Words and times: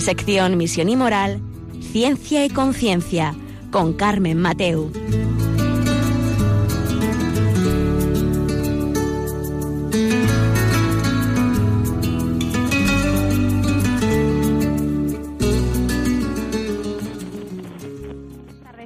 Sección 0.00 0.56
Misión 0.56 0.88
y 0.88 0.96
Moral, 0.96 1.40
Ciencia 1.80 2.44
y 2.44 2.50
Conciencia, 2.50 3.34
con 3.70 3.92
Carmen 3.94 4.38
Mateu. 4.38 4.90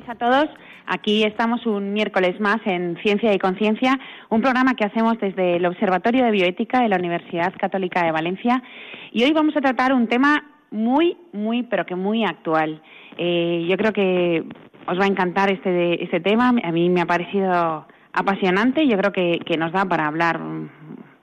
a 0.09 0.15
todos. 0.17 0.49
Aquí 0.87 1.25
estamos 1.25 1.65
un 1.67 1.93
miércoles 1.93 2.39
más 2.41 2.59
en 2.67 2.97
Ciencia 3.03 3.33
y 3.33 3.39
Conciencia, 3.39 3.99
un 4.29 4.43
programa 4.43 4.75
que 4.75 4.85
hacemos 4.85 5.19
desde 5.19 5.57
el 5.57 5.67
Observatorio 5.67 6.25
de 6.25 6.31
Bioética 6.31 6.83
de 6.83 6.89
la 6.89 6.97
Universidad 6.97 7.55
Católica 7.59 8.05
de 8.05 8.13
Valencia. 8.13 8.63
Y 9.13 9.25
hoy 9.25 9.33
vamos 9.33 9.57
a 9.57 9.61
tratar 9.61 9.95
un 9.95 10.09
tema 10.09 10.45
muy, 10.75 11.17
muy, 11.33 11.63
pero 11.63 11.87
que 11.87 11.95
muy 11.95 12.25
actual. 12.25 12.83
Eh, 13.17 13.67
yo 13.69 13.77
creo 13.77 13.93
que 13.93 14.45
os 14.87 14.99
va 14.99 15.05
a 15.05 15.09
encantar 15.09 15.51
este, 15.51 16.03
este 16.03 16.21
tema. 16.21 16.53
A 16.63 16.73
mí 16.73 16.91
me 16.91 17.01
ha 17.01 17.07
parecido 17.07 17.87
apasionante 18.15 18.87
yo 18.87 18.97
creo 18.97 19.13
que, 19.13 19.57
nos 19.59 19.73
da 19.73 19.85
para 19.85 20.07
hablar 20.07 20.41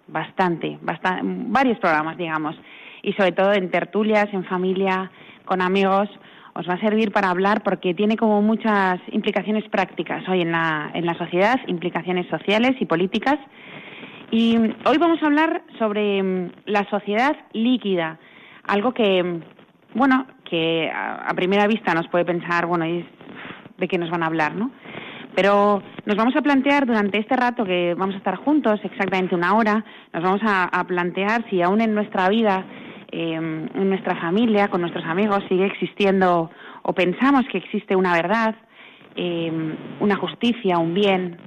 bastante, 0.07 0.77
bastante, 0.81 1.21
varios 1.23 1.79
programas, 1.79 2.17
digamos. 2.17 2.55
Y 3.01 3.13
sobre 3.13 3.31
todo 3.31 3.53
en 3.53 3.71
tertulias, 3.71 4.27
en 4.33 4.43
familia, 4.45 5.09
con 5.45 5.61
amigos 5.61 6.09
os 6.53 6.67
va 6.67 6.73
a 6.73 6.81
servir 6.81 7.13
para 7.13 7.29
hablar 7.29 7.63
porque 7.63 7.93
tiene 7.93 8.17
como 8.17 8.41
muchas 8.41 8.99
implicaciones 9.13 9.63
prácticas 9.69 10.27
hoy 10.27 10.41
en 10.41 10.51
la, 10.51 10.91
en 10.93 11.05
la 11.05 11.17
sociedad, 11.17 11.57
implicaciones 11.67 12.27
sociales 12.27 12.73
y 12.81 12.85
políticas. 12.85 13.39
Y 14.31 14.57
hoy 14.85 14.97
vamos 14.97 15.23
a 15.23 15.27
hablar 15.27 15.63
sobre 15.79 16.21
mm, 16.21 16.51
la 16.65 16.89
sociedad 16.89 17.37
líquida, 17.53 18.19
algo 18.67 18.93
que, 18.93 19.41
bueno, 19.93 20.27
que 20.43 20.91
a, 20.93 21.33
primera 21.35 21.67
vista 21.67 21.93
nos 21.93 22.07
puede 22.07 22.25
pensar, 22.25 22.65
bueno, 22.65 22.85
¿de 22.85 23.87
qué 23.87 23.97
nos 23.97 24.09
van 24.09 24.23
a 24.23 24.27
hablar, 24.27 24.55
no? 24.55 24.71
Pero 25.35 25.81
nos 26.05 26.15
vamos 26.17 26.35
a 26.35 26.41
plantear 26.41 26.85
durante 26.85 27.17
este 27.17 27.35
rato 27.35 27.63
que 27.63 27.93
vamos 27.93 28.15
a 28.15 28.17
estar 28.17 28.35
juntos, 28.35 28.81
exactamente 28.83 29.33
una 29.33 29.55
hora, 29.55 29.85
nos 30.13 30.23
vamos 30.23 30.41
a 30.43 30.83
plantear 30.85 31.45
si 31.49 31.61
aún 31.61 31.79
en 31.79 31.95
nuestra 31.95 32.27
vida 32.27 32.65
Em, 33.13 33.67
en 33.75 33.89
nuestra 33.89 34.15
familia, 34.15 34.69
con 34.69 34.79
nuestros 34.79 35.03
amigos, 35.03 35.43
sigue 35.49 35.65
existiendo 35.65 36.49
o 36.83 36.93
pensamos 36.93 37.45
que 37.51 37.57
existe 37.57 37.93
una 37.93 38.13
verdad, 38.13 38.55
em, 39.17 39.75
una 39.99 40.15
justicia, 40.15 40.77
un 40.77 40.93
bien, 40.93 41.37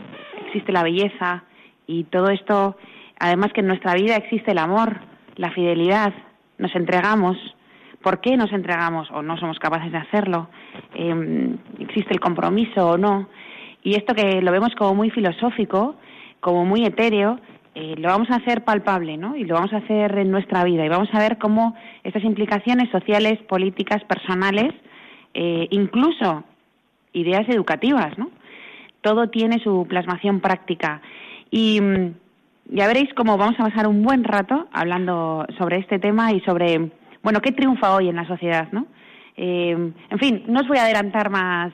existe 0.44 0.72
la 0.72 0.82
belleza 0.82 1.44
y 1.86 2.04
todo 2.04 2.28
esto, 2.28 2.76
además 3.18 3.54
que 3.54 3.62
en 3.62 3.68
nuestra 3.68 3.94
vida 3.94 4.16
existe 4.16 4.50
el 4.50 4.58
amor, 4.58 5.00
la 5.36 5.52
fidelidad, 5.52 6.12
nos 6.64 6.74
entregamos. 6.74 7.36
¿Por 8.02 8.20
qué 8.20 8.36
nos 8.36 8.52
entregamos 8.52 9.10
o 9.10 9.22
no 9.22 9.36
somos 9.36 9.58
capaces 9.58 9.92
de 9.92 9.98
hacerlo? 9.98 10.48
Em, 10.94 11.58
¿Existe 11.78 12.12
el 12.12 12.20
compromiso 12.20 12.90
o 12.90 12.96
no? 12.96 13.28
Y 13.82 13.96
esto 13.96 14.14
que 14.14 14.40
lo 14.40 14.50
vemos 14.50 14.74
como 14.74 14.94
muy 14.94 15.10
filosófico, 15.10 15.96
como 16.40 16.64
muy 16.64 16.84
etéreo, 16.84 17.38
eh, 17.74 17.94
lo 17.98 18.08
vamos 18.08 18.30
a 18.30 18.36
hacer 18.36 18.64
palpable, 18.64 19.16
¿no? 19.18 19.36
Y 19.36 19.44
lo 19.44 19.56
vamos 19.56 19.72
a 19.74 19.78
hacer 19.78 20.16
en 20.18 20.30
nuestra 20.30 20.64
vida 20.64 20.84
y 20.84 20.88
vamos 20.88 21.08
a 21.12 21.18
ver 21.18 21.38
cómo 21.38 21.74
estas 22.02 22.24
implicaciones 22.24 22.88
sociales, 22.90 23.38
políticas, 23.48 24.02
personales, 24.04 24.72
eh, 25.34 25.66
incluso 25.70 26.44
ideas 27.12 27.46
educativas, 27.48 28.16
¿no? 28.16 28.30
Todo 29.02 29.28
tiene 29.28 29.58
su 29.58 29.86
plasmación 29.86 30.40
práctica 30.40 31.02
y 31.50 31.80
mm, 31.80 32.14
ya 32.66 32.86
veréis 32.86 33.12
cómo 33.14 33.36
vamos 33.36 33.58
a 33.58 33.64
pasar 33.64 33.86
un 33.86 34.02
buen 34.02 34.24
rato 34.24 34.68
hablando 34.72 35.46
sobre 35.58 35.78
este 35.78 35.98
tema 35.98 36.32
y 36.32 36.40
sobre, 36.40 36.90
bueno, 37.22 37.40
qué 37.40 37.52
triunfa 37.52 37.94
hoy 37.94 38.08
en 38.08 38.16
la 38.16 38.26
sociedad, 38.26 38.68
¿no? 38.72 38.86
Eh, 39.36 39.72
en 40.10 40.18
fin, 40.18 40.44
no 40.46 40.60
os 40.60 40.68
voy 40.68 40.78
a 40.78 40.84
adelantar 40.84 41.30
más 41.30 41.72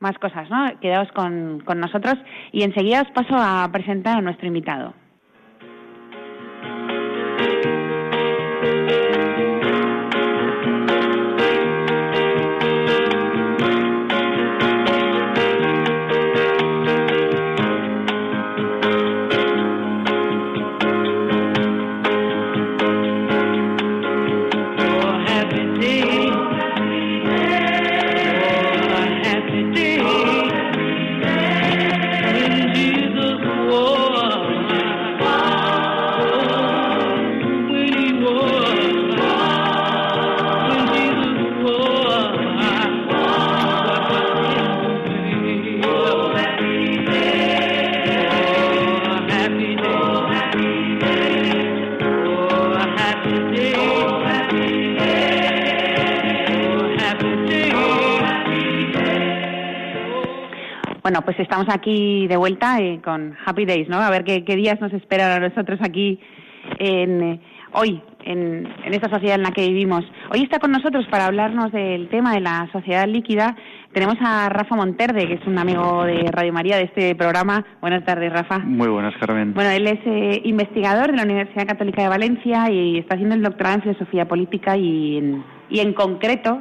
más 0.00 0.18
cosas, 0.18 0.48
¿no? 0.50 0.80
Quedaos 0.80 1.12
con, 1.12 1.60
con 1.64 1.78
nosotros 1.78 2.14
y 2.52 2.62
enseguida 2.62 3.02
os 3.02 3.10
paso 3.10 3.36
a 3.36 3.68
presentar 3.70 4.16
a 4.16 4.22
nuestro 4.22 4.46
invitado. 4.46 4.94
Bueno, 61.10 61.22
pues 61.24 61.40
estamos 61.40 61.66
aquí 61.68 62.28
de 62.28 62.36
vuelta 62.36 62.78
eh, 62.80 63.00
con 63.02 63.36
Happy 63.44 63.64
Days, 63.64 63.88
¿no? 63.88 63.96
A 63.98 64.10
ver 64.10 64.22
qué, 64.22 64.42
días 64.54 64.80
nos 64.80 64.92
esperan 64.92 65.42
a 65.42 65.48
nosotros 65.48 65.80
aquí 65.82 66.20
en, 66.78 67.22
eh, 67.22 67.40
hoy, 67.72 68.00
en, 68.22 68.68
esta 68.84 69.08
sociedad 69.10 69.34
en 69.34 69.42
la 69.42 69.50
que 69.50 69.66
vivimos. 69.66 70.04
Hoy 70.32 70.42
está 70.42 70.60
con 70.60 70.70
nosotros 70.70 71.04
para 71.10 71.26
hablarnos 71.26 71.72
del 71.72 72.08
tema 72.10 72.34
de 72.34 72.40
la 72.40 72.68
sociedad 72.70 73.08
líquida. 73.08 73.56
Tenemos 73.92 74.16
a 74.20 74.48
Rafa 74.48 74.76
Monterde, 74.76 75.26
que 75.26 75.34
es 75.34 75.46
un 75.46 75.58
amigo 75.58 76.04
de 76.04 76.30
Radio 76.30 76.52
María 76.52 76.76
de 76.76 76.84
este 76.84 77.14
programa. 77.16 77.64
Buenas 77.80 78.04
tardes, 78.04 78.32
Rafa. 78.32 78.58
Muy 78.60 78.88
buenas, 78.88 79.14
Carmen. 79.18 79.52
Bueno, 79.52 79.70
él 79.70 79.86
es 79.86 79.98
eh, 80.06 80.42
investigador 80.44 81.10
de 81.10 81.16
la 81.16 81.24
Universidad 81.24 81.66
Católica 81.66 82.02
de 82.02 82.08
Valencia 82.08 82.70
y 82.70 82.98
está 82.98 83.14
haciendo 83.14 83.34
el 83.34 83.42
doctorado 83.42 83.76
en 83.76 83.82
filosofía 83.82 84.28
política 84.28 84.76
y 84.76 85.42
y 85.70 85.80
en 85.80 85.94
concreto 85.94 86.60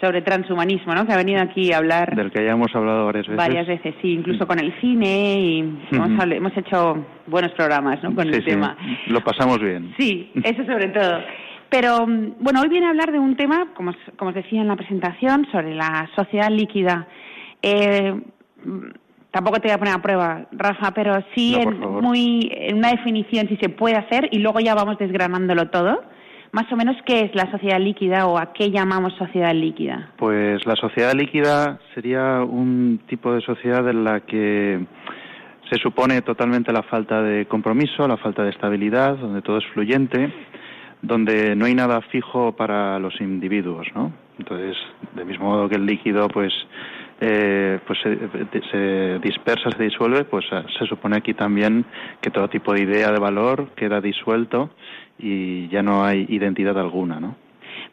sobre 0.00 0.22
transhumanismo, 0.22 0.94
¿no? 0.94 1.06
Que 1.06 1.12
ha 1.12 1.16
venido 1.16 1.42
aquí 1.42 1.72
a 1.72 1.78
hablar. 1.78 2.16
Del 2.16 2.30
que 2.30 2.42
ya 2.42 2.52
hemos 2.52 2.74
hablado 2.74 3.04
varias 3.04 3.26
veces. 3.26 3.36
Varias 3.36 3.66
veces, 3.66 3.94
sí, 4.00 4.12
incluso 4.12 4.46
con 4.46 4.58
el 4.58 4.72
cine 4.80 5.38
y 5.38 5.78
hemos, 5.92 6.56
hecho 6.56 7.04
buenos 7.26 7.52
programas, 7.52 8.02
¿no? 8.02 8.14
Con 8.14 8.26
el 8.28 8.44
tema. 8.44 8.76
Lo 9.08 9.20
pasamos 9.20 9.60
bien. 9.60 9.94
Sí, 9.98 10.30
eso 10.42 10.64
sobre 10.64 10.88
todo. 10.88 11.20
Pero 11.70 12.06
bueno, 12.40 12.60
hoy 12.60 12.68
viene 12.68 12.86
a 12.86 12.90
hablar 12.90 13.12
de 13.12 13.18
un 13.18 13.36
tema, 13.36 13.68
como, 13.74 13.94
como 14.16 14.30
os 14.30 14.34
decía 14.34 14.60
en 14.60 14.68
la 14.68 14.76
presentación, 14.76 15.46
sobre 15.52 15.74
la 15.74 16.10
sociedad 16.16 16.50
líquida. 16.50 17.06
Eh, 17.62 18.20
tampoco 19.30 19.60
te 19.60 19.68
voy 19.68 19.74
a 19.74 19.78
poner 19.78 19.94
a 19.94 20.02
prueba, 20.02 20.46
Rafa, 20.52 20.92
pero 20.92 21.24
sí 21.34 21.54
en, 21.54 21.78
muy, 21.78 22.50
en 22.52 22.78
una 22.78 22.90
definición 22.90 23.48
si 23.48 23.56
se 23.56 23.68
puede 23.68 23.96
hacer 23.96 24.28
y 24.32 24.38
luego 24.38 24.60
ya 24.60 24.74
vamos 24.74 24.98
desgranándolo 24.98 25.70
todo 25.70 26.02
más 26.52 26.70
o 26.72 26.76
menos 26.76 26.96
qué 27.06 27.20
es 27.20 27.34
la 27.34 27.50
sociedad 27.50 27.78
líquida 27.78 28.26
o 28.26 28.38
a 28.38 28.52
qué 28.52 28.70
llamamos 28.70 29.12
sociedad 29.14 29.54
líquida. 29.54 30.10
Pues 30.16 30.66
la 30.66 30.74
sociedad 30.76 31.14
líquida 31.14 31.78
sería 31.94 32.42
un 32.42 33.00
tipo 33.06 33.32
de 33.32 33.40
sociedad 33.40 33.88
en 33.88 34.04
la 34.04 34.20
que 34.20 34.84
se 35.70 35.78
supone 35.78 36.20
totalmente 36.22 36.72
la 36.72 36.82
falta 36.82 37.22
de 37.22 37.46
compromiso, 37.46 38.08
la 38.08 38.16
falta 38.16 38.42
de 38.42 38.50
estabilidad, 38.50 39.16
donde 39.16 39.42
todo 39.42 39.58
es 39.58 39.66
fluyente, 39.66 40.32
donde 41.02 41.56
no 41.56 41.66
hay 41.66 41.74
nada 41.74 42.00
fijo 42.02 42.52
para 42.52 42.98
los 42.98 43.20
individuos, 43.20 43.86
¿no? 43.94 44.12
Entonces, 44.38 44.76
de 45.14 45.24
mismo 45.24 45.46
modo 45.46 45.68
que 45.68 45.76
el 45.76 45.86
líquido, 45.86 46.28
pues, 46.28 46.52
eh, 47.20 47.78
pues 47.86 47.98
se, 48.00 49.18
dispersa, 49.18 49.70
se 49.76 49.82
disuelve, 49.82 50.24
pues 50.24 50.46
se 50.78 50.86
supone 50.86 51.16
aquí 51.16 51.34
también 51.34 51.84
que 52.20 52.30
todo 52.30 52.48
tipo 52.48 52.72
de 52.72 52.82
idea 52.82 53.12
de 53.12 53.18
valor 53.18 53.68
queda 53.76 54.00
disuelto 54.00 54.70
y 55.18 55.68
ya 55.68 55.82
no 55.82 56.04
hay 56.04 56.26
identidad 56.28 56.78
alguna, 56.78 57.20
¿no? 57.20 57.36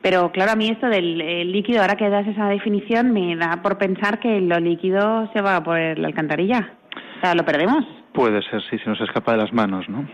Pero 0.01 0.31
claro, 0.31 0.51
a 0.51 0.56
mí 0.56 0.69
esto 0.69 0.88
del 0.88 1.51
líquido, 1.51 1.81
ahora 1.81 1.95
que 1.95 2.09
das 2.09 2.27
esa 2.27 2.48
definición, 2.48 3.12
me 3.12 3.36
da 3.36 3.62
por 3.62 3.77
pensar 3.77 4.19
que 4.19 4.39
lo 4.39 4.59
líquido 4.59 5.30
se 5.33 5.42
va 5.42 5.62
por 5.63 5.77
la 5.77 6.07
alcantarilla. 6.07 6.74
O 7.18 7.21
sea, 7.21 7.36
¿lo 7.36 7.44
perdemos? 7.44 7.86
Puede 8.13 8.42
ser, 8.44 8.62
sí, 8.69 8.77
se 8.77 8.89
nos 8.89 9.01
escapa 9.01 9.31
de 9.33 9.39
las 9.39 9.54
manos, 9.54 9.89
¿no? 9.89 10.07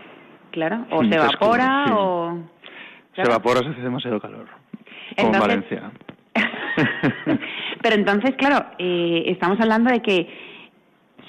Claro, 0.50 0.86
o 0.90 1.04
se 1.04 1.14
evapora 1.14 1.84
o... 1.96 2.38
Se 3.14 3.22
evapora 3.22 3.60
si 3.60 3.68
hace 3.68 3.80
demasiado 3.80 4.20
calor, 4.20 4.46
como 5.16 5.34
en 5.34 5.40
Valencia. 5.40 5.90
Pero 7.82 7.96
entonces, 7.96 8.34
claro, 8.36 8.66
eh, 8.78 9.24
estamos 9.26 9.60
hablando 9.60 9.90
de 9.90 10.00
que 10.00 10.28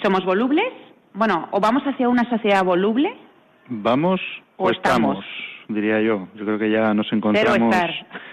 somos 0.02 0.26
volubles, 0.26 0.66
bueno, 1.14 1.48
o 1.52 1.60
vamos 1.60 1.84
hacia 1.84 2.10
una 2.10 2.28
sociedad 2.30 2.64
voluble. 2.64 3.14
Vamos 3.68 4.20
o, 4.58 4.70
estamos. 4.70 5.24
diría 5.68 6.02
yo. 6.02 6.28
Yo 6.36 6.46
creo 6.46 6.60
que 6.60 6.70
ya 6.70 6.94
nos 6.94 7.12
encontramos. 7.12 7.76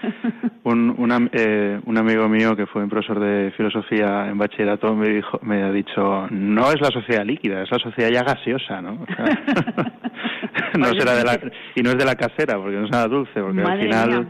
un, 0.63 1.29
eh, 1.31 1.79
un 1.85 1.97
amigo 1.97 2.27
mío 2.27 2.55
que 2.55 2.65
fue 2.65 2.83
un 2.83 2.89
profesor 2.89 3.19
de 3.19 3.51
filosofía 3.51 4.27
en 4.27 4.37
bachillerato 4.37 4.95
me 4.95 5.09
dijo, 5.09 5.39
me 5.43 5.63
ha 5.63 5.71
dicho, 5.71 6.27
no 6.29 6.71
es 6.71 6.81
la 6.81 6.91
sociedad 6.91 7.25
líquida, 7.25 7.63
es 7.63 7.71
la 7.71 7.79
sociedad 7.79 8.09
ya 8.09 8.23
gaseosa, 8.23 8.81
¿no? 8.81 9.05
no 10.77 10.87
será 10.93 11.15
de 11.15 11.23
la, 11.23 11.39
y 11.75 11.81
no 11.81 11.91
es 11.91 11.97
de 11.97 12.05
la 12.05 12.15
casera, 12.15 12.57
porque 12.57 12.77
no 12.77 12.85
es 12.85 12.91
nada 12.91 13.07
dulce, 13.07 13.41
porque 13.41 13.61
al 13.61 13.79
final 13.79 14.27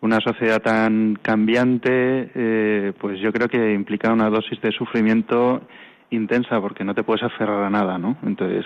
una 0.00 0.18
sociedad 0.20 0.62
tan 0.62 1.18
cambiante, 1.20 2.30
eh, 2.34 2.92
pues 2.98 3.20
yo 3.20 3.32
creo 3.32 3.48
que 3.48 3.72
implica 3.72 4.12
una 4.12 4.30
dosis 4.30 4.60
de 4.60 4.72
sufrimiento 4.72 5.62
intensa, 6.10 6.60
porque 6.60 6.84
no 6.84 6.94
te 6.94 7.02
puedes 7.02 7.22
aferrar 7.22 7.64
a 7.64 7.70
nada, 7.70 7.98
¿no? 7.98 8.16
Entonces, 8.24 8.64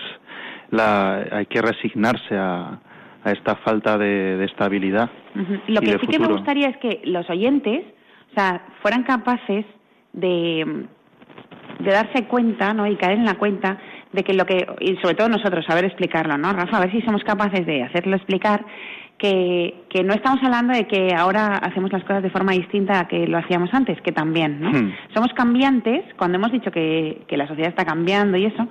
la, 0.71 1.25
hay 1.31 1.45
que 1.45 1.61
resignarse 1.61 2.35
a, 2.35 2.79
a 3.23 3.31
esta 3.31 3.55
falta 3.57 3.97
de, 3.97 4.43
estabilidad. 4.45 5.09
Lo 5.67 5.81
que 5.81 5.97
sí 5.99 6.07
que 6.07 6.19
me 6.19 6.27
gustaría 6.27 6.69
es 6.69 6.77
que 6.77 7.01
los 7.05 7.29
oyentes, 7.29 7.83
o 8.31 8.33
sea, 8.35 8.65
fueran 8.81 9.03
capaces 9.03 9.65
de, 10.13 10.85
de 11.79 11.91
darse 11.91 12.25
cuenta, 12.27 12.73
¿no? 12.73 12.87
Y 12.87 12.95
caer 12.95 13.17
en 13.17 13.25
la 13.25 13.35
cuenta 13.35 13.77
de 14.15 14.23
que 14.23 14.33
lo 14.33 14.45
que, 14.45 14.65
y 14.79 14.95
sobre 14.97 15.15
todo 15.15 15.29
nosotros, 15.29 15.65
saber 15.65 15.85
explicarlo, 15.85 16.37
¿no? 16.37 16.53
Rafa, 16.53 16.77
a 16.77 16.81
ver 16.81 16.91
si 16.91 17.01
somos 17.01 17.23
capaces 17.23 17.65
de 17.65 17.83
hacerlo 17.83 18.15
explicar 18.15 18.65
que, 19.17 19.85
que 19.89 20.03
no 20.03 20.13
estamos 20.13 20.41
hablando 20.43 20.73
de 20.73 20.87
que 20.87 21.13
ahora 21.15 21.57
hacemos 21.57 21.91
las 21.91 22.03
cosas 22.03 22.23
de 22.23 22.29
forma 22.29 22.53
distinta 22.53 22.99
a 23.01 23.07
que 23.07 23.27
lo 23.27 23.37
hacíamos 23.37 23.73
antes, 23.73 24.01
que 24.01 24.11
también, 24.11 24.59
¿no? 24.59 24.71
Hmm. 24.71 24.93
Somos 25.13 25.31
cambiantes, 25.33 26.03
cuando 26.17 26.37
hemos 26.37 26.51
dicho 26.51 26.71
que, 26.71 27.21
que 27.27 27.37
la 27.37 27.47
sociedad 27.47 27.69
está 27.69 27.85
cambiando 27.85 28.37
y 28.37 28.45
eso, 28.45 28.67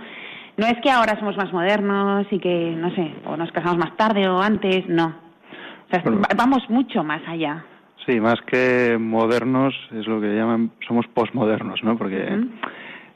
no 0.57 0.67
es 0.67 0.75
que 0.83 0.91
ahora 0.91 1.19
somos 1.19 1.37
más 1.37 1.53
modernos 1.53 2.27
y 2.31 2.39
que, 2.39 2.75
no 2.77 2.91
sé, 2.95 3.13
o 3.27 3.37
nos 3.37 3.51
casamos 3.53 3.79
más 3.79 3.97
tarde 3.97 4.29
o 4.29 4.41
antes, 4.41 4.89
no. 4.89 5.07
O 5.87 5.91
sea, 5.91 6.03
vamos 6.37 6.69
mucho 6.69 7.05
más 7.05 7.23
allá. 7.27 7.65
Sí, 8.07 8.21
más 8.21 8.41
que 8.43 8.99
modernos, 8.99 9.75
es 9.93 10.07
lo 10.07 10.21
que 10.21 10.35
llaman, 10.35 10.71
somos 10.87 11.07
posmodernos, 11.09 11.83
¿no? 11.83 11.97
Porque 11.97 12.39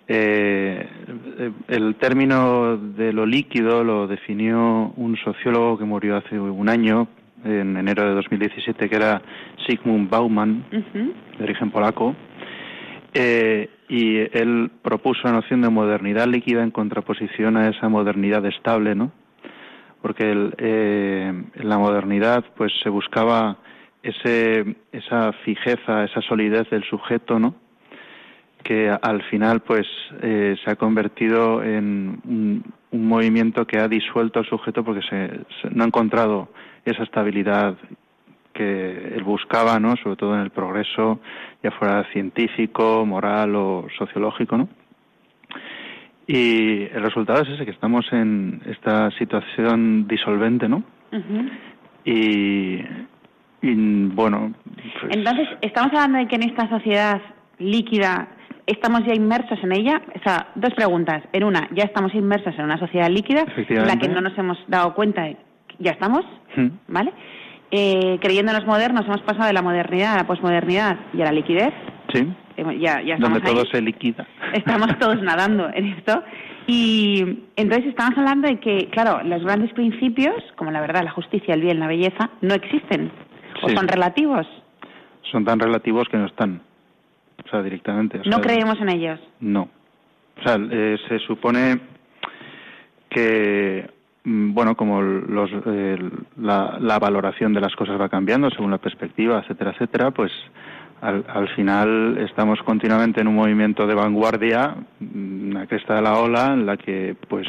eh, 0.08 0.88
el 1.68 1.96
término 1.96 2.78
de 2.78 3.12
lo 3.12 3.26
líquido 3.26 3.84
lo 3.84 4.06
definió 4.06 4.92
un 4.96 5.16
sociólogo 5.18 5.78
que 5.78 5.84
murió 5.84 6.16
hace 6.16 6.40
un 6.40 6.68
año, 6.70 7.08
en 7.44 7.76
enero 7.76 8.08
de 8.08 8.14
2017, 8.14 8.88
que 8.88 8.96
era 8.96 9.20
Sigmund 9.66 10.08
Bauman, 10.08 10.64
de 10.70 11.44
origen 11.44 11.70
polaco. 11.70 12.16
Eh, 13.12 13.68
y 13.88 14.16
él 14.16 14.70
propuso 14.82 15.20
la 15.24 15.32
noción 15.32 15.60
de 15.60 15.68
modernidad 15.68 16.26
líquida 16.26 16.62
en 16.62 16.70
contraposición 16.70 17.56
a 17.56 17.68
esa 17.68 17.88
modernidad 17.88 18.44
estable, 18.46 18.94
¿no? 18.94 19.12
Porque 20.00 20.30
el, 20.30 20.54
eh, 20.58 21.32
en 21.54 21.68
la 21.68 21.78
modernidad 21.78 22.44
pues 22.56 22.72
se 22.82 22.88
buscaba 22.88 23.58
ese, 24.02 24.76
esa 24.92 25.32
fijeza, 25.44 26.04
esa 26.04 26.22
solidez 26.22 26.68
del 26.70 26.84
sujeto, 26.84 27.38
¿no? 27.38 27.54
Que 28.68 28.90
al 28.90 29.22
final 29.30 29.60
pues 29.60 29.86
eh, 30.20 30.54
se 30.62 30.70
ha 30.70 30.76
convertido 30.76 31.64
en 31.64 32.20
un, 32.26 32.64
movimiento 32.90 33.66
que 33.66 33.78
ha 33.78 33.88
disuelto 33.88 34.40
al 34.40 34.46
sujeto 34.46 34.84
porque 34.84 35.00
se, 35.08 35.70
no 35.70 35.84
ha 35.84 35.86
encontrado 35.86 36.50
esa 36.84 37.02
estabilidad 37.02 37.78
que 38.52 39.14
él 39.14 39.24
buscaba, 39.24 39.80
¿no? 39.80 39.96
Sobre 39.96 40.16
todo 40.16 40.34
en 40.34 40.40
el 40.40 40.50
progreso, 40.50 41.18
ya 41.62 41.70
fuera 41.70 42.04
científico, 42.12 43.06
moral 43.06 43.56
o 43.56 43.86
sociológico, 43.96 44.58
¿no? 44.58 44.68
Y 46.26 46.82
el 46.82 47.02
resultado 47.02 47.42
es 47.44 47.48
ese, 47.48 47.64
que 47.64 47.70
estamos 47.70 48.04
en 48.12 48.60
esta 48.66 49.10
situación 49.12 50.06
disolvente, 50.06 50.68
¿no? 50.68 50.82
y, 52.04 52.82
bueno. 53.62 54.52
Pues 55.00 55.16
Entonces, 55.16 55.48
estamos 55.62 55.90
hablando 55.94 56.18
de 56.18 56.28
que 56.28 56.36
en 56.36 56.42
esta 56.42 56.68
sociedad 56.68 57.22
líquida 57.58 58.28
estamos 58.68 59.04
ya 59.04 59.14
inmersos 59.14 59.58
en 59.62 59.72
ella. 59.72 60.00
O 60.14 60.22
sea, 60.22 60.48
dos 60.54 60.72
preguntas. 60.74 61.22
En 61.32 61.44
una, 61.44 61.68
ya 61.74 61.84
estamos 61.84 62.14
inmersos 62.14 62.54
en 62.56 62.64
una 62.64 62.78
sociedad 62.78 63.10
líquida 63.10 63.44
en 63.56 63.86
la 63.86 63.96
que 63.96 64.08
no 64.08 64.20
nos 64.20 64.36
hemos 64.38 64.58
dado 64.68 64.94
cuenta 64.94 65.22
de 65.22 65.36
ya 65.80 65.92
estamos, 65.92 66.24
¿vale? 66.88 67.12
eh, 67.70 68.18
los 68.22 68.66
modernos, 68.66 69.04
hemos 69.06 69.22
pasado 69.22 69.46
de 69.46 69.52
la 69.52 69.62
modernidad 69.62 70.14
a 70.14 70.16
la 70.18 70.26
posmodernidad 70.26 70.98
y 71.12 71.22
a 71.22 71.26
la 71.26 71.32
liquidez. 71.32 71.72
Sí. 72.12 72.26
Ya, 72.80 73.00
ya 73.02 73.16
Donde 73.18 73.40
todo 73.40 73.64
se 73.66 73.80
liquida. 73.80 74.26
Estamos 74.52 74.88
todos 74.98 75.22
nadando 75.22 75.68
en 75.72 75.86
esto. 75.92 76.22
Y 76.66 77.44
entonces 77.56 77.86
estamos 77.86 78.18
hablando 78.18 78.48
de 78.48 78.58
que, 78.58 78.88
claro, 78.90 79.22
los 79.22 79.42
grandes 79.44 79.72
principios, 79.72 80.34
como 80.56 80.70
la 80.70 80.80
verdad, 80.80 81.04
la 81.04 81.12
justicia, 81.12 81.54
el 81.54 81.62
bien, 81.62 81.78
la 81.78 81.86
belleza, 81.86 82.30
no 82.40 82.54
existen. 82.54 83.12
¿O 83.62 83.68
son 83.68 83.88
relativos? 83.88 84.46
Son 85.30 85.44
tan 85.44 85.60
relativos 85.60 86.08
que 86.08 86.16
no 86.16 86.26
están. 86.26 86.62
O 87.48 87.50
sea, 87.50 87.62
directamente. 87.62 88.20
no 88.26 88.40
creemos 88.40 88.80
en 88.80 88.90
ellos. 88.90 89.20
No. 89.40 89.68
O 90.38 90.42
sea, 90.42 90.58
eh, 90.70 90.96
se 91.08 91.18
supone 91.20 91.80
que 93.08 93.88
Mm, 94.28 94.52
bueno, 94.52 94.76
como 94.76 95.00
los, 95.00 95.50
la, 96.36 96.98
valoración 96.98 97.54
de 97.54 97.60
las 97.60 97.74
cosas 97.74 97.98
va 97.98 98.10
cambiando 98.10 98.50
según 98.50 98.70
la 98.70 98.78
perspectiva, 98.78 99.38
etcétera, 99.38 99.70
etcétera, 99.70 100.10
pues 100.10 100.30
al, 101.00 101.48
final 101.54 102.18
estamos 102.18 102.60
continuamente 102.62 103.22
en 103.22 103.28
un 103.28 103.36
movimiento 103.36 103.86
de 103.86 103.94
vanguardia, 103.94 104.74
mm, 105.00 105.50
una 105.50 105.66
cresta 105.66 105.94
de 105.94 106.02
la 106.02 106.18
ola, 106.18 106.52
en 106.52 106.66
la 106.66 106.76
que 106.76 107.16
pues 107.28 107.46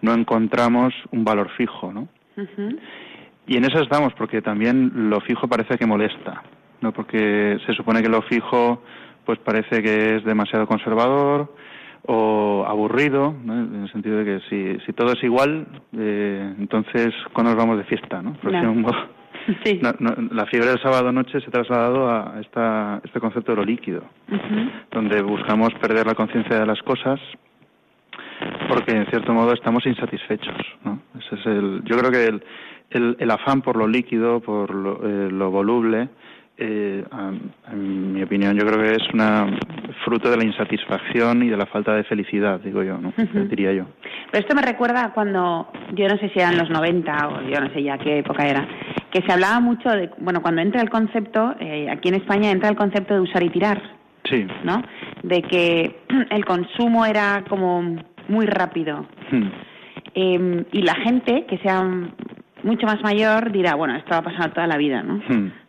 no 0.00 0.12
encontramos 0.12 0.94
un 1.12 1.24
valor 1.24 1.50
fijo, 1.50 1.92
¿no? 1.92 2.08
Y 3.46 3.56
en 3.56 3.64
eso 3.64 3.80
estamos, 3.80 4.12
porque 4.14 4.42
también 4.42 5.10
lo 5.10 5.20
fijo 5.20 5.46
parece 5.46 5.76
que 5.76 5.86
molesta, 5.86 6.42
¿no? 6.80 6.92
Porque 6.92 7.58
se 7.66 7.74
supone 7.74 8.02
que 8.02 8.08
lo 8.08 8.22
fijo 8.22 8.82
pues 9.30 9.38
parece 9.44 9.80
que 9.80 10.16
es 10.16 10.24
demasiado 10.24 10.66
conservador, 10.66 11.54
o 12.04 12.64
aburrido, 12.66 13.32
en 13.44 13.82
el 13.84 13.92
sentido 13.92 14.18
de 14.18 14.24
que 14.24 14.40
si, 14.48 14.84
si 14.84 14.92
todo 14.92 15.12
es 15.12 15.22
igual, 15.22 15.68
eh, 15.96 16.52
entonces 16.58 17.14
cuando 17.32 17.52
nos 17.52 17.56
vamos 17.56 17.78
de 17.78 17.84
fiesta, 17.84 18.20
¿no? 18.22 18.36
la 20.32 20.46
fiebre 20.46 20.70
del 20.70 20.82
sábado 20.82 21.12
noche 21.12 21.40
se 21.40 21.46
ha 21.46 21.50
trasladado 21.52 22.10
a 22.10 22.40
esta, 22.40 23.00
este 23.04 23.20
concepto 23.20 23.52
de 23.52 23.58
lo 23.58 23.64
líquido, 23.64 24.02
donde 24.90 25.22
buscamos 25.22 25.72
perder 25.74 26.08
la 26.08 26.16
conciencia 26.16 26.58
de 26.58 26.66
las 26.66 26.82
cosas 26.82 27.20
porque 28.68 28.96
en 28.96 29.06
cierto 29.06 29.32
modo 29.32 29.52
estamos 29.52 29.86
insatisfechos, 29.86 30.56
¿no? 30.84 31.02
Ese 31.20 31.36
es 31.36 31.46
el, 31.46 31.82
yo 31.84 31.96
creo 31.98 32.10
que 32.10 32.24
el, 32.26 32.42
el, 32.90 33.16
el 33.20 33.30
afán 33.30 33.62
por 33.62 33.76
lo 33.76 33.86
líquido, 33.86 34.40
por 34.40 34.74
lo, 34.74 35.06
eh, 35.06 35.30
lo 35.30 35.52
voluble, 35.52 36.08
eh, 36.60 37.04
en 37.72 38.12
mi 38.12 38.22
opinión, 38.22 38.54
yo 38.54 38.66
creo 38.66 38.78
que 38.78 38.92
es 38.92 39.14
una 39.14 39.46
fruto 40.04 40.30
de 40.30 40.36
la 40.36 40.44
insatisfacción 40.44 41.42
y 41.42 41.48
de 41.48 41.56
la 41.56 41.66
falta 41.66 41.94
de 41.94 42.04
felicidad, 42.04 42.60
digo 42.60 42.82
yo, 42.82 42.98
¿no? 42.98 43.12
Diría 43.48 43.72
yo. 43.72 43.86
Pero 44.30 44.42
esto 44.42 44.54
me 44.54 44.62
recuerda 44.62 45.12
cuando, 45.14 45.72
yo 45.94 46.06
no 46.06 46.18
sé 46.18 46.28
si 46.28 46.38
eran 46.38 46.58
los 46.58 46.68
90 46.68 47.28
o 47.28 47.42
yo 47.48 47.60
no 47.60 47.72
sé 47.72 47.82
ya 47.82 47.96
qué 47.96 48.18
época 48.18 48.46
era, 48.46 48.68
que 49.10 49.22
se 49.22 49.32
hablaba 49.32 49.58
mucho 49.60 49.88
de, 49.88 50.10
bueno, 50.18 50.42
cuando 50.42 50.60
entra 50.60 50.82
el 50.82 50.90
concepto, 50.90 51.54
eh, 51.58 51.88
aquí 51.90 52.10
en 52.10 52.16
España 52.16 52.50
entra 52.50 52.68
el 52.68 52.76
concepto 52.76 53.14
de 53.14 53.20
usar 53.20 53.42
y 53.42 53.48
tirar. 53.48 53.80
Sí. 54.24 54.46
¿No? 54.62 54.82
De 55.22 55.42
que 55.42 56.00
el 56.30 56.44
consumo 56.44 57.06
era 57.06 57.42
como 57.48 57.96
muy 58.28 58.46
rápido. 58.46 59.06
Hmm. 59.30 59.48
Em, 60.14 60.64
y 60.72 60.82
la 60.82 60.94
gente 60.96 61.46
que 61.48 61.56
sea 61.58 61.82
mucho 62.62 62.86
más 62.86 63.00
mayor 63.02 63.50
dirá, 63.50 63.76
bueno, 63.76 63.96
esto 63.96 64.10
va 64.10 64.18
a 64.18 64.22
pasar 64.22 64.52
toda 64.52 64.66
la 64.66 64.76
vida, 64.76 65.02
¿no? 65.02 65.22
Hmm 65.26 65.59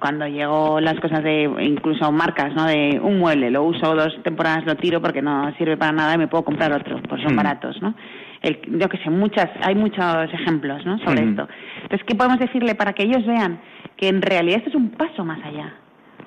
cuando 0.00 0.26
llegó 0.26 0.80
las 0.80 0.98
cosas 1.00 1.22
de 1.22 1.44
incluso 1.60 2.10
marcas, 2.10 2.54
¿no? 2.54 2.66
De 2.66 2.98
un 3.00 3.18
mueble, 3.18 3.50
lo 3.50 3.62
uso 3.62 3.94
dos 3.94 4.12
temporadas, 4.22 4.64
lo 4.66 4.76
tiro 4.76 5.00
porque 5.00 5.22
no 5.22 5.52
sirve 5.54 5.76
para 5.76 5.92
nada 5.92 6.14
y 6.14 6.18
me 6.18 6.28
puedo 6.28 6.44
comprar 6.44 6.72
otro, 6.72 7.00
pues 7.08 7.22
son 7.22 7.34
mm. 7.34 7.36
baratos, 7.36 7.80
¿no? 7.80 7.94
El, 8.40 8.60
yo 8.78 8.88
que 8.88 8.98
sé, 8.98 9.10
muchas, 9.10 9.48
hay 9.62 9.74
muchos 9.74 10.32
ejemplos, 10.32 10.84
¿no? 10.84 10.98
Sobre 10.98 11.22
esto. 11.22 11.48
Entonces, 11.82 12.04
¿qué 12.06 12.16
podemos 12.16 12.40
decirle 12.40 12.74
para 12.74 12.92
que 12.92 13.04
ellos 13.04 13.24
vean 13.24 13.60
que 13.96 14.08
en 14.08 14.20
realidad 14.20 14.58
esto 14.58 14.70
es 14.70 14.74
un 14.74 14.90
paso 14.90 15.24
más 15.24 15.38
allá? 15.44 15.72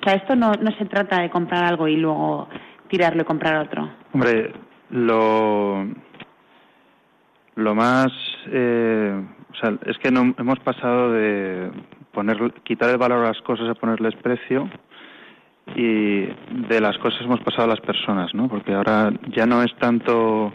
O 0.00 0.04
sea, 0.04 0.14
esto 0.14 0.34
no, 0.34 0.52
no 0.54 0.70
se 0.78 0.86
trata 0.86 1.20
de 1.20 1.28
comprar 1.28 1.64
algo 1.64 1.88
y 1.88 1.96
luego 1.96 2.48
tirarlo 2.88 3.22
y 3.22 3.24
comprar 3.26 3.56
otro. 3.56 3.90
Hombre, 4.14 4.52
lo, 4.90 5.86
lo 7.56 7.74
más, 7.74 8.08
eh, 8.50 9.22
o 9.50 9.54
sea, 9.56 9.74
es 9.84 9.98
que 9.98 10.10
no 10.10 10.34
hemos 10.38 10.58
pasado 10.60 11.12
de 11.12 11.70
poner, 12.16 12.38
quitar 12.64 12.88
el 12.88 12.96
valor 12.96 13.24
a 13.24 13.28
las 13.28 13.40
cosas 13.42 13.68
a 13.68 13.74
ponerles 13.74 14.16
precio 14.16 14.68
y 15.74 16.22
de 16.22 16.80
las 16.80 16.96
cosas 16.98 17.20
hemos 17.20 17.40
pasado 17.40 17.64
a 17.64 17.74
las 17.74 17.80
personas, 17.80 18.34
¿no? 18.34 18.48
Porque 18.48 18.72
ahora 18.72 19.12
ya 19.36 19.44
no 19.44 19.62
es 19.62 19.74
tanto 19.76 20.52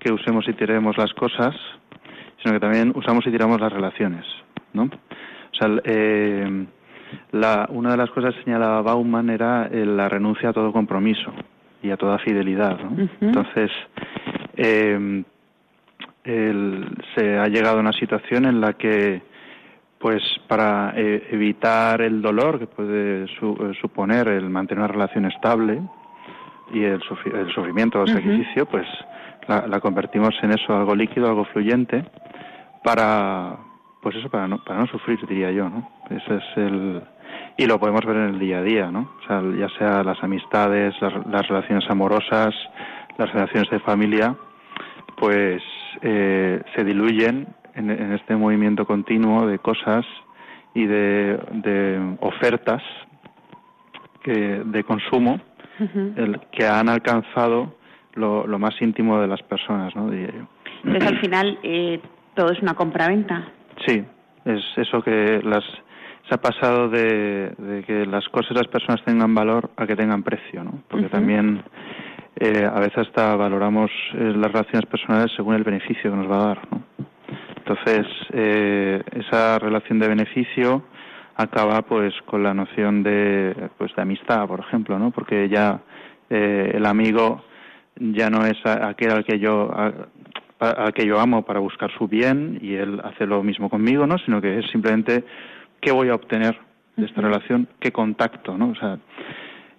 que 0.00 0.12
usemos 0.12 0.46
y 0.48 0.54
tiremos 0.54 0.98
las 0.98 1.12
cosas, 1.14 1.54
sino 2.42 2.54
que 2.54 2.60
también 2.60 2.92
usamos 2.96 3.24
y 3.26 3.30
tiramos 3.30 3.60
las 3.60 3.72
relaciones, 3.72 4.26
¿no? 4.72 4.84
O 4.84 5.56
sea, 5.56 5.68
eh, 5.84 6.66
la, 7.30 7.68
una 7.70 7.92
de 7.92 7.96
las 7.96 8.10
cosas 8.10 8.34
que 8.34 8.42
señalaba 8.42 8.82
Bauman 8.82 9.30
era 9.30 9.68
eh, 9.70 9.86
la 9.86 10.08
renuncia 10.08 10.48
a 10.48 10.52
todo 10.52 10.72
compromiso 10.72 11.32
y 11.80 11.90
a 11.90 11.96
toda 11.96 12.18
fidelidad, 12.18 12.80
¿no? 12.80 13.08
Entonces, 13.20 13.70
eh, 14.56 15.22
se 16.24 17.38
ha 17.38 17.46
llegado 17.46 17.76
a 17.76 17.80
una 17.80 17.92
situación 17.92 18.46
en 18.46 18.60
la 18.60 18.72
que 18.72 19.22
pues 20.04 20.22
para 20.48 20.92
eh, 20.94 21.28
evitar 21.30 22.02
el 22.02 22.20
dolor 22.20 22.58
que 22.58 22.66
puede 22.66 23.26
suponer 23.80 24.28
el 24.28 24.50
mantener 24.50 24.84
una 24.84 24.92
relación 24.92 25.24
estable 25.24 25.80
y 26.74 26.84
el, 26.84 27.00
sufrimiento 27.54 28.02
o 28.02 28.06
sacrificio, 28.06 28.66
pues 28.66 28.86
la, 29.48 29.80
convertimos 29.80 30.34
en 30.42 30.50
eso, 30.52 30.76
algo 30.76 30.94
líquido, 30.94 31.26
algo 31.26 31.46
fluyente, 31.46 32.04
para, 32.82 33.56
pues 34.02 34.16
eso, 34.16 34.28
para 34.28 34.46
no, 34.46 34.62
para 34.62 34.80
no 34.80 34.86
sufrir, 34.88 35.26
diría 35.26 35.50
yo, 35.52 35.70
¿no? 35.70 35.90
Ese 36.10 36.34
es 36.36 36.56
el, 36.56 37.02
y 37.56 37.64
lo 37.64 37.80
podemos 37.80 38.04
ver 38.04 38.16
en 38.16 38.34
el 38.34 38.38
día 38.38 38.58
a 38.58 38.62
día, 38.62 38.90
¿no? 38.90 39.10
O 39.22 39.26
sea, 39.26 39.42
ya 39.58 39.70
sea 39.78 40.04
las 40.04 40.22
amistades, 40.22 40.94
las, 41.00 41.48
relaciones 41.48 41.88
amorosas, 41.88 42.54
las 43.16 43.32
relaciones 43.32 43.70
de 43.70 43.80
familia, 43.80 44.36
pues 45.16 45.62
eh, 46.02 46.60
se 46.76 46.84
diluyen 46.84 47.46
en, 47.74 48.12
este 48.12 48.36
movimiento 48.36 48.86
continuo 48.86 49.46
de 49.46 49.58
cosas 49.58 50.04
y 50.74 50.86
de, 50.86 52.16
ofertas 52.20 52.82
que, 54.22 54.62
de 54.64 54.84
consumo 54.84 55.40
el, 55.78 56.40
que 56.52 56.66
han 56.66 56.88
alcanzado 56.88 57.74
lo, 58.14 58.58
más 58.58 58.80
íntimo 58.80 59.20
de 59.20 59.26
las 59.26 59.42
personas, 59.42 59.94
¿no? 59.94 60.12
Entonces, 60.12 61.08
al 61.08 61.20
final, 61.20 61.58
eh, 61.62 62.00
todo 62.34 62.52
es 62.52 62.60
una 62.60 62.74
compraventa. 62.74 63.48
Sí, 63.86 64.04
es 64.44 64.62
eso 64.76 65.02
que 65.02 65.40
las 65.42 65.64
se 66.28 66.34
ha 66.34 66.38
pasado 66.38 66.88
de, 66.88 67.84
que 67.86 68.06
las 68.06 68.26
cosas 68.28 68.56
las 68.56 68.68
personas 68.68 69.04
tengan 69.04 69.34
valor 69.34 69.70
a 69.76 69.86
que 69.86 69.94
tengan 69.94 70.22
precio, 70.22 70.64
¿no? 70.64 70.82
Porque 70.88 71.08
también 71.08 71.62
eh, 72.36 72.64
a 72.64 72.80
veces 72.80 73.06
hasta 73.08 73.36
valoramos 73.36 73.90
eh, 74.14 74.32
las 74.34 74.50
relaciones 74.50 74.86
personales 74.86 75.32
según 75.36 75.54
el 75.54 75.64
beneficio 75.64 76.10
que 76.10 76.16
nos 76.16 76.30
va 76.30 76.36
a 76.36 76.46
dar, 76.46 76.58
¿no? 76.70 76.82
Entonces, 77.66 78.06
eh, 78.32 79.02
esa 79.12 79.58
relación 79.58 79.98
de 79.98 80.08
beneficio 80.08 80.84
acaba 81.36 81.82
pues 81.82 82.14
con 82.26 82.42
la 82.42 82.54
noción 82.54 83.02
de 83.02 83.70
pues 83.78 83.94
de 83.96 84.02
amistad, 84.02 84.46
por 84.46 84.60
ejemplo, 84.60 84.98
¿no? 84.98 85.10
Porque 85.10 85.48
ya 85.48 85.80
el 86.30 86.84
amigo 86.86 87.44
ya 87.96 88.28
no 88.30 88.44
es 88.44 88.56
aquel 88.64 89.12
al 89.12 89.24
que 89.24 89.38
yo 89.38 89.70
al 90.60 90.92
que 90.94 91.06
yo 91.06 91.20
amo 91.20 91.42
para 91.44 91.60
buscar 91.60 91.90
su 91.96 92.08
bien 92.08 92.58
y 92.62 92.74
él 92.74 93.00
hace 93.04 93.26
lo 93.26 93.42
mismo 93.42 93.68
conmigo, 93.68 94.06
¿no? 94.06 94.18
Sino 94.18 94.40
que 94.40 94.58
es 94.58 94.66
simplemente 94.70 95.24
qué 95.80 95.92
voy 95.92 96.08
a 96.08 96.14
obtener 96.14 96.58
de 96.96 97.06
esta 97.06 97.20
relación, 97.20 97.68
qué 97.80 97.92
contacto, 97.92 98.56
¿no? 98.56 98.70
O 98.70 98.74
sea, 98.76 98.98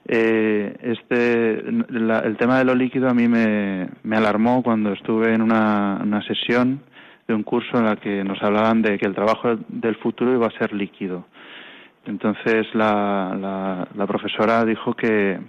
eh, 0.07 0.75
este, 0.81 1.59
el 1.59 2.37
tema 2.37 2.59
de 2.59 2.65
lo 2.65 2.75
líquido 2.75 3.09
a 3.09 3.13
mí 3.13 3.27
me, 3.27 3.89
alarmó 4.11 4.61
cuando 4.61 4.93
estuve 4.93 5.33
en 5.33 5.41
una, 5.41 6.21
sesión 6.27 6.81
de 7.27 7.33
un 7.33 7.43
curso 7.43 7.77
en 7.77 7.85
la 7.85 7.95
que 7.95 8.23
nos 8.23 8.41
hablaban 8.43 8.81
de 8.81 8.97
que 8.97 9.05
el 9.05 9.15
trabajo 9.15 9.55
del 9.67 9.95
futuro 9.95 10.33
iba 10.33 10.47
a 10.47 10.59
ser 10.59 10.73
líquido. 10.73 11.25
Entonces 12.05 12.67
la, 12.73 13.87
la 13.95 14.07
profesora 14.07 14.63
dijo 14.63 14.93
que 14.93 15.39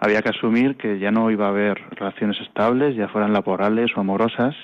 había 0.00 0.22
que 0.22 0.30
asumir 0.30 0.76
que 0.76 0.98
ya 0.98 1.10
no 1.10 1.30
iba 1.30 1.46
a 1.46 1.50
haber 1.50 1.80
relaciones 1.92 2.40
estables, 2.40 2.96
ya 2.96 3.08
fueran 3.08 3.32
laborales 3.32 3.90
o 3.96 4.00
amorosas, 4.00 4.54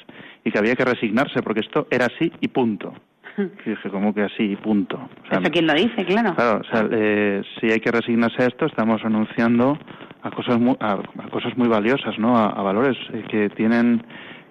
y 0.45 0.51
que 0.51 0.59
había 0.59 0.75
que 0.75 0.85
resignarse 0.85 1.43
porque 1.43 1.61
esto 1.61 1.87
era 1.91 2.07
así 2.07 2.33
y 2.41 2.49
punto. 2.49 2.93
Y 3.65 3.71
dije, 3.71 3.89
como 3.91 4.13
que 4.13 4.23
así, 4.23 4.57
punto. 4.57 4.97
O 4.99 5.35
Eso 5.35 5.51
quien 5.51 5.67
lo 5.67 5.75
dice, 5.75 6.05
claro. 6.05 6.35
Claro, 6.35 6.61
o 6.61 6.65
sea, 6.65 6.87
eh, 6.91 7.43
si 7.59 7.71
hay 7.71 7.81
que 7.81 7.91
resignarse 7.91 8.43
a 8.43 8.47
esto, 8.47 8.67
estamos 8.67 9.03
anunciando 9.05 9.79
a 10.23 10.31
cosas 10.31 10.59
muy, 10.59 10.77
a, 10.81 10.99
cosas 11.31 11.57
muy 11.57 11.69
valiosas, 11.69 12.19
¿no? 12.19 12.37
A, 12.37 12.63
valores 12.63 12.97
eh, 13.13 13.25
que 13.31 13.49
tienen, 13.51 14.03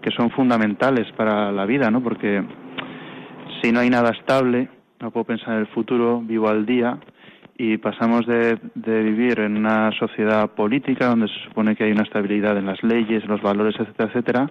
que 0.01 0.11
son 0.11 0.29
fundamentales 0.31 1.11
para 1.13 1.51
la 1.51 1.65
vida, 1.65 1.89
¿no? 1.91 2.01
Porque 2.01 2.43
si 3.61 3.71
no 3.71 3.79
hay 3.79 3.89
nada 3.89 4.11
estable, 4.11 4.69
no 4.99 5.11
puedo 5.11 5.25
pensar 5.25 5.53
en 5.53 5.59
el 5.59 5.67
futuro, 5.67 6.21
vivo 6.21 6.49
al 6.49 6.65
día, 6.65 6.97
y 7.57 7.77
pasamos 7.77 8.25
de, 8.25 8.57
de, 8.73 9.03
vivir 9.03 9.39
en 9.39 9.57
una 9.57 9.91
sociedad 9.99 10.49
política 10.51 11.07
donde 11.07 11.27
se 11.27 11.39
supone 11.47 11.75
que 11.75 11.83
hay 11.83 11.91
una 11.91 12.03
estabilidad 12.03 12.57
en 12.57 12.65
las 12.65 12.81
leyes, 12.81 13.23
los 13.25 13.41
valores, 13.41 13.75
etcétera, 13.79 14.09
etcétera, 14.09 14.49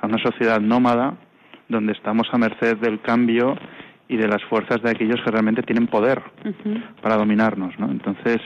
a 0.00 0.06
una 0.06 0.18
sociedad 0.18 0.60
nómada 0.60 1.14
donde 1.68 1.92
estamos 1.92 2.28
a 2.30 2.38
merced 2.38 2.76
del 2.76 3.00
cambio 3.00 3.56
y 4.08 4.16
de 4.16 4.28
las 4.28 4.44
fuerzas 4.44 4.82
de 4.82 4.90
aquellos 4.90 5.20
que 5.24 5.30
realmente 5.30 5.62
tienen 5.62 5.86
poder 5.86 6.22
para 7.00 7.16
dominarnos, 7.16 7.76
¿no? 7.78 7.90
Entonces, 7.90 8.38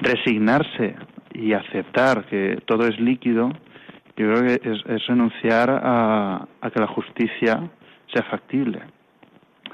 resignarse 0.00 0.96
y 1.32 1.52
aceptar 1.52 2.26
que 2.26 2.60
todo 2.66 2.86
es 2.86 2.98
líquido, 3.00 3.52
yo 4.16 4.26
creo 4.26 4.42
que 4.42 4.70
es, 4.70 5.06
renunciar 5.06 5.70
a, 5.70 6.46
que 6.72 6.80
la 6.80 6.86
justicia 6.86 7.60
sea 8.12 8.22
factible, 8.24 8.80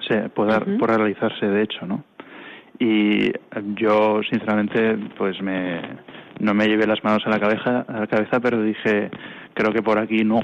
se 0.07 0.29
pueda, 0.31 0.61
realizarse 0.61 1.47
de 1.47 1.63
hecho, 1.63 1.87
¿no? 1.87 2.05
Y 2.79 3.33
yo, 3.75 4.21
sinceramente, 4.31 4.97
pues 5.17 5.41
me, 5.43 5.81
no 6.39 6.55
me 6.55 6.67
llevé 6.67 6.87
las 6.87 7.03
manos 7.03 7.27
a 7.27 7.31
la 7.31 7.41
cabeza, 7.41 7.85
a 7.89 8.01
la 8.01 8.07
cabeza 8.07 8.39
pero 8.41 8.63
dije, 8.63 9.11
creo 9.55 9.73
que 9.73 9.83
por 9.83 9.99
aquí 9.99 10.25
no, 10.25 10.41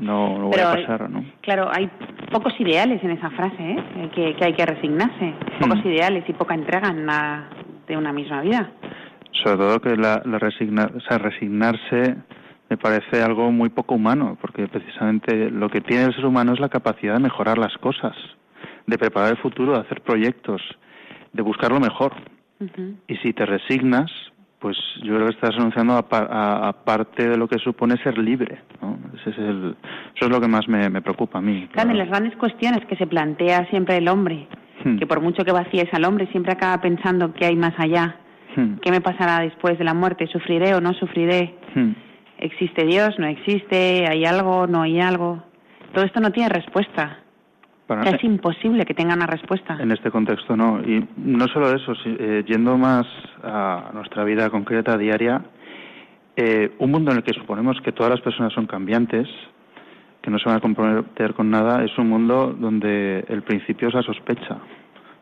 no, 0.00 0.48
voy 0.48 0.60
a 0.60 0.72
pasar, 0.72 1.08
¿no? 1.08 1.24
Claro, 1.42 1.70
hay 1.72 1.88
pocos 2.32 2.52
ideales 2.58 3.02
en 3.04 3.12
esa 3.12 3.30
frase, 3.30 3.62
¿eh? 3.62 4.10
que, 4.12 4.34
que 4.34 4.44
hay 4.44 4.54
que 4.54 4.66
resignarse, 4.66 5.34
pocos 5.60 5.84
hmm. 5.84 5.88
ideales 5.88 6.24
y 6.28 6.32
poca 6.32 6.54
entrega 6.54 6.88
en 6.88 7.06
de 7.86 7.96
una 7.96 8.12
misma 8.12 8.40
vida. 8.40 8.68
Sobre 9.44 9.58
todo 9.58 9.80
que 9.80 9.96
la, 9.96 10.20
la 10.24 10.38
resigna, 10.40 10.90
o 10.92 11.00
sea, 11.00 11.18
resignarse 11.18 12.16
me 12.68 12.76
parece 12.76 13.22
algo 13.22 13.50
muy 13.52 13.68
poco 13.68 13.94
humano, 13.94 14.36
porque 14.40 14.66
precisamente 14.66 15.50
lo 15.50 15.68
que 15.68 15.80
tiene 15.80 16.04
el 16.04 16.14
ser 16.14 16.26
humano 16.26 16.52
es 16.52 16.60
la 16.60 16.68
capacidad 16.68 17.14
de 17.14 17.20
mejorar 17.20 17.58
las 17.58 17.76
cosas, 17.78 18.16
de 18.86 18.98
preparar 18.98 19.30
el 19.30 19.38
futuro, 19.38 19.72
de 19.72 19.80
hacer 19.80 20.02
proyectos, 20.02 20.62
de 21.32 21.42
buscar 21.42 21.70
lo 21.70 21.80
mejor. 21.80 22.12
Y 23.06 23.16
si 23.16 23.32
te 23.32 23.44
resignas, 23.44 24.10
pues 24.58 24.76
yo 25.02 25.14
creo 25.14 25.26
que 25.26 25.34
estás 25.34 25.54
anunciando 25.56 25.94
a, 25.94 26.72
parte 26.84 27.28
de 27.28 27.36
lo 27.36 27.46
que 27.46 27.58
supone 27.58 27.96
ser 28.02 28.16
libre. 28.18 28.62
¿no? 28.80 28.98
Ese 29.20 29.30
es 29.30 29.38
el, 29.38 29.76
eso 30.14 30.26
es 30.26 30.30
lo 30.30 30.40
que 30.40 30.48
más 30.48 30.66
me, 30.66 31.02
preocupa 31.02 31.38
a 31.38 31.42
mí. 31.42 31.68
Claro, 31.72 31.90
en 31.90 31.98
las 31.98 32.08
grandes 32.08 32.34
cuestiones 32.36 32.84
que 32.86 32.96
se 32.96 33.06
plantea 33.06 33.66
siempre 33.66 33.98
el 33.98 34.08
hombre, 34.08 34.48
hmm. 34.84 34.96
que 34.96 35.06
por 35.06 35.20
mucho 35.20 35.44
que 35.44 35.52
vacíes 35.52 35.92
al 35.92 36.04
hombre, 36.04 36.26
siempre 36.28 36.52
acaba 36.52 36.80
pensando 36.80 37.32
qué 37.34 37.46
hay 37.46 37.56
más 37.56 37.74
allá, 37.78 38.16
hmm. 38.56 38.76
qué 38.82 38.90
me 38.90 39.00
pasará 39.00 39.40
después 39.40 39.78
de 39.78 39.84
la 39.84 39.94
muerte, 39.94 40.26
sufriré 40.26 40.74
o 40.74 40.80
no 40.80 40.94
sufriré, 40.94 41.54
hmm. 41.74 42.05
Existe 42.38 42.84
Dios, 42.84 43.18
no 43.18 43.26
existe, 43.26 44.06
hay 44.08 44.24
algo, 44.24 44.66
no 44.66 44.82
hay 44.82 45.00
algo. 45.00 45.42
Todo 45.92 46.04
esto 46.04 46.20
no 46.20 46.30
tiene 46.30 46.48
respuesta 46.48 47.18
es 47.88 48.24
imposible 48.24 48.84
que 48.84 48.94
tenga 48.94 49.14
una 49.14 49.26
respuesta. 49.26 49.76
En 49.80 49.92
este 49.92 50.10
contexto 50.10 50.56
no. 50.56 50.80
Y 50.80 51.06
no 51.16 51.46
solo 51.48 51.72
eso, 51.72 51.92
eh, 52.04 52.44
yendo 52.46 52.76
más 52.76 53.06
a 53.42 53.90
nuestra 53.94 54.24
vida 54.24 54.50
concreta, 54.50 54.98
diaria, 54.98 55.42
eh, 56.34 56.74
un 56.78 56.90
mundo 56.90 57.12
en 57.12 57.18
el 57.18 57.22
que 57.22 57.32
suponemos 57.32 57.80
que 57.82 57.92
todas 57.92 58.10
las 58.10 58.20
personas 58.20 58.52
son 58.52 58.66
cambiantes, 58.66 59.28
que 60.20 60.30
no 60.30 60.38
se 60.38 60.46
van 60.46 60.56
a 60.56 60.60
comprometer 60.60 61.34
con 61.34 61.48
nada, 61.50 61.84
es 61.84 61.96
un 61.96 62.08
mundo 62.08 62.54
donde 62.58 63.24
el 63.28 63.42
principio 63.42 63.88
es 63.88 63.94
la 63.94 64.02
sospecha. 64.02 64.58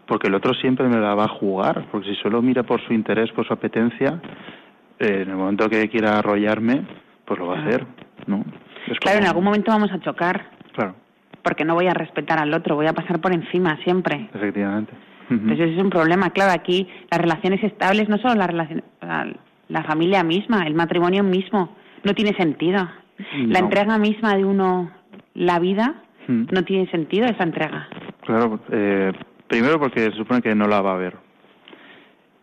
Porque 0.07 0.29
el 0.29 0.35
otro 0.35 0.55
siempre 0.55 0.89
me 0.89 0.99
la 0.99 1.15
va 1.15 1.25
a 1.25 1.29
jugar, 1.29 1.87
porque 1.91 2.09
si 2.09 2.17
solo 2.17 2.41
mira 2.41 2.63
por 2.63 2.81
su 2.87 2.95
interés, 2.95 3.31
por 3.33 3.47
su 3.47 3.53
apetencia, 3.53 4.21
eh, 4.99 5.23
en 5.23 5.31
el 5.31 5.37
momento 5.37 5.69
que 5.69 5.89
quiera 5.89 6.19
arrollarme, 6.19 6.83
pues 7.25 7.39
lo 7.39 7.47
va 7.47 7.59
a 7.59 7.63
hacer, 7.63 7.87
¿no? 8.27 8.45
claro, 9.01 9.19
en 9.19 9.27
algún 9.27 9.45
momento 9.45 9.71
vamos 9.71 9.91
a 9.93 10.01
chocar. 10.01 10.51
Claro 10.73 10.95
porque 11.45 11.65
no 11.65 11.75
voy 11.75 11.87
a 11.87 11.95
respetar 11.95 12.41
al 12.41 12.53
otro, 12.53 12.75
voy 12.75 12.87
a 12.87 12.95
pasar 12.95 13.21
por 13.21 13.33
encima 13.33 13.77
siempre. 13.85 14.29
Efectivamente. 14.35 14.93
Entonces 15.31 15.71
es 15.71 15.79
un 15.83 15.91
problema, 15.91 16.31
claro, 16.31 16.53
aquí 16.53 16.89
las 17.11 17.21
relaciones 17.21 17.63
estables, 17.63 18.09
no 18.09 18.19
solo 18.19 18.35
la, 18.35 18.47
relación, 18.47 18.83
la, 19.69 19.83
familia 19.85 20.23
misma, 20.23 20.67
el 20.67 20.75
matrimonio 20.75 21.23
mismo, 21.23 21.77
no 22.03 22.15
tiene 22.15 22.37
sentido. 22.37 22.89
La 23.47 23.61
entrega 23.61 23.97
misma 23.97 24.37
de 24.37 24.45
uno, 24.45 24.91
la 25.35 25.59
vida, 25.61 26.03
no 26.29 26.65
tiene 26.65 26.91
sentido 26.91 27.27
esa 27.27 27.45
entrega. 27.45 27.89
Claro, 28.23 28.61
eh, 28.71 29.13
primero 29.49 29.79
porque 29.79 30.01
se 30.01 30.13
supone 30.13 30.43
que 30.43 30.55
no 30.55 30.67
la 30.67 30.83
va 30.83 30.91
a 30.91 30.95
haber. 30.95 31.17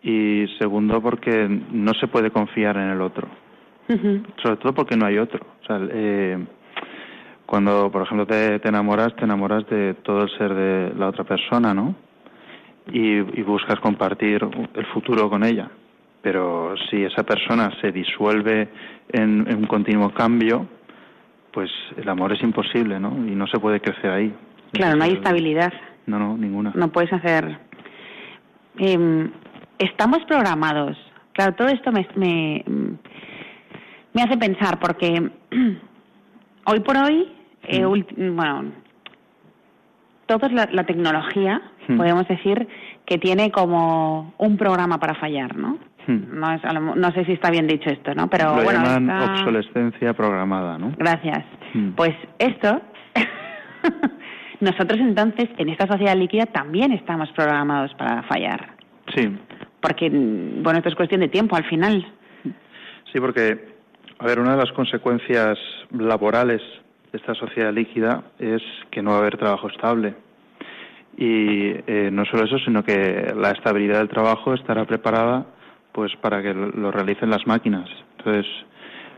Y 0.01 0.45
segundo 0.59 1.01
porque 1.01 1.47
no 1.47 1.93
se 1.93 2.07
puede 2.07 2.31
confiar 2.31 2.77
en 2.77 2.89
el 2.89 3.01
otro. 3.01 3.27
Sobre 4.41 4.57
todo 4.57 4.73
porque 4.73 4.95
no 4.95 5.05
hay 5.05 5.17
otro. 5.17 5.45
O 5.61 5.65
sea, 5.65 5.79
eh, 5.91 6.37
cuando, 7.45 7.91
por 7.91 8.03
ejemplo, 8.03 8.25
te, 8.25 8.65
enamoras, 8.67 9.15
te 9.15 9.25
enamoras 9.25 9.67
de 9.67 9.95
todo 10.03 10.23
el 10.23 10.29
ser 10.37 10.53
de 10.53 10.93
la 10.97 11.09
otra 11.09 11.23
persona, 11.23 11.73
¿no? 11.73 11.95
Y, 12.91 13.19
buscas 13.41 13.79
compartir 13.79 14.47
el 14.73 14.85
futuro 14.87 15.29
con 15.29 15.43
ella. 15.43 15.69
Pero 16.21 16.75
si 16.89 17.03
esa 17.03 17.23
persona 17.23 17.71
se 17.81 17.91
disuelve 17.91 18.69
en, 19.11 19.53
un 19.53 19.65
continuo 19.67 20.13
cambio, 20.13 20.65
pues 21.51 21.69
el 21.97 22.07
amor 22.07 22.31
es 22.31 22.41
imposible, 22.41 22.99
¿no? 22.99 23.09
Y 23.27 23.35
no 23.35 23.47
se 23.47 23.59
puede 23.59 23.81
crecer 23.81 24.11
ahí. 24.11 24.33
Claro, 24.71 24.95
no 24.95 25.03
hay 25.03 25.13
estabilidad. 25.13 25.73
No, 26.05 26.19
no, 26.19 26.37
ninguna. 26.37 26.71
No 26.75 26.89
puedes 26.89 27.11
hacer. 27.11 27.57
Em, 28.77 29.29
estamos 29.77 30.19
programados. 30.25 30.97
Claro, 31.33 31.53
todo 31.55 31.67
esto 31.67 31.91
me, 31.91 32.07
me, 32.15 32.63
me 34.13 34.23
hace 34.23 34.37
pensar 34.37 34.79
porque 34.79 35.31
hoy 36.65 36.79
por 36.81 36.97
hoy 36.97 37.31
eh, 37.63 37.85
bueno, 37.85 38.71
toda 40.25 40.49
la, 40.49 40.83
tecnología 40.83 41.61
hmm. 41.87 41.97
podemos 41.97 42.27
decir 42.27 42.67
que 43.05 43.17
tiene 43.17 43.51
como 43.51 44.33
un 44.37 44.57
programa 44.57 44.99
para 44.99 45.15
fallar, 45.15 45.55
¿no? 45.55 45.77
Hmm. 46.07 46.39
No, 46.39 46.51
es, 46.53 46.61
no 46.95 47.11
sé 47.11 47.25
si 47.25 47.33
está 47.33 47.51
bien 47.51 47.67
dicho 47.67 47.89
esto, 47.89 48.15
¿no? 48.15 48.29
Pero 48.29 48.55
Lo 48.55 48.63
bueno, 48.63 48.83
llaman 48.83 49.09
obsolescencia 49.09 50.13
programada, 50.13 50.77
¿no? 50.77 50.93
Gracias. 50.97 51.45
Hmm. 51.73 51.91
Pues 51.91 52.15
esto, 52.39 52.81
nosotros 54.59 54.99
entonces 54.99 55.49
en 55.57 55.69
esta 55.69 55.87
sociedad 55.87 56.15
líquida 56.15 56.45
también 56.47 56.91
estamos 56.91 57.31
programados 57.31 57.93
para 57.95 58.23
fallar. 58.23 58.75
Sí. 59.15 59.37
Porque, 59.81 60.09
bueno, 60.09 60.77
esto 60.77 60.89
es 60.89 60.95
cuestión 60.95 61.21
de 61.21 61.27
tiempo 61.27 61.55
al 61.55 61.65
final. 61.65 62.05
Sí, 63.11 63.19
porque, 63.19 63.70
a 64.21 64.25
ver, 64.25 64.39
una 64.39 64.51
de 64.51 64.57
las 64.57 64.71
consecuencias 64.73 65.57
laborales 65.89 66.61
de 67.11 67.17
esta 67.17 67.33
sociedad 67.33 67.73
líquida 67.73 68.23
es 68.37 68.61
que 68.91 69.01
no 69.01 69.09
va 69.09 69.15
a 69.17 69.19
haber 69.21 69.35
trabajo 69.35 69.67
estable. 69.67 70.13
Y 71.17 71.71
eh, 71.87 72.09
no 72.13 72.23
solo 72.25 72.45
eso, 72.45 72.59
sino 72.59 72.83
que 72.83 73.33
la 73.35 73.49
estabilidad 73.49 73.97
del 73.97 74.09
trabajo 74.09 74.53
estará 74.53 74.85
preparada 74.85 75.47
pues 75.91 76.15
para 76.21 76.43
que 76.43 76.53
lo 76.53 76.91
realicen 76.91 77.31
las 77.31 77.47
máquinas. 77.47 77.89
Entonces, 78.19 78.45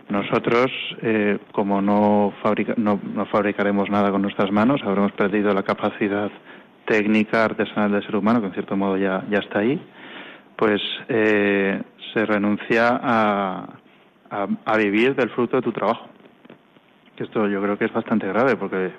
nosotros, 0.08 0.72
eh, 1.02 1.38
como 1.52 1.82
no, 1.82 2.34
no, 2.78 3.26
fabricaremos 3.26 3.90
nada 3.90 4.10
con 4.10 4.22
nuestras 4.22 4.54
manos, 4.54 4.82
habremos 4.86 5.12
perdido 5.12 5.54
la 5.54 5.64
capacidad 5.64 6.32
técnica, 6.86 7.44
artesanal 7.44 7.92
del 7.92 8.06
ser 8.06 8.16
humano, 8.16 8.40
que 8.40 8.48
en 8.48 8.54
cierto 8.54 8.78
modo 8.78 8.96
ya, 8.96 9.22
ya 9.30 9.40
está 9.40 9.60
ahí, 9.60 9.82
pues 10.56 10.82
eh, 11.10 11.82
se 12.14 12.26
renuncia 12.26 13.00
a, 13.04 13.83
a, 14.66 14.78
vivir 14.78 15.16
del 15.16 15.30
fruto 15.30 15.58
de 15.58 15.62
tu 15.62 15.72
trabajo. 15.72 16.08
Esto 17.18 17.48
yo 17.48 17.62
creo 17.62 17.78
que 17.78 17.86
es 17.86 17.94
bastante 17.94 18.28
grave, 18.28 18.56
porque 18.56 18.92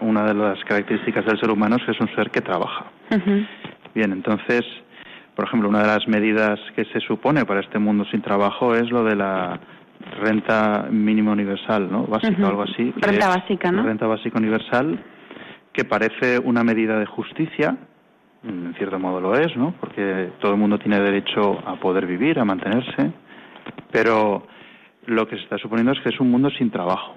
una 0.00 0.24
de 0.24 0.34
las 0.34 0.62
características 0.64 1.24
del 1.24 1.40
ser 1.40 1.50
humano 1.50 1.76
es 1.76 1.84
que 1.84 1.92
es 1.92 2.00
un 2.00 2.14
ser 2.14 2.30
que 2.30 2.40
trabaja. 2.40 2.86
Bien, 3.94 4.12
entonces 4.12 4.64
por 5.36 5.44
ejemplo, 5.44 5.68
una 5.68 5.82
de 5.82 5.86
las 5.86 6.08
medidas 6.08 6.58
que 6.74 6.86
se 6.86 7.00
supone 7.00 7.44
para 7.44 7.60
este 7.60 7.78
mundo 7.78 8.06
sin 8.10 8.22
trabajo 8.22 8.74
es 8.74 8.90
lo 8.90 9.04
de 9.04 9.14
la 9.14 9.60
renta 10.22 10.86
mínima 10.90 11.32
universal, 11.32 11.92
¿no? 11.92 12.06
Básica 12.06 12.42
o 12.42 12.46
algo 12.46 12.62
así. 12.62 12.92
Renta 12.96 13.28
básica, 13.28 13.70
¿no? 13.70 13.82
Renta 13.82 14.06
básica 14.06 14.38
universal, 14.38 14.98
que 15.74 15.84
parece 15.84 16.38
una 16.38 16.64
medida 16.64 16.98
de 16.98 17.04
justicia, 17.04 17.76
en 18.44 18.74
cierto 18.78 18.98
modo 18.98 19.20
lo 19.20 19.36
es, 19.36 19.54
¿no? 19.58 19.74
Porque 19.78 20.30
todo 20.40 20.52
el 20.52 20.58
mundo 20.58 20.78
tiene 20.78 20.98
derecho 21.00 21.58
a 21.66 21.76
poder 21.76 22.06
vivir, 22.06 22.38
a 22.38 22.44
mantenerse, 22.46 23.12
pero 23.90 24.46
lo 25.06 25.26
que 25.26 25.36
se 25.36 25.42
está 25.42 25.58
suponiendo 25.58 25.92
es 25.92 26.00
que 26.00 26.10
es 26.10 26.20
un 26.20 26.30
mundo 26.30 26.50
sin 26.50 26.70
trabajo. 26.70 27.14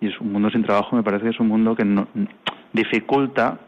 Y 0.00 0.08
es 0.08 0.20
un 0.20 0.32
mundo 0.32 0.50
sin 0.50 0.64
trabajo 0.64 0.96
me 0.96 1.02
parece 1.02 1.24
que 1.24 1.30
es 1.30 1.40
un 1.40 1.48
mundo 1.48 1.74
que 1.74 1.84
no, 1.84 2.08
dificulta 2.72 3.58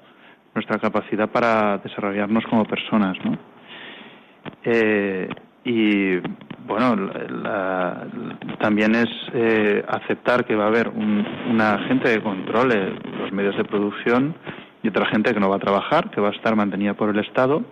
nuestra 0.55 0.79
capacidad 0.79 1.29
para 1.29 1.79
desarrollarnos 1.79 2.45
como 2.47 2.65
personas, 2.65 3.17
¿no? 3.25 3.39
Eh, 4.65 5.29
y 5.65 6.19
bueno, 6.67 7.11
también 8.61 8.95
es 8.95 9.09
eh, 9.33 9.85
aceptar 9.89 10.45
que 10.45 10.55
va 10.55 10.65
a 10.65 10.69
haber 10.69 10.89
una 10.89 11.79
gente 11.89 12.15
que 12.15 12.23
controle 12.23 12.93
los 13.19 13.33
medios 13.33 13.57
de 13.57 13.65
producción 13.65 14.35
y 14.83 14.89
otra 14.89 15.07
gente 15.07 15.35
que 15.35 15.41
no 15.41 15.49
va 15.49 15.57
a 15.57 15.61
trabajar, 15.61 16.11
que 16.11 16.21
va 16.21 16.29
a 16.29 16.33
estar 16.33 16.55
mantenida 16.55 16.95
por 16.95 17.11
el 17.11 17.19
Estado 17.19 17.65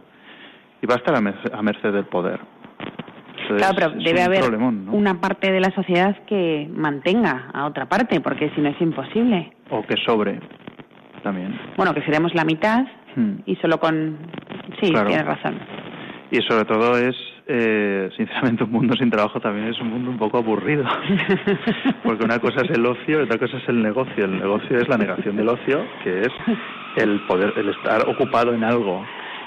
y 0.82 0.86
va 0.86 0.94
a 0.94 0.98
estar 0.98 1.14
a, 1.16 1.62
merced 1.62 1.92
del 1.92 2.04
poder. 2.04 2.40
Claro, 3.56 3.74
pero 3.74 3.90
debe 3.90 4.22
haber 4.22 4.42
una 4.54 5.20
parte 5.20 5.50
de 5.52 5.60
la 5.60 5.70
sociedad 5.70 6.16
que 6.26 6.68
mantenga 6.72 7.50
a 7.52 7.66
otra 7.66 7.86
parte, 7.86 8.20
porque 8.20 8.50
si 8.54 8.60
no 8.60 8.70
es 8.70 8.80
imposible. 8.80 9.52
O 9.70 9.82
que 9.82 9.96
sobre 10.04 10.40
también. 11.22 11.58
Bueno, 11.76 11.94
que 11.94 12.02
seremos 12.02 12.34
la 12.34 12.44
mitad 12.44 12.84
hmm. 13.16 13.36
y 13.46 13.56
solo 13.56 13.78
con... 13.80 14.18
Sí, 14.80 14.92
tienes 14.92 15.24
razón 15.24 15.58
y 16.34 16.42
sobre 16.42 16.64
todo 16.64 16.98
es, 16.98 17.14
eh, 17.46 18.10
sinceramente, 18.16 18.64
un 18.64 18.72
mundo 18.72 18.96
sin 18.96 19.08
trabajo 19.08 19.38
también 19.38 19.68
es 19.68 19.80
un 19.80 19.88
mundo 19.88 20.10
un 20.10 20.18
poco 20.18 20.38
aburrido, 20.38 20.84
porque 22.02 22.24
una 22.24 22.40
cosa 22.40 22.62
es 22.62 22.70
el 22.70 22.84
ocio 22.84 23.20
y 23.20 23.22
otra 23.22 23.38
cosa 23.38 23.58
es 23.58 23.68
el 23.68 23.80
negocio. 23.80 24.24
El 24.24 24.40
negocio 24.40 24.78
es 24.78 24.88
la 24.88 24.98
negación 24.98 25.36
del 25.36 25.48
ocio, 25.48 25.84
que 26.02 26.22
es 26.22 26.32
el 26.96 27.20
poder, 27.26 27.52
el 27.56 27.68
estar 27.68 28.08
ocupado 28.08 28.52
en 28.52 28.64
algo. 28.64 29.04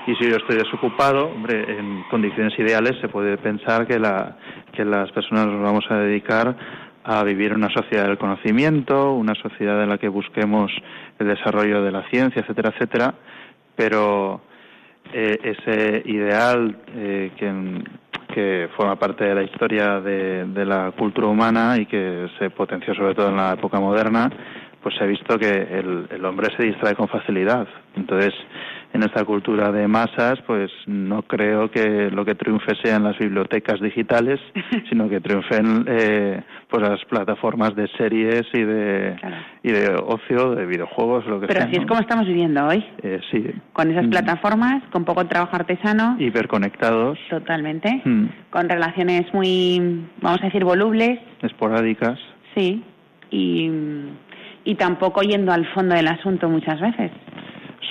Y 0.08 0.16
si 0.16 0.30
yo 0.30 0.38
estoy 0.38 0.56
desocupado, 0.56 1.28
hombre, 1.28 1.66
en 1.78 2.04
condiciones 2.10 2.58
ideales 2.58 2.94
se 3.02 3.10
puede 3.10 3.38
pensar 3.38 3.86
que, 3.86 4.00
la, 4.00 4.38
que 4.72 4.86
las 4.86 5.12
personas 5.12 5.48
nos 5.48 5.62
vamos 5.62 5.84
a 5.90 5.96
dedicar 5.96 6.56
a 7.04 7.24
vivir 7.24 7.54
una 7.54 7.70
sociedad 7.70 8.06
del 8.08 8.18
conocimiento, 8.18 9.12
una 9.12 9.36
sociedad 9.36 9.84
en 9.84 9.90
la 9.90 9.98
que 9.98 10.08
busquemos 10.08 10.72
el 11.20 11.28
desarrollo 11.28 11.82
de 11.82 11.92
la 11.92 12.04
ciencia, 12.10 12.42
etcétera, 12.42 12.70
etcétera, 12.70 13.14
pero 13.76 14.40
eh, 15.12 15.38
ese 15.44 16.04
ideal 16.06 16.78
eh, 16.96 17.32
que, 17.38 18.70
forma 18.78 18.96
parte 18.98 19.26
de 19.26 19.34
la 19.34 19.42
historia 19.42 20.00
de, 20.00 20.64
la 20.64 20.92
cultura 20.92 21.28
humana 21.28 21.76
y 21.78 21.88
que 21.88 22.30
se 22.38 22.52
potenció 22.52 22.94
sobre 22.94 23.16
todo 23.16 23.30
en 23.30 23.38
la 23.38 23.54
época 23.54 23.80
moderna, 23.80 24.30
pues 24.84 24.94
se 24.96 25.04
ha 25.04 25.08
visto 25.08 25.40
que 25.40 25.50
el 25.50 26.24
hombre 26.24 26.56
se 26.56 26.64
distrae 26.64 26.94
con 26.94 27.08
facilidad. 27.08 27.68
Entonces, 27.96 28.36
en 28.98 29.04
esta 29.04 29.24
cultura 29.24 29.72
de 29.72 29.88
masas, 29.88 30.40
pues 30.48 30.72
no 30.88 31.22
creo 31.22 31.70
que 31.70 32.10
lo 32.12 32.26
que 32.26 32.34
triunfe 32.34 32.76
sean 32.84 33.04
las 33.04 33.18
bibliotecas 33.18 33.80
digitales, 33.80 34.40
sino 34.90 35.08
que 35.08 35.22
triunfen 35.22 35.86
eh, 35.88 36.42
pues 36.68 36.82
las 36.82 37.06
plataformas 37.06 37.76
de 37.76 37.88
series 37.98 38.44
y 38.54 38.64
de 38.64 39.16
y 39.62 39.72
de 39.72 39.96
ocio, 40.04 40.56
de 40.56 40.66
videojuegos, 40.66 41.26
lo 41.28 41.40
que 41.40 41.48
Pero 41.48 41.60
sea. 41.60 41.68
Pero 41.68 41.78
así 41.78 41.84
es 41.84 41.88
como 41.88 42.02
estamos 42.02 42.26
viviendo 42.26 42.66
hoy. 42.66 42.84
Eh, 43.04 43.20
sí. 43.32 43.46
Con 43.72 43.92
esas 43.92 44.08
mm. 44.08 44.10
plataformas, 44.10 44.84
con 44.92 45.06
poco 45.06 45.26
trabajo 45.28 45.56
artesano. 45.56 46.16
Hiperconectados. 46.20 47.20
Totalmente. 47.30 48.02
Mm. 48.04 48.26
Con 48.50 48.68
relaciones 48.68 49.32
muy, 49.34 50.08
vamos 50.22 50.42
a 50.42 50.46
decir, 50.46 50.64
volubles. 50.64 51.20
Esporádicas. 51.44 52.18
Sí. 52.56 52.84
Y, 53.30 53.70
y 54.64 54.76
tampoco 54.76 55.22
yendo 55.22 55.52
al 55.52 55.68
fondo 55.74 55.94
del 55.94 56.08
asunto 56.08 56.50
muchas 56.50 56.80
veces 56.82 57.12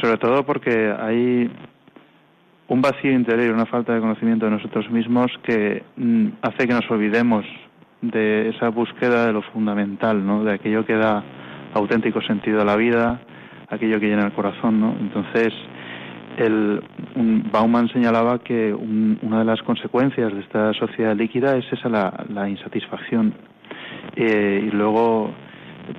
sobre 0.01 0.19
todo 0.19 0.45
porque 0.45 0.93
hay 0.99 1.51
un 2.69 2.83
vacío 2.83 3.13
interior, 3.13 3.55
una 3.55 3.67
falta 3.67 3.95
de 3.95 4.01
conocimiento 4.01 4.47
de 4.47 4.53
nosotros 4.53 4.91
mismos 4.91 5.31
que 5.43 5.83
mm, 5.97 6.29
hace 6.43 6.67
que 6.67 6.75
nos 6.75 6.91
olvidemos 6.91 7.45
de 8.03 8.51
esa 8.51 8.69
búsqueda 8.69 9.27
de 9.27 9.33
lo 9.33 9.43
fundamental, 9.43 10.25
¿no? 10.25 10.45
De 10.45 10.55
aquello 10.55 10.85
que 10.85 10.95
da 10.95 11.23
auténtico 11.75 12.21
sentido 12.23 12.63
a 12.63 12.65
la 12.65 12.77
vida, 12.77 13.21
aquello 13.69 14.01
que 14.01 14.09
llena 14.09 14.27
el 14.27 14.33
corazón, 14.33 14.81
¿no? 14.81 14.95
Entonces, 14.99 15.53
el, 16.37 16.83
Bauman 17.51 17.89
señalaba 17.89 18.39
que 18.41 18.75
una 18.75 19.39
de 19.39 19.45
las 19.45 19.63
consecuencias 19.63 20.33
de 20.33 20.41
esta 20.41 20.73
sociedad 20.75 21.17
líquida 21.17 21.57
es 21.57 21.65
esa 21.73 21.89
la, 21.89 22.49
insatisfacción. 22.49 23.35
Eh, 24.15 24.65
y 24.67 24.71
luego 24.71 25.33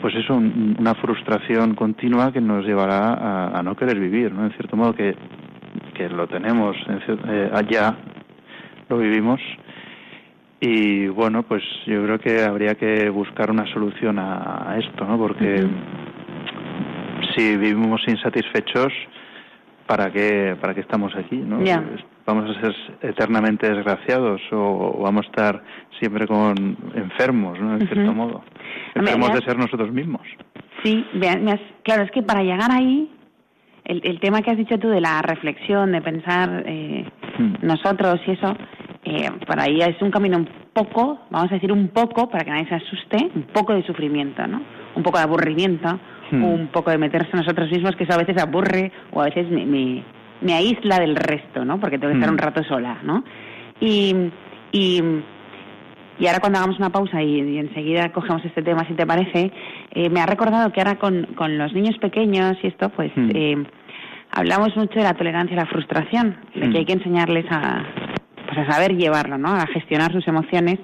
pues 0.02 0.16
eso, 0.16 0.36
una 0.36 0.94
frustración 0.96 1.76
continua 1.76 2.32
que 2.32 2.42
nos 2.42 2.66
llevará 2.66 3.58
a, 3.58 3.64
no 3.64 3.76
querer 3.76 4.00
vivir, 4.00 4.32
¿no? 4.32 4.46
En 4.46 4.52
cierto 4.52 4.76
modo 4.76 4.94
que, 4.94 5.16
que 5.94 6.10
lo 6.10 6.28
tenemos 6.28 6.76
eh, 6.88 7.52
allá, 7.54 7.96
lo 8.90 8.98
vivimos. 8.98 9.40
Y 10.60 11.08
bueno, 11.08 11.44
pues 11.44 11.64
yo 11.86 12.04
creo 12.04 12.20
que 12.20 12.44
habría 12.44 12.76
que 12.76 13.10
buscar 13.10 13.52
una 13.52 13.66
solución 13.74 14.18
a, 14.20 14.76
esto, 14.80 15.06
¿no? 15.06 15.18
Porque 15.18 15.68
si 17.36 17.58
vivimos 17.58 18.02
insatisfechos, 18.08 18.92
¿para 19.86 20.12
qué, 20.12 20.58
para 20.60 20.74
qué 20.74 20.82
estamos 20.82 21.16
aquí, 21.16 21.38
no? 21.38 21.60
vamos 22.26 22.50
a 22.50 22.60
ser 22.60 22.76
eternamente 23.02 23.72
desgraciados 23.72 24.42
o, 24.52 25.00
vamos 25.02 25.26
a 25.26 25.30
estar 25.30 25.64
siempre 25.98 26.28
con 26.28 26.78
enfermos, 26.94 27.58
¿no? 27.60 27.78
En 27.78 27.88
cierto 27.88 28.14
modo. 28.14 28.44
Enfermos 29.00 29.34
de 29.34 29.42
ser 29.42 29.58
nosotros 29.58 29.92
mismos. 29.92 30.22
Sí, 30.84 31.06
claro, 31.84 32.04
es 32.04 32.12
que 32.12 32.22
para 32.22 32.44
llegar 32.44 32.72
ahí, 32.72 33.10
el, 33.86 34.02
el, 34.04 34.20
tema 34.20 34.42
que 34.42 34.52
has 34.52 34.58
dicho 34.58 34.78
tú 34.78 34.90
de 34.90 35.02
la 35.02 35.22
reflexión, 35.22 35.92
de 35.92 36.02
pensar 36.02 36.64
eh, 36.66 37.06
hmm. 37.38 37.66
nosotros 37.66 38.20
y 38.28 38.32
eso, 38.32 38.56
eh, 39.04 39.30
para 39.46 39.64
ahí 39.64 39.82
es 39.82 40.02
un 40.02 40.12
camino 40.12 40.38
un 40.38 40.50
poco, 40.74 41.20
vamos 41.30 41.52
a 41.52 41.56
decir 41.56 41.72
un 41.72 41.88
poco, 41.90 42.30
para 42.30 42.44
que 42.44 42.52
nadie 42.52 42.68
se 42.68 42.76
asuste, 42.76 43.32
un 43.34 43.44
poco 43.54 43.74
de 43.74 43.84
sufrimiento, 43.84 44.46
¿no? 44.46 44.62
Un 44.96 45.04
poco 45.04 45.18
de 45.18 45.24
aburrimiento, 45.24 46.00
hmm. 46.32 46.44
un 46.44 46.68
poco 46.68 46.92
de 46.92 46.98
meterse 46.98 47.36
nosotros 47.36 47.72
mismos, 47.72 47.96
que 47.96 48.04
eso 48.04 48.14
a 48.14 48.18
veces 48.18 48.42
aburre 48.42 48.92
o 49.12 49.22
a 49.22 49.26
veces 49.26 49.50
me, 49.50 50.04
me 50.42 50.54
aísla 50.54 51.00
del 51.00 51.16
resto, 51.16 51.66
¿no? 51.66 51.80
Porque 51.80 51.98
tengo 51.98 52.12
que 52.12 52.20
estar 52.20 52.32
un 52.32 52.38
rato 52.38 52.64
sola, 52.64 53.00
¿no? 53.04 53.24
Y, 53.80 54.14
y, 54.72 55.02
y 56.20 56.28
ahora 56.28 56.40
cuando 56.40 56.60
hagamos 56.60 56.78
una 56.80 56.90
pausa 56.90 57.22
y, 57.22 57.58
enseguida 57.58 58.12
cogemos 58.12 58.44
este 58.46 58.62
tema, 58.62 58.88
si 58.88 58.94
te 58.94 59.06
parece, 59.06 59.52
eh, 59.92 60.10
me 60.10 60.20
ha 60.20 60.26
recordado 60.26 60.72
que 60.72 60.82
ahora 60.82 60.98
con, 60.98 61.26
con 61.36 61.58
los 61.58 61.74
niños 61.74 61.98
pequeños 62.00 62.58
y 62.64 62.68
esto, 62.68 62.90
pues 62.90 63.12
mm. 63.16 63.30
eh, 63.36 63.66
hablamos 64.32 64.76
mucho 64.76 65.00
de 65.00 65.04
la 65.04 65.14
tolerancia 65.14 65.54
y 65.54 65.58
la 65.58 65.66
frustración, 65.66 66.38
de 66.56 66.62
que 66.62 66.68
mm. 66.68 66.76
hay 66.76 66.86
que 66.86 66.94
enseñarles 66.94 67.46
a, 67.52 67.84
pues 68.48 68.58
a 68.58 68.72
saber 68.72 68.96
llevarlo, 68.96 69.38
¿no? 69.38 69.50
A 69.50 69.68
gestionar 69.68 70.12
sus 70.12 70.28
emociones 70.28 70.80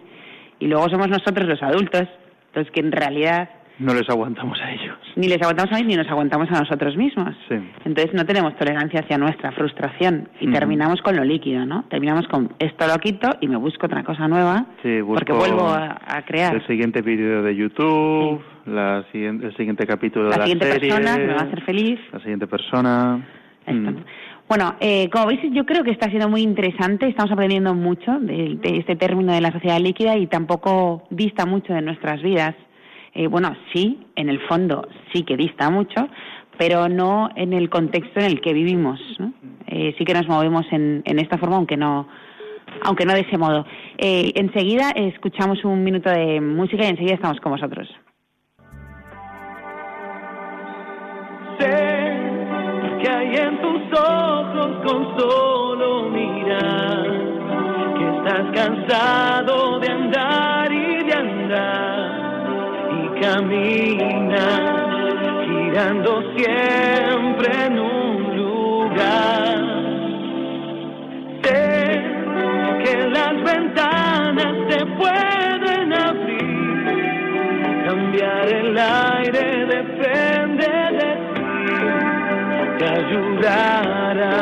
y 0.60 0.67
luego 0.67 0.89
somos 0.89 1.10
nosotros 1.10 1.48
los 1.48 1.62
adultos 1.63 2.08
los 2.54 2.69
que 2.72 2.82
en 2.82 2.91
realidad 2.91 3.50
no 3.79 3.93
les 3.93 4.07
aguantamos 4.09 4.59
a 4.62 4.71
ellos. 4.71 4.97
Ni 5.15 5.27
les 5.27 5.41
aguantamos 5.41 5.71
a 5.73 5.77
ellos 5.77 5.88
ni 5.88 5.95
nos 5.95 6.07
aguantamos 6.07 6.49
a 6.51 6.59
nosotros 6.59 6.95
mismos. 6.95 7.36
Sí. 7.49 7.55
Entonces 7.86 8.13
no 8.13 8.25
tenemos 8.25 8.55
tolerancia 8.55 9.01
hacia 9.01 9.17
nuestra 9.17 9.51
frustración 9.51 10.29
y 10.39 10.51
terminamos 10.51 11.01
con 11.01 11.15
lo 11.15 11.23
líquido, 11.23 11.65
¿no? 11.65 11.86
Terminamos 11.89 12.27
con 12.27 12.53
esto 12.59 12.88
lo 12.88 12.95
quito 12.99 13.29
y 13.41 13.47
me 13.47 13.57
busco 13.57 13.86
otra 13.86 14.03
cosa 14.03 14.27
nueva 14.27 14.65
Sí, 14.81 15.01
busco 15.01 15.15
porque 15.15 15.33
vuelvo 15.33 15.67
a, 15.67 15.99
a 16.05 16.23
crear. 16.23 16.55
El 16.55 16.67
siguiente 16.67 17.01
vídeo 17.01 17.41
de 17.41 17.55
YouTube, 17.55 18.41
la 18.65 19.03
siguiente, 19.12 19.47
el 19.47 19.57
siguiente 19.57 19.86
capítulo 19.86 20.25
de 20.25 20.31
La 20.31 20.38
la 20.38 20.45
siguiente 20.45 20.79
persona 20.79 21.17
me 21.17 21.33
va 21.33 21.41
a 21.41 21.43
hacer 21.43 21.62
feliz. 21.63 21.99
La 22.12 22.19
siguiente 22.19 22.47
persona. 22.47 23.25
Esto. 23.65 23.91
Mm. 23.91 24.03
Bueno, 24.47 24.75
eh, 24.81 25.09
como 25.09 25.27
veis, 25.27 25.39
yo 25.51 25.65
creo 25.65 25.83
que 25.83 25.91
está 25.91 26.09
siendo 26.09 26.29
muy 26.29 26.41
interesante. 26.41 27.07
Estamos 27.07 27.31
aprendiendo 27.31 27.73
mucho 27.73 28.19
de, 28.19 28.57
de 28.62 28.77
este 28.77 28.95
término 28.95 29.33
de 29.33 29.41
la 29.41 29.51
sociedad 29.51 29.79
líquida 29.79 30.17
y 30.17 30.27
tampoco 30.27 31.03
dista 31.09 31.45
mucho 31.45 31.73
de 31.73 31.81
nuestras 31.81 32.21
vidas. 32.21 32.53
Eh, 33.15 33.28
bueno, 33.28 33.56
sí, 33.73 33.99
en 34.15 34.30
el 34.30 34.39
fondo 34.47 34.88
sí 35.12 35.23
que 35.23 35.38
dista 35.38 35.69
mucho, 35.69 36.08
pero 36.58 36.89
no 36.89 37.30
en 37.36 37.54
el 37.54 37.69
contexto 37.69 38.19
en 38.19 38.26
el 38.26 38.41
que 38.41 38.54
vivimos. 38.54 38.99
Eh, 39.67 39.93
sí 39.97 40.06
que 40.06 40.13
nos 40.13 40.28
movemos 40.28 40.65
en, 40.71 41.04
en 41.06 41.19
esta 41.19 41.38
forma, 41.38 41.58
aunque 41.58 41.78
no, 41.78 42.08
aunque 42.84 43.06
no 43.06 43.13
de 43.13 43.21
ese 43.21 43.38
modo. 43.38 43.65
Eh, 43.97 44.32
enseguida 44.36 44.91
escuchamos 44.95 45.63
un 45.63 45.84
minuto 45.84 46.10
de 46.10 46.41
música 46.41 46.86
y 46.86 46.89
enseguida 46.89 47.15
estamos 47.15 47.39
con 47.39 47.52
vosotros. 47.52 47.88
Sé 51.60 51.69
que 53.02 53.10
hay 53.10 53.36
en 53.36 53.62
tus 53.62 53.99
ojos 53.99 54.91
con 54.91 55.19
solo 55.19 56.10
mirar 56.10 57.04
que 57.97 58.17
estás 58.17 58.52
cansado 58.56 59.80
de 59.80 59.91
andar 59.91 60.71
y 60.71 61.04
de 61.06 61.13
andar 61.13 62.03
y 63.23 63.25
caminas 63.25 64.62
girando 65.47 66.23
siempre 66.36 67.65
en 67.65 67.79
un 67.79 68.38
lugar. 68.38 69.57
Sé 71.41 72.01
que 72.83 72.95
las 73.09 73.36
ventanas 73.43 74.53
se 74.69 74.86
pueden 74.86 75.93
abrir, 75.93 76.88
cambiar 77.88 78.47
el 78.47 78.77
aire 78.77 79.65
depende 79.67 80.67
de 80.99 81.12
ti, 81.33 81.49
te 82.77 82.86
ayudará, 82.86 84.38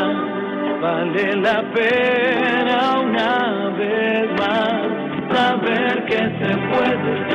vale 0.82 1.36
la 1.36 1.62
pena 1.72 3.00
una 3.00 3.70
vez 3.78 4.28
más 4.40 5.02
saber 5.34 6.06
que 6.06 6.18
se 6.18 6.52
puede, 6.70 7.31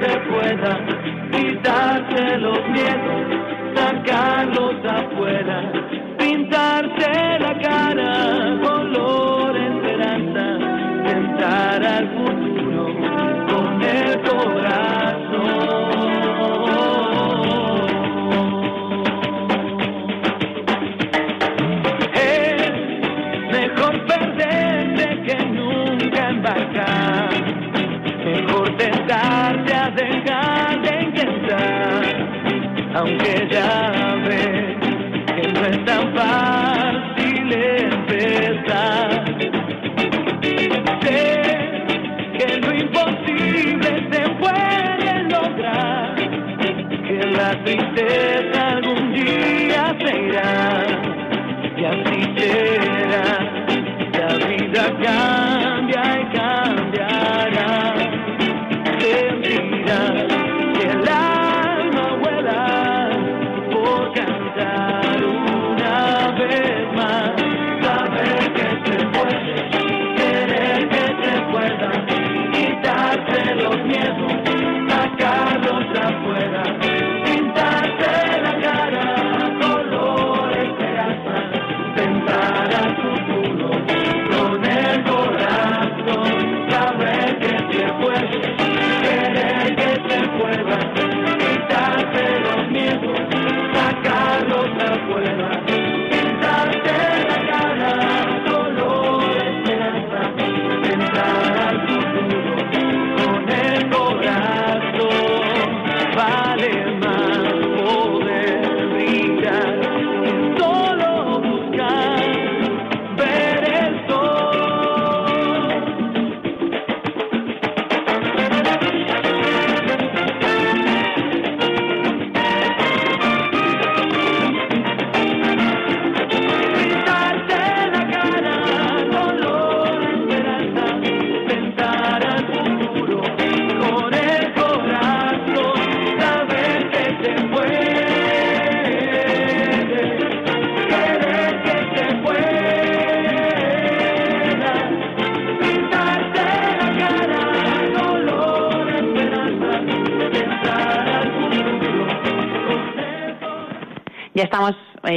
se 0.00 0.18
pueda, 0.28 0.78
quitarse 1.30 2.38
los 2.38 2.68
miedos, 2.68 3.22
sacarlos 3.74 4.75
aunque 33.16 33.48
ya 33.50 34.16
ves 34.26 34.76
que 35.36 35.52
no 35.52 35.60
es 35.66 35.84
tan 35.84 36.14
fácil 36.14 37.52
empezar. 37.52 39.24
Sé 41.02 41.42
que 42.38 42.60
lo 42.60 42.74
imposible 42.74 43.88
se 44.10 44.28
puede 44.40 45.22
lograr, 45.30 46.16
que 47.06 47.26
la 47.26 47.64
tristeza 47.64 48.25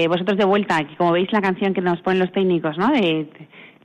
vosotros 0.10 0.38
de 0.38 0.46
vuelta, 0.46 0.78
aquí 0.78 0.96
como 0.96 1.14
veis 1.14 1.32
la 1.32 1.42
canción 1.42 1.74
que 1.74 1.82
nos 1.82 2.02
ponen 2.02 2.20
los 2.20 2.32
técnicos, 2.32 2.78
¿no? 2.78 2.90
De, 2.90 3.30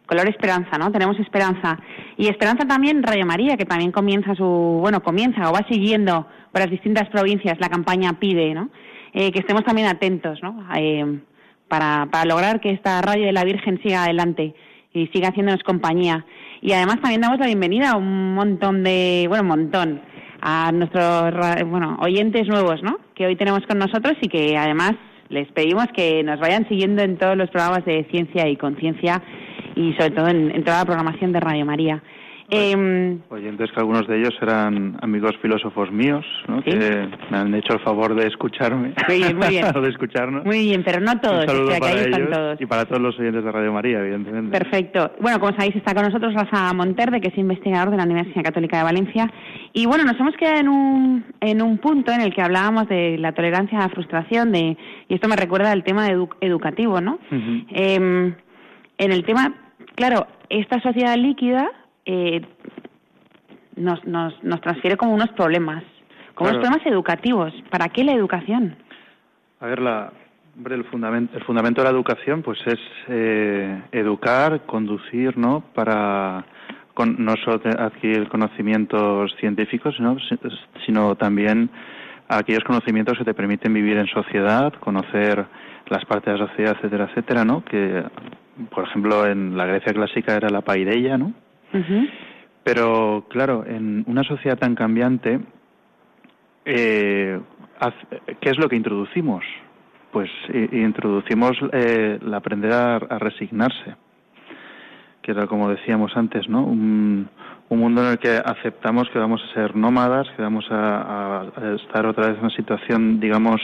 color 0.06 0.28
esperanza, 0.28 0.76
¿no? 0.78 0.92
Tenemos 0.92 1.18
esperanza. 1.18 1.78
Y 2.16 2.28
esperanza 2.28 2.66
también 2.66 3.02
Radio 3.02 3.26
María, 3.26 3.56
que 3.56 3.64
también 3.64 3.90
comienza 3.90 4.34
su, 4.34 4.44
bueno, 4.44 5.02
comienza 5.02 5.48
o 5.48 5.52
va 5.52 5.66
siguiendo 5.68 6.26
por 6.52 6.60
las 6.60 6.70
distintas 6.70 7.08
provincias 7.08 7.58
la 7.58 7.68
campaña 7.68 8.18
Pide, 8.18 8.54
¿no? 8.54 8.70
Eh, 9.12 9.32
que 9.32 9.38
estemos 9.38 9.64
también 9.64 9.88
atentos, 9.88 10.40
¿no? 10.42 10.66
Eh, 10.76 11.20
para, 11.68 12.06
para 12.10 12.24
lograr 12.26 12.60
que 12.60 12.70
esta 12.70 13.00
radio 13.00 13.26
de 13.26 13.32
la 13.32 13.44
Virgen 13.44 13.80
siga 13.82 14.04
adelante 14.04 14.54
y 14.92 15.06
siga 15.08 15.28
haciéndonos 15.28 15.62
compañía. 15.62 16.24
Y 16.60 16.72
además 16.72 17.00
también 17.00 17.20
damos 17.20 17.38
la 17.38 17.46
bienvenida 17.46 17.92
a 17.92 17.96
un 17.96 18.34
montón 18.34 18.82
de, 18.84 19.26
bueno, 19.28 19.42
un 19.42 19.48
montón, 19.48 20.02
a 20.40 20.70
nuestros 20.72 21.34
bueno, 21.66 21.96
oyentes 22.00 22.46
nuevos, 22.46 22.82
¿no? 22.82 22.98
Que 23.14 23.26
hoy 23.26 23.36
tenemos 23.36 23.66
con 23.66 23.78
nosotros 23.78 24.14
y 24.20 24.28
que 24.28 24.56
además 24.56 24.92
les 25.34 25.50
pedimos 25.50 25.88
que 25.88 26.22
nos 26.22 26.38
vayan 26.38 26.66
siguiendo 26.68 27.02
en 27.02 27.18
todos 27.18 27.36
los 27.36 27.50
programas 27.50 27.84
de 27.84 28.06
ciencia 28.10 28.48
y 28.48 28.56
conciencia 28.56 29.20
y 29.74 29.92
sobre 29.94 30.12
todo 30.12 30.28
en, 30.28 30.62
toda 30.62 30.78
la 30.78 30.84
programación 30.84 31.32
de 31.32 31.40
Radio 31.40 31.66
María. 31.66 32.00
Em, 32.56 33.20
Oyentes 33.30 33.70
que 33.72 33.80
algunos 33.80 34.06
de 34.06 34.18
ellos 34.18 34.34
eran 34.40 34.96
amigos 35.02 35.32
filósofos 35.42 35.90
míos, 35.90 36.24
¿no? 36.48 36.58
Sí. 36.62 36.70
que 36.70 37.08
me 37.30 37.36
han 37.38 37.54
hecho 37.54 37.74
el 37.74 37.80
favor 37.80 38.14
de 38.14 38.26
escucharme. 38.26 38.92
Muy 39.08 39.18
bien, 39.18 39.36
muy 39.38 39.48
bien. 39.48 39.66
de 39.72 39.88
escucharnos. 39.88 40.44
muy 40.44 40.58
bien, 40.60 40.82
pero 40.84 41.00
no 41.00 41.18
todos, 41.20 41.42
Un 41.44 41.48
saludo 41.48 41.68
o 41.68 41.70
sea, 41.70 41.80
para 41.80 41.92
ellos 42.02 42.30
todos. 42.30 42.60
y 42.60 42.66
para 42.66 42.84
todos 42.84 43.00
los 43.02 43.18
oyentes 43.18 43.44
de 43.44 43.52
Radio 43.52 43.72
María, 43.72 43.98
evidentemente. 44.00 44.50
Perfecto. 44.58 45.12
Bueno, 45.20 45.38
como 45.40 45.52
sabéis, 45.52 45.76
está 45.76 45.94
con 45.94 46.04
nosotros 46.04 46.34
Rafa 46.34 46.72
Monterde, 46.72 47.20
que 47.20 47.28
es 47.28 47.38
investigador 47.38 47.90
de 47.90 47.96
la 47.96 48.04
Universidad 48.04 48.42
Católica 48.42 48.78
de 48.78 48.84
Valencia. 48.84 49.30
Y 49.72 49.86
bueno, 49.86 50.04
nos 50.04 50.18
hemos 50.20 50.36
quedado 50.36 50.58
en 50.60 50.68
un, 50.68 51.24
en 51.40 51.62
un 51.62 51.78
punto 51.78 52.12
en 52.12 52.20
el 52.20 52.34
que 52.34 52.42
hablábamos 52.42 52.88
de 52.88 53.18
la 53.18 53.32
tolerancia 53.32 53.78
a 53.78 53.82
la 53.82 53.88
frustración, 53.88 54.52
de, 54.52 54.76
y 55.08 55.14
esto 55.14 55.28
me 55.28 55.36
recuerda 55.36 55.72
al 55.72 55.82
tema 55.84 56.08
edu- 56.08 56.34
educativo, 56.40 57.00
¿no? 57.00 57.18
Ujú. 57.30 57.66
Em, 57.70 58.34
en 58.98 59.12
el 59.12 59.24
tema, 59.24 59.54
claro, 59.96 60.26
esta 60.48 60.80
sociedad 60.80 61.16
líquida 61.16 61.68
eh, 62.06 62.40
nos, 63.76 64.04
nos, 64.06 64.42
nos 64.44 64.60
transfiere 64.60 64.96
como 64.96 65.14
unos 65.14 65.30
problemas, 65.30 65.82
como 66.34 66.50
Claro. 66.50 66.58
unos 66.58 66.68
problemas 66.68 66.86
educativos. 66.86 67.52
¿Para 67.70 67.88
qué 67.88 68.04
la 68.04 68.12
educación? 68.12 68.76
A 69.60 69.66
ver, 69.66 69.80
la, 69.80 70.12
hombre, 70.56 70.74
el, 70.76 70.84
fundamento, 70.84 71.36
el 71.36 71.44
fundamento 71.44 71.80
de 71.80 71.84
la 71.88 71.94
educación 71.94 72.42
pues 72.42 72.58
es 72.66 72.78
eh, 73.08 73.82
educar, 73.92 74.62
conducir, 74.66 75.36
¿no? 75.38 75.62
Para 75.74 76.44
con- 76.94 77.24
no 77.24 77.34
solo 77.44 77.60
adquirir 77.78 78.28
conocimientos 78.28 79.34
científicos, 79.40 79.94
sino, 79.96 80.16
sino 80.86 81.16
también 81.16 81.70
aquellos 82.28 82.62
conocimientos 82.64 83.18
que 83.18 83.24
te 83.24 83.34
permiten 83.34 83.74
vivir 83.74 83.96
en 83.96 84.06
sociedad, 84.06 84.72
conocer 84.74 85.44
las 85.88 86.04
partes 86.04 86.32
de 86.34 86.38
la 86.38 86.48
sociedad, 86.48 86.76
etcétera, 86.76 87.04
etcétera, 87.10 87.44
¿no? 87.44 87.64
Que, 87.64 88.04
por 88.70 88.84
ejemplo, 88.84 89.26
en 89.26 89.56
la 89.56 89.66
Grecia 89.66 89.92
clásica 89.92 90.36
era 90.36 90.48
la 90.50 90.60
paideia, 90.62 91.18
¿no? 91.18 91.32
Ujú. 91.74 92.06
Pero 92.62 93.26
claro, 93.28 93.64
en 93.66 94.04
una 94.06 94.24
sociedad 94.24 94.58
tan 94.58 94.74
cambiante, 94.74 95.40
eh, 96.64 97.38
¿qué 98.40 98.50
es 98.50 98.58
lo 98.58 98.68
que 98.68 98.76
introducimos? 98.76 99.44
Pues 100.12 100.30
introducimos 100.72 101.58
eh, 101.72 102.18
el 102.22 102.32
aprender 102.32 102.72
a, 102.72 102.96
a 102.96 103.18
resignarse, 103.18 103.96
que 105.20 105.32
era 105.32 105.46
como 105.46 105.68
decíamos 105.68 106.16
antes, 106.16 106.48
¿no? 106.48 106.64
Un, 106.64 107.28
un 107.68 107.78
mundo 107.78 108.02
en 108.02 108.12
el 108.12 108.18
que 108.18 108.36
aceptamos 108.36 109.10
que 109.10 109.18
vamos 109.18 109.42
a 109.42 109.54
ser 109.54 109.74
nómadas, 109.74 110.26
que 110.36 110.42
vamos 110.42 110.66
a, 110.70 111.46
estar 111.76 112.06
otra 112.06 112.28
vez 112.28 112.36
en 112.36 112.44
una 112.44 112.56
situación, 112.56 113.20
digamos, 113.20 113.60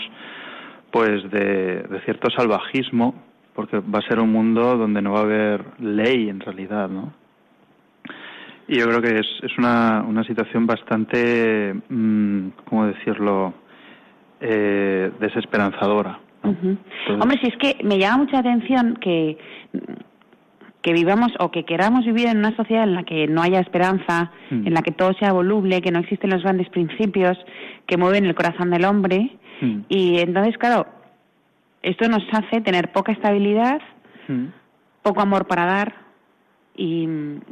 pues 0.91 1.31
de 1.31 2.03
cierto 2.05 2.29
salvajismo, 2.31 3.15
porque 3.55 3.79
va 3.79 4.01
a 4.01 4.09
ser 4.09 4.19
un 4.19 4.33
mundo 4.33 4.77
donde 4.77 5.01
no 5.01 5.13
va 5.13 5.21
a 5.21 5.23
haber 5.23 5.65
ley 5.79 6.29
en 6.29 6.41
realidad, 6.41 6.89
¿no? 6.89 7.20
Y 8.73 8.79
yo 8.79 8.87
creo 8.87 9.03
que 9.03 9.19
es, 9.19 9.27
es 9.43 9.59
una, 9.59 10.05
una 10.07 10.23
situación 10.23 10.65
bastante, 10.65 11.75
mm, 11.89 12.49
¿cómo 12.67 12.87
decirlo?, 12.87 13.53
eh, 14.41 15.11
desesperanzadora. 15.19 16.21
¿no? 16.45 16.51
Ujú. 16.51 16.69
Entonces- 16.69 17.21
Hombre, 17.21 17.39
si 17.43 17.49
es 17.49 17.57
que 17.57 17.83
me 17.85 17.99
llama 17.99 18.19
mucha 18.25 18.39
atención 18.39 18.97
que, 19.01 19.37
que 20.83 20.93
vivamos 20.93 21.33
o 21.41 21.51
que 21.51 21.65
queramos 21.65 22.05
vivir 22.07 22.29
en 22.29 22.39
una 22.39 22.55
sociedad 22.55 22.85
en 22.85 22.95
la 22.95 23.03
que 23.03 23.27
no 23.27 23.43
haya 23.43 23.59
esperanza, 23.59 24.31
Mm. 24.51 24.69
en 24.69 24.73
la 24.75 24.83
que 24.83 24.93
todo 24.93 25.13
sea 25.15 25.33
voluble, 25.33 25.83
que 25.83 25.91
no 25.91 25.99
existen 25.99 26.31
los 26.31 26.43
grandes 26.45 26.69
principios 26.71 27.37
que 27.87 27.97
mueven 27.97 28.25
el 28.25 28.37
corazón 28.37 28.71
del 28.71 28.85
hombre. 28.85 29.37
Mm. 29.61 29.81
Y 29.89 30.21
entonces, 30.21 30.57
claro, 30.59 30.87
esto 31.83 32.09
nos 32.09 32.23
hace 32.33 32.61
tener 32.61 32.93
poca 32.93 33.11
estabilidad, 33.13 33.81
poco 35.03 35.21
amor 35.23 35.49
para 35.49 35.65
dar 35.67 35.95
y 36.77 37.07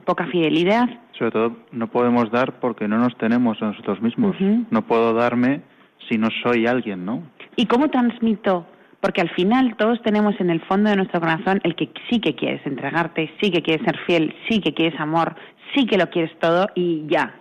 poca 0.05 0.27
fidelidad. 0.27 0.89
Sobre 1.19 1.31
todo, 1.31 1.57
no 1.73 1.89
podemos 1.89 2.31
dar 2.31 2.61
porque 2.61 2.89
no 2.89 2.99
nos 2.99 3.17
tenemos 3.19 3.61
a 3.63 3.67
nosotros 3.67 4.01
mismos. 4.01 4.37
Ujú. 4.37 4.67
No 4.71 4.83
puedo 4.83 5.13
darme 5.13 5.63
si 6.09 6.17
no 6.19 6.29
soy 6.43 6.67
alguien, 6.67 7.05
¿no? 7.05 7.23
¿Y 7.57 7.67
cómo 7.67 7.89
transmito? 7.89 8.67
Porque 9.01 9.21
al 9.21 9.31
final 9.31 9.77
todos 9.77 10.03
tenemos 10.03 10.41
en 10.41 10.51
el 10.51 10.61
fondo 10.63 10.91
de 10.91 10.97
nuestro 10.97 11.21
corazón 11.21 11.61
el 11.63 11.77
que 11.77 11.91
sí 12.11 12.21
que 12.21 12.35
quieres 12.35 12.65
entregarte, 12.67 13.31
sí 13.41 13.51
que 13.51 13.63
quieres 13.63 13.85
ser 13.85 13.97
fiel, 14.07 14.35
sí 14.49 14.61
que 14.61 14.75
quieres 14.75 14.99
amor, 14.99 15.37
sí 15.75 15.87
que 15.87 15.99
lo 15.99 16.11
quieres 16.11 16.37
todo 16.41 16.69
y 16.75 17.05
ya. 17.09 17.35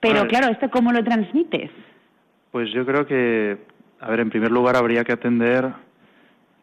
Pero 0.00 0.16
Vale. 0.16 0.28
claro, 0.28 0.48
¿esto 0.48 0.70
cómo 0.70 0.92
lo 0.92 1.02
transmites? 1.02 1.70
Pues 2.50 2.70
yo 2.72 2.84
creo 2.84 3.06
que, 3.06 3.58
a 4.00 4.10
ver, 4.10 4.20
en 4.20 4.30
primer 4.30 4.50
lugar 4.50 4.76
habría 4.76 5.04
que 5.04 5.12
atender 5.12 5.72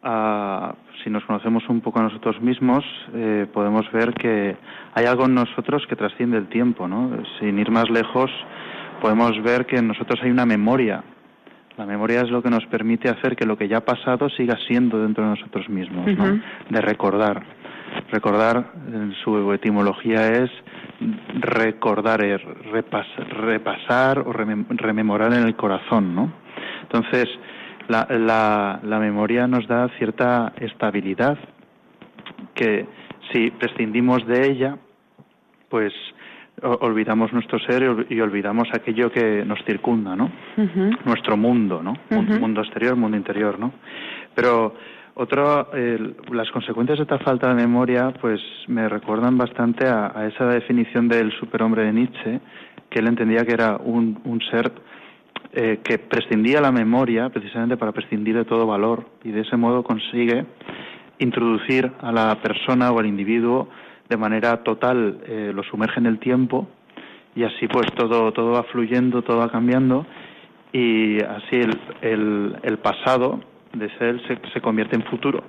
a, 0.04 0.74
si 1.02 1.10
nos 1.10 1.24
conocemos 1.24 1.68
un 1.68 1.80
poco 1.80 1.98
a 1.98 2.02
nosotros 2.04 2.40
mismos, 2.40 2.84
eh, 3.14 3.46
podemos 3.52 3.90
ver 3.90 4.12
que 4.14 4.56
hay 4.94 5.06
algo 5.06 5.24
en 5.24 5.34
nosotros 5.34 5.86
que 5.88 5.96
trasciende 5.96 6.36
el 6.38 6.46
tiempo, 6.48 6.86
¿no? 6.86 7.10
Sin 7.40 7.58
ir 7.58 7.70
más 7.70 7.88
lejos, 7.90 8.30
podemos 9.00 9.42
ver 9.42 9.66
que 9.66 9.76
en 9.76 9.88
nosotros 9.88 10.20
hay 10.22 10.30
una 10.30 10.46
memoria. 10.46 11.02
La 11.76 11.86
memoria 11.86 12.20
es 12.20 12.30
lo 12.30 12.40
que 12.42 12.50
nos 12.50 12.64
permite 12.66 13.08
hacer 13.08 13.34
que 13.34 13.46
lo 13.46 13.56
que 13.58 13.66
ya 13.66 13.78
ha 13.78 13.84
pasado 13.84 14.28
siga 14.28 14.56
siendo 14.68 15.02
dentro 15.02 15.24
de 15.24 15.30
nosotros 15.30 15.68
mismos, 15.68 16.06
¿no? 16.16 16.40
De 16.70 16.80
recordar. 16.80 17.42
Recordar, 18.12 18.72
en 18.92 19.12
su 19.24 19.52
etimología 19.52 20.28
es 20.28 20.50
recordar, 21.40 22.22
es 22.24 22.40
repas- 22.72 23.16
repasar 23.30 24.20
o 24.20 24.32
remem- 24.32 24.66
rememorar 24.70 25.32
en 25.32 25.44
el 25.44 25.54
corazón, 25.56 26.14
¿no? 26.14 26.32
Entonces, 26.82 27.28
la, 27.88 28.06
la, 28.10 28.80
la 28.82 28.98
memoria 28.98 29.46
nos 29.46 29.66
da 29.66 29.88
cierta 29.98 30.52
estabilidad 30.60 31.38
que 32.54 32.86
si 33.32 33.50
prescindimos 33.50 34.26
de 34.26 34.46
ella, 34.50 34.76
pues 35.68 35.92
olvidamos 36.80 37.32
nuestro 37.32 37.58
ser 37.58 37.82
y 37.82 37.86
ol- 37.86 38.06
y 38.08 38.20
olvidamos 38.20 38.68
aquello 38.72 39.10
que 39.10 39.44
nos 39.44 39.58
circunda, 39.64 40.14
¿no? 40.14 40.30
Nuestro 41.04 41.36
mundo, 41.36 41.82
¿no? 41.82 41.94
Mundo 42.40 42.60
exterior, 42.62 42.96
mundo 42.96 43.16
interior, 43.16 43.58
¿no? 43.58 43.72
Pero 44.34 44.74
otro, 45.16 45.72
el- 45.74 46.16
las 46.32 46.50
consecuencias 46.52 46.98
de 46.98 47.02
esta 47.02 47.18
falta 47.18 47.48
de 47.48 47.54
memoria, 47.54 48.12
pues 48.20 48.40
me 48.68 48.88
recuerdan 48.88 49.36
bastante 49.36 49.86
a, 49.86 50.12
a 50.14 50.26
esa 50.26 50.46
definición 50.46 51.08
del 51.08 51.32
superhombre 51.32 51.84
de 51.84 51.92
Nietzsche, 51.92 52.40
que 52.88 53.00
él 53.00 53.08
entendía 53.08 53.44
que 53.44 53.52
era 53.52 53.76
un, 53.76 54.20
un 54.24 54.40
ser 54.50 54.70
eh, 55.54 55.80
que 55.84 55.98
prescindía 55.98 56.60
la 56.60 56.72
memoria 56.72 57.28
precisamente 57.30 57.76
para 57.76 57.92
prescindir 57.92 58.34
de 58.36 58.44
todo 58.44 58.66
valor 58.66 59.06
y 59.24 59.30
de 59.30 59.40
ese 59.42 59.56
modo 59.56 59.82
consigue 59.82 60.44
introducir 61.18 61.90
a 62.00 62.12
la 62.12 62.34
persona 62.42 62.90
o 62.90 62.98
al 62.98 63.06
individuo 63.06 63.68
de 64.08 64.16
manera 64.16 64.62
total, 64.62 65.20
eh, 65.26 65.52
lo 65.54 65.62
sumerge 65.62 66.00
en 66.00 66.06
el 66.06 66.18
tiempo 66.18 66.68
y 67.34 67.44
así 67.44 67.66
pues 67.68 67.86
todo, 67.94 68.32
todo 68.32 68.52
va 68.52 68.64
fluyendo, 68.64 69.22
todo 69.22 69.38
va 69.38 69.50
cambiando 69.50 70.06
y 70.72 71.22
así 71.22 71.56
el, 71.56 71.78
el, 72.02 72.56
el 72.62 72.78
pasado 72.78 73.40
de 73.72 73.88
ser 73.98 74.20
se, 74.26 74.38
se 74.52 74.60
convierte 74.60 74.96
en 74.96 75.02
futuro. 75.04 75.42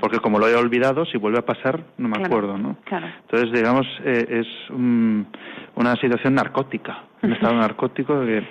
Porque 0.00 0.18
como 0.18 0.40
lo 0.40 0.48
he 0.48 0.56
olvidado, 0.56 1.04
si 1.06 1.16
vuelve 1.16 1.38
a 1.38 1.46
pasar, 1.46 1.80
no 1.96 2.08
me 2.08 2.14
Claro, 2.14 2.26
acuerdo, 2.26 2.58
¿no? 2.58 2.76
claro. 2.84 3.06
Entonces, 3.22 3.52
digamos, 3.52 3.86
eh, 4.04 4.26
es 4.42 4.70
un- 4.70 5.28
una 5.76 5.94
situación 5.94 6.34
narcótica, 6.34 7.04
un 7.22 7.32
estado 7.34 7.54
narcótico 7.54 8.20
que 8.26 8.42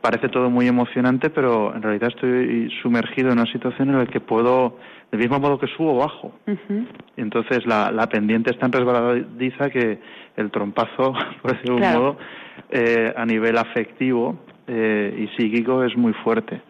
parece 0.00 0.28
todo 0.28 0.50
muy 0.50 0.66
emocionante, 0.66 1.30
pero 1.30 1.74
en 1.74 1.82
realidad 1.82 2.08
estoy 2.14 2.70
sumergido 2.82 3.28
en 3.30 3.38
una 3.38 3.50
situación 3.52 3.90
en 3.90 3.98
la 3.98 4.06
que 4.06 4.20
puedo, 4.20 4.78
del 5.10 5.20
mismo 5.20 5.38
modo 5.38 5.58
que 5.58 5.66
subo, 5.68 5.96
bajo. 5.96 6.32
Y 7.16 7.20
entonces 7.20 7.66
la, 7.66 7.90
la 7.90 8.08
pendiente 8.08 8.50
es 8.50 8.58
tan 8.58 8.72
resbaladiza 8.72 9.70
que 9.70 9.98
el 10.36 10.50
trompazo, 10.50 11.12
por 11.42 11.52
decirlo 11.52 11.76
de 11.76 11.80
Claro. 11.82 11.98
un 11.98 12.02
modo, 12.04 12.16
eh, 12.70 13.12
a 13.16 13.26
nivel 13.26 13.56
afectivo 13.58 14.38
eh, 14.66 15.14
y 15.18 15.36
psíquico 15.36 15.82
es 15.84 15.96
muy 15.96 16.12
fuerte. 16.14 16.60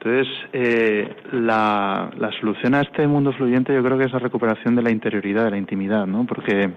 Entonces, 0.00 0.28
eh, 0.52 1.14
la, 1.32 2.10
la 2.18 2.32
solución 2.40 2.74
a 2.74 2.80
este 2.80 3.06
mundo 3.06 3.32
fluyente 3.32 3.72
yo 3.72 3.82
creo 3.84 3.96
que 3.96 4.04
es 4.04 4.12
la 4.12 4.18
recuperación 4.18 4.74
de 4.74 4.82
la 4.82 4.90
interioridad, 4.90 5.44
de 5.44 5.52
la 5.52 5.58
intimidad, 5.58 6.06
¿no? 6.06 6.26
Porque 6.26 6.70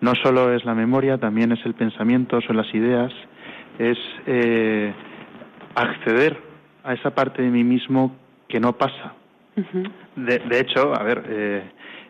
no 0.00 0.14
solo 0.14 0.52
es 0.54 0.64
la 0.64 0.74
memoria, 0.74 1.18
también 1.18 1.52
es 1.52 1.60
el 1.66 1.74
pensamiento, 1.74 2.40
son 2.40 2.56
las 2.56 2.72
ideas, 2.74 3.12
es 3.78 3.98
eh, 4.26 4.92
acceder 5.74 6.36
a 6.84 6.94
esa 6.94 7.10
parte 7.14 7.42
de 7.42 7.48
mí 7.50 7.64
mismo 7.64 8.16
que 8.48 8.60
no 8.60 8.72
pasa, 8.74 9.14
de, 10.16 10.38
de 10.38 10.60
hecho, 10.60 10.94
a 10.94 11.02
ver, 11.02 11.24
eh, 11.28 11.62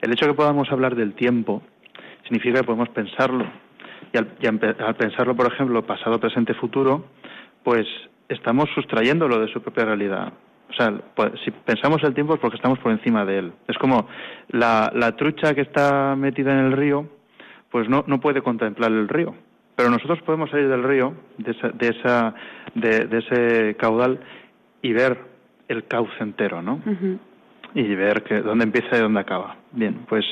el 0.03 0.13
hecho 0.13 0.27
de 0.27 0.33
que 0.33 0.37
podamos 0.37 0.71
hablar 0.71 0.95
del 0.95 1.15
tiempo 1.15 1.63
significa 2.25 2.61
que 2.61 2.65
podemos 2.67 2.89
pensarlo. 2.91 3.47
Y 4.13 4.19
al, 4.19 4.29
y 4.41 4.47
al 4.47 4.59
pe- 4.59 4.77
al 4.83 4.95
pensarlo, 4.97 5.35
por 5.35 5.53
ejemplo, 5.53 5.83
pasado, 5.85 6.19
presente, 6.21 6.55
futuro, 6.55 7.07
pues 7.65 7.87
estamos 8.29 8.69
sustrayéndolo 8.75 9.41
de 9.41 9.49
su 9.53 9.61
propia 9.63 9.85
realidad. 9.87 10.33
O 10.71 10.73
sea, 10.75 10.93
pues, 11.15 11.33
si 11.45 11.51
pensamos 11.51 12.03
el 12.05 12.15
tiempo 12.15 12.35
es 12.35 12.41
porque 12.41 12.57
estamos 12.57 12.79
por 12.79 12.93
encima 12.93 13.25
de 13.25 13.39
él. 13.39 13.53
Es 13.67 13.77
como 13.79 14.07
la, 14.49 14.91
la 14.95 15.17
trucha 15.17 15.55
que 15.55 15.63
está 15.63 16.15
metida 16.17 16.53
en 16.53 16.67
el 16.67 16.73
río, 16.73 17.09
pues 17.71 17.89
no, 17.89 18.05
no 18.07 18.21
puede 18.21 18.43
contemplar 18.43 18.93
el 18.93 19.09
río. 19.09 19.35
Pero 19.79 19.91
nosotros 19.91 20.21
podemos 20.23 20.51
salir 20.51 20.69
del 20.69 20.83
río, 20.83 21.15
de, 21.39 21.53
esa, 21.53 21.69
de, 21.69 21.89
esa, 21.89 22.35
de, 22.75 23.07
de 23.07 23.19
ese 23.19 23.77
caudal, 23.77 24.19
y 24.83 24.93
ver 24.93 25.17
el 25.69 25.85
cauce 25.87 26.21
entero, 26.21 26.61
¿no? 26.63 26.81
Y 27.77 27.95
ver 27.95 28.25
que 28.25 28.41
dónde 28.41 28.65
empieza 28.65 28.97
y 28.97 29.01
dónde 29.01 29.21
acaba. 29.21 29.55
Bien, 29.71 30.01
pues 30.09 30.25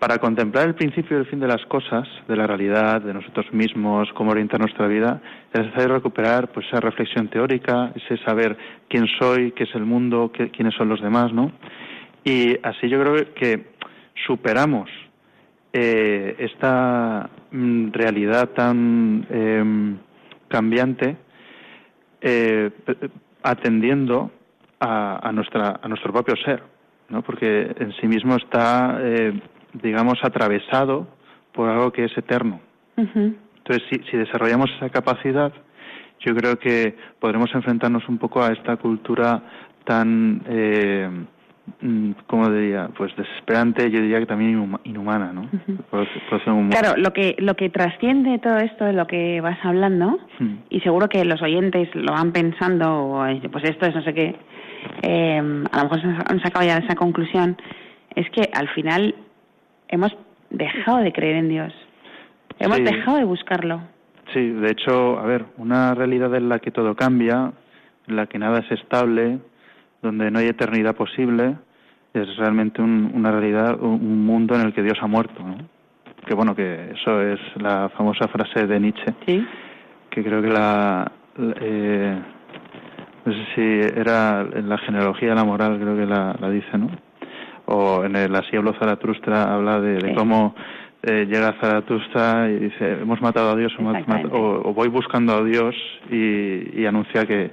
para 0.00 0.18
contemplar 0.18 0.66
el 0.66 0.74
principio 0.74 1.16
y 1.16 1.20
el 1.20 1.26
fin 1.26 1.38
de 1.38 1.46
las 1.46 1.64
cosas, 1.66 2.08
de 2.26 2.36
la 2.36 2.48
realidad, 2.48 3.00
de 3.00 3.14
nosotros 3.14 3.46
mismos, 3.52 4.08
cómo 4.14 4.32
orientar 4.32 4.58
nuestra 4.58 4.88
vida, 4.88 5.20
es 5.52 5.60
necesario 5.60 5.94
recuperar 5.94 6.48
pues 6.48 6.66
esa 6.66 6.80
reflexión 6.80 7.28
teórica, 7.28 7.92
ese 7.94 8.16
saber 8.24 8.56
quién 8.88 9.06
soy, 9.20 9.52
qué 9.52 9.64
es 9.64 9.74
el 9.76 9.84
mundo, 9.84 10.32
qué- 10.34 10.50
quiénes 10.50 10.74
son 10.74 10.88
los 10.88 11.00
demás, 11.00 11.32
¿no? 11.32 11.52
Y 12.24 12.56
así 12.64 12.88
yo 12.88 13.00
creo 13.00 13.34
que 13.34 13.66
superamos 14.26 14.90
eh, 15.76 16.36
esta 16.38 17.28
mm, 17.50 17.90
realidad 17.90 18.50
tan 18.50 19.26
em, 19.28 19.98
cambiante 20.46 21.16
eh, 22.20 22.70
atendiendo 23.42 24.30
a, 24.78 25.28
a 25.28 25.32
nuestra 25.32 25.80
a 25.82 25.88
nuestro 25.88 26.12
propio 26.12 26.36
ser 26.44 26.62
no 27.08 27.22
porque 27.22 27.74
en 27.76 27.92
sí 28.00 28.06
mismo 28.06 28.36
está 28.36 28.98
eh, 29.00 29.32
digamos 29.72 30.14
atravesado 30.22 31.08
por 31.52 31.68
algo 31.68 31.90
que 31.90 32.04
es 32.04 32.16
eterno. 32.16 32.60
Entonces 32.96 33.82
si, 33.90 33.98
si 34.08 34.16
desarrollamos 34.16 34.70
esa 34.76 34.90
capacidad 34.90 35.52
yo 36.20 36.36
creo 36.36 36.56
que 36.56 36.96
podremos 37.18 37.52
enfrentarnos 37.52 38.08
un 38.08 38.18
poco 38.18 38.44
a 38.44 38.52
esta 38.52 38.76
cultura 38.76 39.42
tan 39.84 40.40
eh, 40.46 41.10
mm, 41.80 42.10
¿cómo 42.26 42.50
diría? 42.50 42.88
Pues 42.96 43.14
desesperante, 43.16 43.90
yo 43.90 44.00
diría 44.00 44.18
que 44.20 44.26
también 44.26 44.52
inhuma- 44.58 44.80
inhumana, 44.84 45.32
¿no? 45.32 45.48
Claro, 46.70 46.94
lo 46.96 47.12
que, 47.12 47.36
lo 47.38 47.54
que 47.54 47.70
trasciende 47.70 48.38
todo 48.38 48.58
esto 48.58 48.84
de 48.84 48.92
lo 48.92 49.06
que 49.06 49.40
vas 49.40 49.58
hablando, 49.64 50.18
Hmm. 50.38 50.56
y 50.70 50.80
seguro 50.80 51.08
que 51.08 51.24
los 51.24 51.40
oyentes 51.42 51.88
lo 51.94 52.12
van 52.12 52.32
pensando, 52.32 52.92
o, 53.06 53.26
pues 53.52 53.64
esto 53.64 53.86
es 53.86 53.94
no 53.94 54.02
sé 54.02 54.12
qué, 54.14 54.36
eh, 55.02 55.38
a 55.38 55.78
lo 55.78 55.84
mejor 55.84 56.00
han 56.28 56.40
sacado 56.40 56.66
ya 56.66 56.78
esa 56.78 56.94
conclusión, 56.96 57.56
es 58.14 58.28
que 58.30 58.50
al 58.52 58.68
final 58.70 59.14
hemos 59.88 60.16
dejado 60.50 60.98
de 60.98 61.12
creer 61.12 61.36
en 61.36 61.48
Dios, 61.48 61.72
hemos 62.58 62.76
Sí. 62.78 62.84
dejado 62.84 63.16
de 63.18 63.24
buscarlo. 63.24 63.80
Sí, 64.32 64.48
de 64.50 64.70
hecho, 64.70 65.18
a 65.18 65.24
ver, 65.26 65.44
una 65.58 65.94
realidad 65.94 66.34
en 66.34 66.48
la 66.48 66.58
que 66.58 66.70
todo 66.70 66.94
cambia, 66.96 67.52
en 68.08 68.16
la 68.16 68.26
que 68.26 68.38
nada 68.38 68.60
es 68.60 68.70
estable, 68.72 69.38
donde 70.04 70.30
no 70.30 70.38
hay 70.38 70.46
eternidad 70.46 70.94
posible, 70.94 71.56
es 72.12 72.36
realmente 72.36 72.80
un- 72.80 73.10
una 73.12 73.32
realidad, 73.32 73.80
un, 73.80 73.94
un 73.94 74.24
mundo 74.24 74.54
en 74.54 74.60
el 74.66 74.72
que 74.72 74.82
Dios 74.84 74.98
ha 75.02 75.06
muerto, 75.08 75.42
¿no? 75.42 75.56
Que 76.26 76.34
bueno, 76.34 76.54
que 76.54 76.92
eso 76.92 77.20
es 77.20 77.40
la 77.56 77.88
famosa 77.96 78.28
frase 78.28 78.66
de 78.66 78.78
Nietzsche, 78.78 79.12
¿Sí? 79.26 79.44
que 80.10 80.22
creo 80.22 80.40
que 80.40 80.48
la... 80.48 81.10
la- 81.36 81.54
eh, 81.60 82.18
no 83.26 83.32
sé 83.32 83.38
si 83.54 83.98
era 84.00 84.42
en 84.52 84.68
la 84.68 84.76
genealogía 84.78 85.30
de 85.30 85.34
la 85.34 85.44
moral, 85.44 85.78
creo 85.80 85.96
que 85.96 86.04
la, 86.06 86.36
la 86.38 86.50
dice, 86.50 86.76
¿no? 86.78 86.90
O 87.66 88.04
en 88.04 88.14
el 88.16 88.34
Así 88.36 88.54
habló 88.54 88.74
Zaratustra, 88.74 89.54
habla 89.54 89.80
de, 89.80 89.94
de 89.94 90.08
Sí. 90.10 90.14
cómo 90.14 90.54
eh, 91.02 91.26
llega 91.26 91.54
Zaratustra 91.60 92.50
y 92.50 92.58
dice, 92.58 92.98
hemos 93.00 93.20
matado 93.22 93.50
a 93.52 93.56
Dios 93.56 93.72
o, 93.78 93.82
o- 94.36 94.68
o 94.68 94.74
voy 94.74 94.88
buscando 94.88 95.32
a 95.34 95.42
Dios 95.42 95.74
y, 96.10 96.80
y 96.80 96.84
anuncia 96.86 97.24
que 97.26 97.50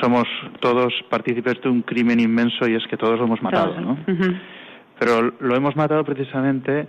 somos 0.00 0.24
todos 0.60 0.92
partícipes 1.10 1.60
de 1.62 1.68
un 1.68 1.82
crimen 1.82 2.20
inmenso 2.20 2.68
y 2.68 2.74
es 2.74 2.86
que 2.88 2.96
todos 2.96 3.18
lo 3.18 3.24
hemos 3.26 3.42
matado. 3.42 3.80
¿no? 3.80 3.98
Pero 4.98 5.32
lo 5.40 5.56
hemos 5.56 5.74
matado 5.76 6.04
precisamente 6.04 6.86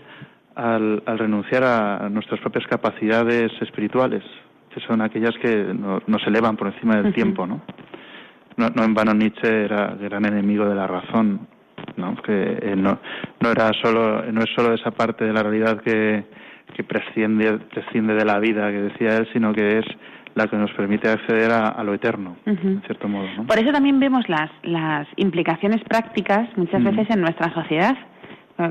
al, 0.55 1.01
al 1.05 1.17
renunciar 1.19 1.63
a 1.63 2.09
nuestras 2.09 2.39
propias 2.41 2.65
capacidades 2.67 3.51
espirituales, 3.61 4.23
que 4.73 4.79
son 4.81 5.01
aquellas 5.01 5.33
que 5.41 5.73
no- 5.73 6.01
nos 6.07 6.25
elevan 6.27 6.57
por 6.57 6.67
encima 6.67 6.97
del 6.97 7.13
tiempo, 7.13 7.47
¿no? 7.47 7.61
¿no? 8.57 8.67
No 8.75 8.83
en 8.83 8.93
vano 8.93 9.13
Nietzsche 9.13 9.63
era 9.65 9.95
gran 9.99 10.25
enemigo 10.25 10.65
de 10.67 10.75
la 10.75 10.87
razón, 10.87 11.47
¿no? 11.95 12.15
Que 12.21 12.59
eh, 12.61 12.75
no, 12.75 12.99
no 13.39 13.49
era 13.51 13.71
solo, 13.81 14.23
no 14.31 14.41
es 14.41 14.49
solo 14.55 14.73
esa 14.73 14.91
parte 14.91 15.23
de 15.25 15.33
la 15.33 15.41
realidad 15.41 15.81
que, 15.81 16.25
que 16.75 16.83
presciende 16.83 18.13
de 18.13 18.25
la 18.25 18.39
vida 18.39 18.69
que 18.71 18.81
decía 18.81 19.17
él, 19.17 19.27
sino 19.33 19.53
que 19.53 19.79
es 19.79 19.85
la 20.35 20.47
que 20.47 20.55
nos 20.55 20.71
permite 20.71 21.09
acceder 21.09 21.51
a, 21.51 21.67
a 21.67 21.83
lo 21.83 21.93
eterno, 21.93 22.37
en 22.45 22.81
cierto 22.85 23.07
modo, 23.07 23.27
¿no? 23.35 23.45
Por 23.45 23.59
eso 23.59 23.71
también 23.71 23.99
vemos 23.99 24.27
las, 24.29 24.49
las 24.63 25.07
implicaciones 25.17 25.83
prácticas 25.83 26.47
muchas 26.55 26.83
veces 26.83 27.09
en 27.09 27.21
nuestra 27.21 27.53
sociedad, 27.53 27.95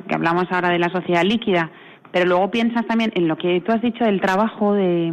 que 0.08 0.14
hablamos 0.14 0.44
ahora 0.50 0.70
de 0.70 0.78
la 0.78 0.88
sociedad 0.88 1.22
líquida, 1.22 1.70
pero 2.12 2.26
luego 2.26 2.50
piensas 2.50 2.86
también 2.86 3.12
en 3.14 3.28
lo 3.28 3.36
que 3.36 3.60
tú 3.60 3.72
has 3.72 3.82
dicho 3.82 4.04
del 4.04 4.20
trabajo, 4.20 4.74
de, 4.74 5.12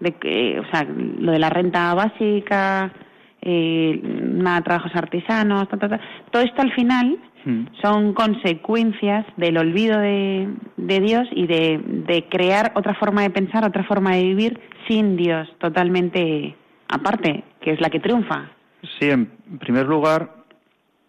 de 0.00 0.12
que, 0.12 0.60
o 0.60 0.70
sea, 0.70 0.84
lo 0.84 1.32
de 1.32 1.38
la 1.38 1.50
renta 1.50 1.94
básica, 1.94 2.92
eh, 3.40 4.00
nada, 4.02 4.60
trabajos 4.62 4.94
artesanos, 4.94 5.68
ta, 5.68 5.76
ta, 5.76 5.88
ta. 5.88 6.00
todo 6.30 6.42
esto 6.42 6.62
al 6.62 6.72
final 6.72 7.18
Hmm. 7.44 7.64
son 7.82 8.14
consecuencias 8.14 9.26
del 9.36 9.58
olvido 9.58 9.98
de, 9.98 10.48
de 10.76 11.00
Dios 11.00 11.28
y 11.32 11.46
de, 11.46 11.80
de 12.06 12.28
crear 12.28 12.72
otra 12.76 12.94
forma 12.94 13.22
de 13.22 13.30
pensar, 13.30 13.64
otra 13.64 13.82
forma 13.84 14.14
de 14.14 14.22
vivir 14.22 14.60
sin 14.88 15.16
Dios, 15.16 15.48
totalmente 15.58 16.54
aparte, 16.88 17.44
que 17.60 17.72
es 17.72 17.80
la 17.80 17.90
que 17.90 18.00
triunfa. 18.00 18.50
Sí, 18.98 19.10
en 19.10 19.26
primer 19.58 19.86
lugar, 19.86 20.42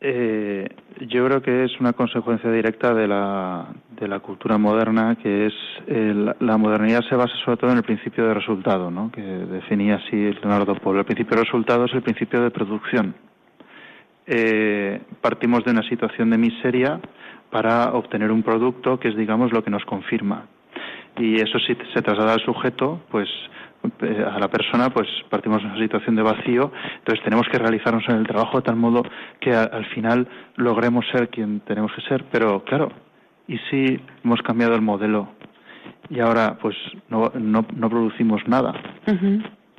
eh, 0.06 0.68
yo 1.08 1.26
creo 1.26 1.42
que 1.42 1.64
es 1.64 1.80
una 1.80 1.94
consecuencia 1.94 2.52
directa 2.52 2.94
de 2.94 3.08
la, 3.08 3.68
de 4.00 4.08
la 4.08 4.20
cultura 4.20 4.58
moderna, 4.58 5.16
que 5.16 5.48
es 5.48 5.54
eh, 5.88 6.14
la, 6.14 6.36
la 6.40 6.58
modernidad 6.58 7.02
se 7.08 7.16
basa 7.16 7.34
sobre 7.46 7.58
todo 7.58 7.72
en 7.72 7.78
el 7.78 7.84
principio 7.84 8.28
de 8.28 8.34
resultado, 8.34 8.92
¿no? 8.92 9.12
que 9.12 9.22
definía 9.22 9.96
así 9.96 10.16
Leonardo 10.16 10.76
Polo. 10.76 11.00
El 11.00 11.06
principio 11.06 11.38
de 11.38 11.44
resultado 11.44 11.86
es 11.86 11.94
el 11.94 12.02
principio 12.02 12.42
de 12.42 12.52
producción. 12.52 13.16
Eh, 14.26 15.02
partimos 15.22 15.64
de 15.66 15.72
una 15.72 15.84
situación 15.84 16.30
de 16.30 16.38
miseria 16.38 17.00
para 17.50 17.94
obtener 17.94 18.32
un 18.32 18.42
producto 18.44 19.00
que 19.00 19.10
es, 19.10 19.16
digamos, 19.18 19.52
lo 19.52 19.64
que 19.64 19.70
nos 19.70 19.84
confirma. 19.86 20.46
Y 21.18 21.36
eso 21.36 21.60
si 21.60 21.76
se 21.94 22.02
traslada 22.02 22.34
al 22.34 22.40
sujeto, 22.42 23.02
pues 23.12 23.30
eh, 24.02 24.26
a 24.26 24.40
la 24.40 24.48
persona, 24.50 24.90
pues 24.90 25.08
partimos 25.30 25.62
de 25.62 25.68
una 25.68 25.78
situación 25.78 26.16
de 26.16 26.24
vacío, 26.24 26.72
entonces 27.00 27.24
tenemos 27.24 27.48
que 27.50 27.60
realizarnos 27.60 28.04
en 28.08 28.16
el 28.16 28.26
trabajo 28.28 28.58
de 28.58 28.64
tal 28.64 28.78
modo 28.78 29.04
que 29.40 29.54
a- 29.54 29.64
al 29.66 29.86
final 29.88 30.28
logremos 30.56 31.06
ser 31.12 31.30
quien 31.30 31.60
tenemos 31.62 31.92
que 31.94 32.02
ser. 32.04 32.24
Pero 32.32 32.64
claro, 32.64 32.92
¿y 33.48 33.58
si 33.70 34.00
hemos 34.24 34.42
cambiado 34.42 34.74
el 34.74 34.82
modelo 34.82 35.28
y 36.10 36.20
ahora 36.22 36.58
pues 36.62 36.76
no, 37.10 37.32
no, 37.38 37.66
no 37.76 37.90
producimos 37.90 38.42
nada? 38.48 38.74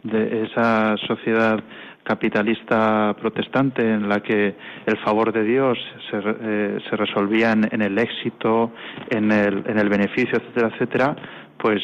De 0.04 0.42
esa 0.44 0.96
sociedad 1.07 1.61
capitalista 2.05 3.17
protestante 3.19 3.83
en 3.83 4.09
la 4.09 4.21
que 4.21 4.55
el 4.87 4.97
favor 4.99 5.33
de 5.33 5.43
Dios 5.43 5.79
se, 6.11 6.19
eh, 6.19 6.79
se 6.88 6.97
resolvía 6.97 7.53
en, 7.53 7.67
en 7.73 7.83
el 7.83 7.99
éxito, 7.99 8.73
en 9.11 9.33
el, 9.33 9.64
en 9.67 9.79
el 9.79 9.88
beneficio, 9.88 10.38
etcétera, 10.38 10.69
etcétera, 10.69 11.17
pues 11.59 11.83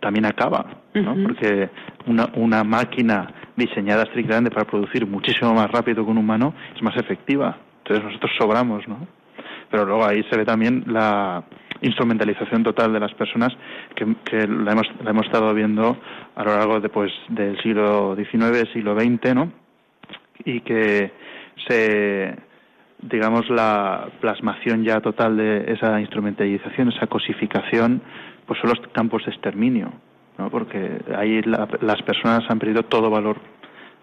también 0.00 0.26
acaba, 0.26 0.66
¿no? 0.94 1.16
Porque 1.22 1.70
una, 2.06 2.28
una 2.34 2.62
máquina 2.62 3.26
diseñada 3.56 4.04
estrictamente 4.04 4.50
para 4.50 4.66
producir 4.66 5.06
muchísimo 5.06 5.52
más 5.54 5.70
rápido 5.70 6.04
que 6.04 6.10
un 6.10 6.18
humano 6.18 6.54
es 6.76 6.82
más 6.82 6.96
efectiva. 6.96 7.56
Entonces 7.78 8.04
nosotros 8.04 8.30
sobramos, 8.38 8.86
¿no? 8.86 9.06
Pero 9.70 9.84
luego 9.84 10.06
ahí 10.06 10.22
se 10.30 10.36
ve 10.36 10.44
también 10.44 10.84
la 10.86 11.42
instrumentalización 11.82 12.62
total 12.62 12.92
de 12.92 13.00
las 13.00 13.12
personas 13.14 13.56
que, 13.94 14.06
que 14.24 14.46
la, 14.46 14.72
hemos, 14.72 14.86
la 15.04 15.10
hemos 15.10 15.26
estado 15.26 15.52
viendo 15.54 15.96
a 16.34 16.44
lo 16.44 16.56
largo 16.56 16.80
de, 16.80 16.88
pues, 16.88 17.12
del 17.28 17.60
siglo 17.62 18.16
XIX, 18.16 18.68
siglo 18.72 18.98
XX, 18.98 19.34
¿no? 19.34 19.52
Y 20.44 20.60
que 20.60 21.12
se, 21.66 22.36
digamos, 23.02 23.48
la 23.50 24.08
plasmación 24.20 24.84
ya 24.84 25.00
total 25.00 25.36
de 25.36 25.72
esa 25.72 26.00
instrumentalización, 26.00 26.88
esa 26.90 27.06
cosificación, 27.06 28.02
pues 28.46 28.58
son 28.60 28.70
los 28.70 28.80
campos 28.92 29.24
de 29.26 29.32
exterminio, 29.32 29.92
¿no? 30.38 30.50
Porque 30.50 31.00
ahí 31.16 31.42
la- 31.42 31.68
las 31.80 32.00
personas 32.02 32.44
han 32.48 32.58
perdido 32.58 32.84
todo 32.84 33.10
valor 33.10 33.36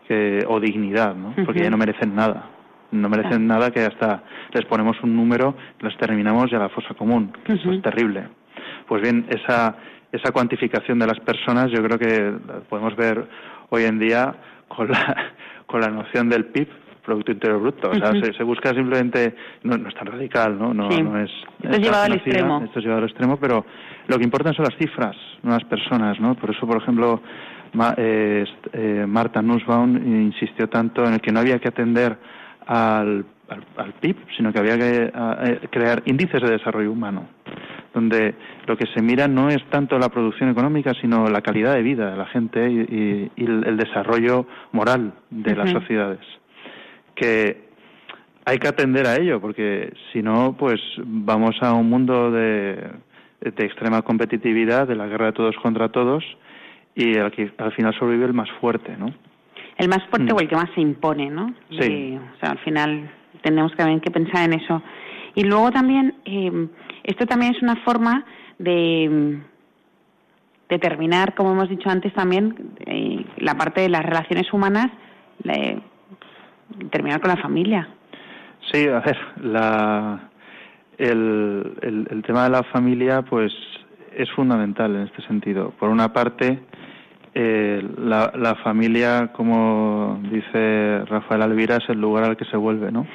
que, 0.07 0.43
o 0.47 0.59
dignidad, 0.59 1.15
¿no? 1.15 1.33
Porque 1.45 1.61
ya 1.63 1.69
no 1.69 1.77
merecen 1.77 2.15
nada. 2.15 2.49
No 2.91 3.09
merecen 3.09 3.47
nada 3.47 3.71
que 3.71 3.81
hasta 3.81 4.23
les 4.53 4.65
ponemos 4.65 4.95
un 5.03 5.15
número, 5.15 5.55
los 5.79 5.95
terminamos 5.97 6.51
y 6.51 6.55
a 6.55 6.59
la 6.59 6.69
fosa 6.69 6.93
común. 6.93 7.31
que 7.43 7.53
Eso 7.53 7.71
es 7.71 7.81
terrible. 7.81 8.27
Pues 8.87 9.01
bien, 9.01 9.25
esa, 9.29 9.75
esa 10.11 10.31
cuantificación 10.31 10.99
de 10.99 11.07
las 11.07 11.19
personas 11.19 11.71
yo 11.71 11.83
creo 11.83 11.97
que 11.99 12.33
la 12.47 12.59
podemos 12.69 12.95
ver 12.95 13.27
hoy 13.69 13.83
en 13.83 13.99
día 13.99 14.33
con 14.67 14.89
la, 14.89 15.31
con 15.65 15.81
la 15.81 15.89
noción 15.89 16.29
del 16.29 16.45
PIB, 16.45 16.67
Producto 17.03 17.31
Interior 17.33 17.59
Bruto. 17.61 17.89
O 17.91 17.95
sea, 17.95 18.11
se, 18.13 18.33
se 18.33 18.43
busca 18.43 18.69
simplemente, 18.69 19.35
no, 19.63 19.77
no 19.77 19.89
es 19.89 19.95
tan 19.95 20.07
radical, 20.07 20.57
¿no? 20.57 20.73
No, 20.73 20.89
Sí. 20.91 21.01
no 21.03 21.19
es, 21.19 21.29
Esto 21.61 21.75
es 21.75 21.79
llevado 21.81 22.03
al 22.05 22.13
extremo. 22.13 22.61
Esto 22.63 22.79
es 22.79 22.85
llevado 22.85 23.03
al 23.03 23.09
extremo, 23.09 23.37
pero 23.37 23.65
lo 24.07 24.17
que 24.17 24.23
importan 24.23 24.53
son 24.53 24.65
las 24.65 24.75
cifras, 24.77 25.15
no 25.43 25.51
las 25.51 25.63
personas, 25.65 26.19
¿no? 26.19 26.35
Por 26.35 26.51
eso, 26.51 26.65
por 26.65 26.77
ejemplo, 26.81 27.21
Ma- 27.73 27.93
eh, 27.97 28.45
eh, 28.73 29.05
Marta 29.07 29.41
Nussbaum 29.41 29.97
insistió 29.97 30.67
tanto 30.69 31.03
en 31.05 31.13
el 31.15 31.21
que 31.21 31.31
no 31.31 31.39
había 31.41 31.59
que 31.59 31.67
atender 31.67 32.17
al, 32.67 33.25
al, 33.49 33.63
al 33.77 33.93
PIB, 33.93 34.15
sino 34.37 34.51
que 34.51 34.59
había 34.59 34.77
que 34.77 35.11
a- 35.13 35.37
eh, 35.45 35.59
crear 35.71 36.01
índices 36.05 36.41
de 36.41 36.51
desarrollo 36.51 36.91
humano, 36.91 37.27
donde 37.93 38.35
lo 38.65 38.75
que 38.77 38.85
se 38.87 39.01
mira 39.01 39.27
no 39.27 39.49
es 39.49 39.63
tanto 39.69 39.97
la 39.99 40.09
producción 40.09 40.49
económica, 40.49 40.93
sino 40.99 41.27
la 41.29 41.41
calidad 41.41 41.73
de 41.75 41.81
vida 41.83 42.11
de 42.11 42.17
la 42.17 42.25
gente 42.25 42.69
y, 42.69 42.79
y- 42.79 43.31
y 43.35 43.45
el, 43.45 43.77
desarrollo 43.77 44.45
moral 44.71 45.13
de 45.29 45.55
las 45.55 45.69
sociedades. 45.81 46.19
Que 47.15 47.65
hay 48.45 48.57
que 48.59 48.67
atender 48.67 49.07
a 49.07 49.15
ello, 49.15 49.39
porque 49.41 49.93
si 50.11 50.21
no, 50.21 50.55
pues 50.57 50.79
vamos 51.05 51.55
a 51.61 51.73
un 51.73 51.89
mundo 51.89 52.29
de, 52.31 52.75
de 53.41 53.65
extrema 53.65 54.01
competitividad, 54.01 54.87
de 54.87 54.95
la 54.95 55.07
guerra 55.07 55.27
de 55.27 55.31
todos 55.33 55.55
contra 55.57 55.89
todos, 55.89 56.23
y 56.95 57.17
al, 57.17 57.31
que, 57.31 57.51
al 57.57 57.71
final 57.73 57.93
sobrevive 57.97 58.25
el 58.25 58.33
más 58.33 58.49
fuerte, 58.61 58.95
¿no? 58.97 59.13
El 59.77 59.89
más 59.89 60.03
fuerte 60.09 60.31
Mm. 60.33 60.35
o 60.35 60.39
el 60.39 60.47
que 60.47 60.55
más 60.55 60.69
se 60.73 60.81
impone, 60.81 61.29
¿no? 61.29 61.53
Sí. 61.79 61.91
Y, 61.91 62.15
o 62.17 62.39
sea, 62.39 62.51
al 62.51 62.59
final 62.59 63.09
tenemos 63.41 63.71
que 63.71 63.77
también 63.77 63.99
que 63.99 64.11
pensar 64.11 64.43
en 64.49 64.53
eso. 64.59 64.81
Y 65.35 65.43
luego 65.43 65.69
también, 65.71 66.15
eh, 66.25 66.67
esto 67.03 67.25
también 67.25 67.53
es 67.55 67.61
una 67.61 67.75
forma 67.83 68.23
de, 68.57 69.39
de 70.69 70.79
terminar, 70.79 71.35
como 71.35 71.51
hemos 71.51 71.69
dicho 71.69 71.89
antes 71.89 72.13
también, 72.13 72.55
eh, 72.85 73.25
la 73.37 73.55
parte 73.55 73.81
de 73.81 73.89
las 73.89 74.03
relaciones 74.03 74.51
humanas, 74.53 74.87
terminar 76.91 77.19
con 77.21 77.29
la 77.29 77.37
familia. 77.37 77.87
Sí, 78.71 78.87
a 78.87 78.99
ver, 79.01 79.17
la, 79.43 80.29
el, 80.97 81.73
el, 81.81 82.07
el 82.09 82.23
tema 82.23 82.45
de 82.45 82.49
la 82.49 82.63
familia, 82.63 83.21
pues 83.21 83.53
es 84.15 84.31
fundamental 84.31 84.95
en 84.95 85.01
este 85.03 85.21
sentido. 85.27 85.71
Por 85.71 85.89
una 85.89 86.11
parte, 86.13 86.59
eh, 87.37 87.85
la, 87.97 88.31
la 88.33 88.55
familia, 88.55 89.31
como 89.33 90.21
dice 90.31 91.03
Rafael 91.05 91.41
Alvira, 91.41 91.75
es 91.75 91.89
el 91.89 91.99
lugar 91.99 92.23
al 92.23 92.37
que 92.37 92.45
se 92.45 92.55
vuelve, 92.55 92.93
¿no? 92.93 93.05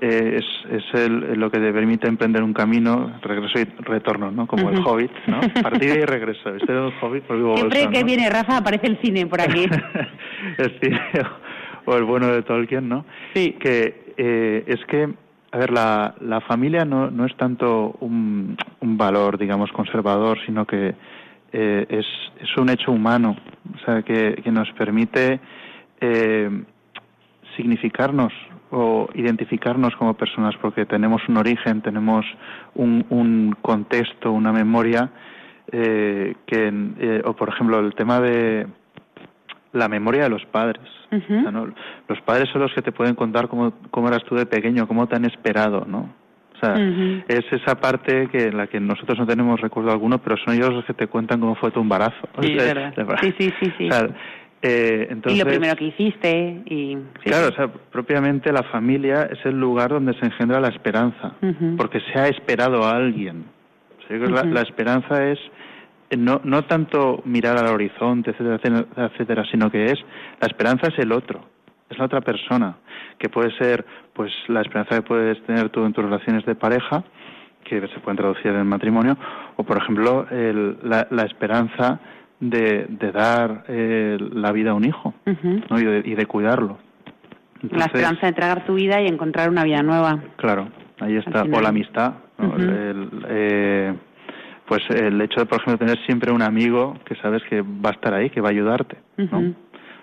Eh, 0.00 0.40
es 0.40 0.44
es 0.72 0.94
el, 0.94 1.38
lo 1.38 1.50
que 1.50 1.60
te 1.60 1.72
permite 1.72 2.08
emprender 2.08 2.42
un 2.42 2.52
camino, 2.52 3.12
regreso 3.22 3.60
y 3.60 3.64
retorno, 3.82 4.32
¿no? 4.32 4.48
Como 4.48 4.70
el 4.70 4.78
Ujú. 4.78 4.88
Hobbit, 4.88 5.12
¿no? 5.28 5.40
Partida 5.62 5.94
y 5.94 6.04
regreso. 6.04 6.54
Este 6.56 6.72
era 6.72 6.86
el 6.88 6.92
Hobbit 7.00 7.24
por 7.24 7.36
Bilbo 7.36 7.54
Siempre 7.56 7.78
Bolsón, 7.78 7.92
que 7.92 8.00
¿no? 8.00 8.06
viene 8.06 8.28
Rafa 8.28 8.56
aparece 8.56 8.88
el 8.88 8.98
cine 9.00 9.26
por 9.26 9.40
aquí. 9.40 9.66
el 10.58 10.80
cine 10.80 11.00
o 11.84 11.96
el 11.96 12.04
bueno 12.04 12.26
de 12.26 12.42
Tolkien, 12.42 12.88
¿no? 12.88 13.04
Sí. 13.34 13.56
Que 13.60 14.14
eh, 14.16 14.64
es 14.66 14.84
que, 14.86 15.08
a 15.52 15.58
ver, 15.58 15.70
la, 15.70 16.14
la 16.20 16.40
familia 16.40 16.84
no, 16.84 17.08
no 17.10 17.24
es 17.24 17.36
tanto 17.36 17.96
un, 18.00 18.56
un 18.80 18.96
valor, 18.96 19.38
digamos, 19.38 19.70
conservador, 19.70 20.38
sino 20.44 20.66
que 20.66 20.94
eh, 21.52 21.86
es, 21.88 22.06
es 22.40 22.56
un 22.56 22.70
hecho 22.70 22.92
humano, 22.92 23.36
o 23.74 23.78
sea, 23.84 24.02
que, 24.02 24.40
que 24.42 24.50
nos 24.50 24.70
permite 24.72 25.40
eh, 26.00 26.64
significarnos 27.56 28.32
o 28.70 29.08
identificarnos 29.14 29.94
como 29.96 30.14
personas 30.14 30.54
porque 30.60 30.86
tenemos 30.86 31.22
un 31.28 31.36
origen, 31.36 31.82
tenemos 31.82 32.24
un, 32.74 33.04
un 33.10 33.56
contexto, 33.60 34.32
una 34.32 34.52
memoria 34.52 35.10
eh, 35.72 36.34
que, 36.46 36.72
eh, 36.98 37.22
o 37.24 37.34
por 37.34 37.48
ejemplo, 37.48 37.80
el 37.80 37.94
tema 37.94 38.20
de 38.20 38.66
la 39.72 39.88
memoria 39.88 40.24
de 40.24 40.30
los 40.30 40.44
padres. 40.46 40.82
Ujú. 41.12 41.38
O 41.38 41.42
sea, 41.42 41.50
¿no? 41.50 41.72
Los 42.08 42.20
padres 42.22 42.48
son 42.52 42.62
los 42.62 42.72
que 42.72 42.82
te 42.82 42.92
pueden 42.92 43.14
contar 43.14 43.48
cómo, 43.48 43.72
cómo 43.90 44.08
eras 44.08 44.22
tú 44.24 44.36
de 44.36 44.46
pequeño, 44.46 44.86
cómo 44.86 45.06
te 45.08 45.16
han 45.16 45.24
esperado, 45.24 45.84
¿no? 45.86 46.19
O 46.62 46.66
sea, 46.66 46.74
es 47.28 47.44
esa 47.52 47.74
parte 47.80 48.28
que 48.30 48.48
en 48.48 48.56
la 48.56 48.66
que 48.66 48.80
nosotros 48.80 49.18
no 49.18 49.26
tenemos 49.26 49.60
recuerdo 49.60 49.90
alguno, 49.90 50.18
pero 50.18 50.36
son 50.44 50.54
ellos 50.54 50.72
los 50.72 50.84
que 50.84 50.94
te 50.94 51.06
cuentan 51.06 51.40
cómo 51.40 51.54
fue 51.54 51.70
tu 51.70 51.80
embarazo. 51.80 52.28
Sí, 52.40 52.54
O 52.56 52.60
sea, 52.60 52.88
es 52.88 52.96
verdad. 52.96 53.16
Sí, 53.22 53.34
sí, 53.38 53.52
sí, 53.60 53.72
sí. 53.78 53.88
o 53.88 53.92
sea, 53.92 54.08
eh, 54.62 55.06
entonces, 55.08 55.40
y 55.40 55.42
lo 55.42 55.48
primero 55.48 55.74
que 55.74 55.86
hiciste 55.86 56.62
y 56.66 56.94
sí, 56.94 57.30
claro, 57.30 57.46
sí. 57.46 57.52
o 57.54 57.56
sea, 57.56 57.68
propiamente 57.90 58.52
la 58.52 58.62
familia 58.64 59.22
es 59.32 59.38
el 59.46 59.58
lugar 59.58 59.88
donde 59.88 60.12
se 60.14 60.26
engendra 60.26 60.60
la 60.60 60.68
esperanza, 60.68 61.32
porque 61.78 62.00
se 62.12 62.18
ha 62.18 62.28
esperado 62.28 62.84
a 62.84 62.94
alguien. 62.94 63.46
O 64.04 64.06
sea, 64.06 64.44
la, 64.44 64.60
esperanza 64.60 65.30
es 65.30 65.38
eh, 66.10 66.16
no, 66.18 66.42
no 66.44 66.64
tanto 66.66 67.22
mirar 67.24 67.56
al 67.56 67.68
horizonte, 67.68 68.32
etcétera, 68.32 68.56
etcétera, 68.56 69.06
etcétera, 69.06 69.44
sino 69.50 69.70
que 69.70 69.84
es 69.86 69.98
la 70.40 70.46
esperanza 70.46 70.88
es 70.88 70.98
el 70.98 71.12
otro, 71.12 71.40
es 71.90 71.98
la 71.98 72.04
otra 72.06 72.20
persona, 72.20 72.76
que 73.18 73.28
puede 73.28 73.50
ser, 73.58 73.84
pues, 74.14 74.32
la 74.48 74.60
esperanza 74.62 74.94
que 74.96 75.02
puedes 75.02 75.42
tener 75.44 75.68
tú 75.70 75.84
en 75.84 75.92
tus 75.92 76.04
relaciones 76.04 76.44
de 76.46 76.54
pareja, 76.54 77.02
que 77.64 77.80
se 77.88 78.00
pueden 78.00 78.16
traducir 78.16 78.46
en 78.52 78.56
el 78.58 78.64
matrimonio, 78.64 79.16
o 79.56 79.62
por 79.64 79.76
ejemplo 79.78 80.26
el- 80.30 80.78
la, 80.82 81.06
la 81.10 81.24
esperanza 81.24 82.00
de, 82.40 82.86
de 82.88 83.12
dar 83.12 83.64
eh, 83.68 84.16
la 84.32 84.50
vida 84.52 84.70
a 84.70 84.74
un 84.74 84.84
hijo. 84.84 85.14
¿no? 85.68 85.78
y, 85.78 85.84
de, 85.84 86.02
y 86.04 86.14
de 86.14 86.26
cuidarlo. 86.26 86.78
la 87.70 87.84
esperanza 87.84 88.26
de 88.26 88.32
tragar 88.32 88.64
tu 88.64 88.74
vida 88.74 89.00
y 89.02 89.06
encontrar 89.06 89.50
una 89.50 89.64
vida 89.64 89.82
nueva. 89.82 90.18
Claro, 90.36 90.68
ahí 91.00 91.16
está. 91.16 91.42
O 91.42 91.60
la 91.60 91.68
amistad. 91.68 92.14
¿no? 92.38 92.48
Ujú. 92.48 92.56
El- 92.62 92.70
el, 92.70 93.10
eh, 93.28 93.94
pues 94.66 94.80
el 94.90 95.20
hecho 95.20 95.40
de, 95.40 95.46
por 95.46 95.60
ejemplo, 95.60 95.84
tener 95.86 95.98
siempre 96.06 96.32
un 96.32 96.42
amigo 96.42 96.96
que 97.04 97.16
sabes 97.16 97.42
que 97.50 97.60
va 97.60 97.90
a 97.90 97.92
estar 97.92 98.14
ahí, 98.14 98.30
que 98.30 98.40
va 98.40 98.48
a 98.48 98.52
ayudarte. 98.52 98.96
¿no? 99.16 99.52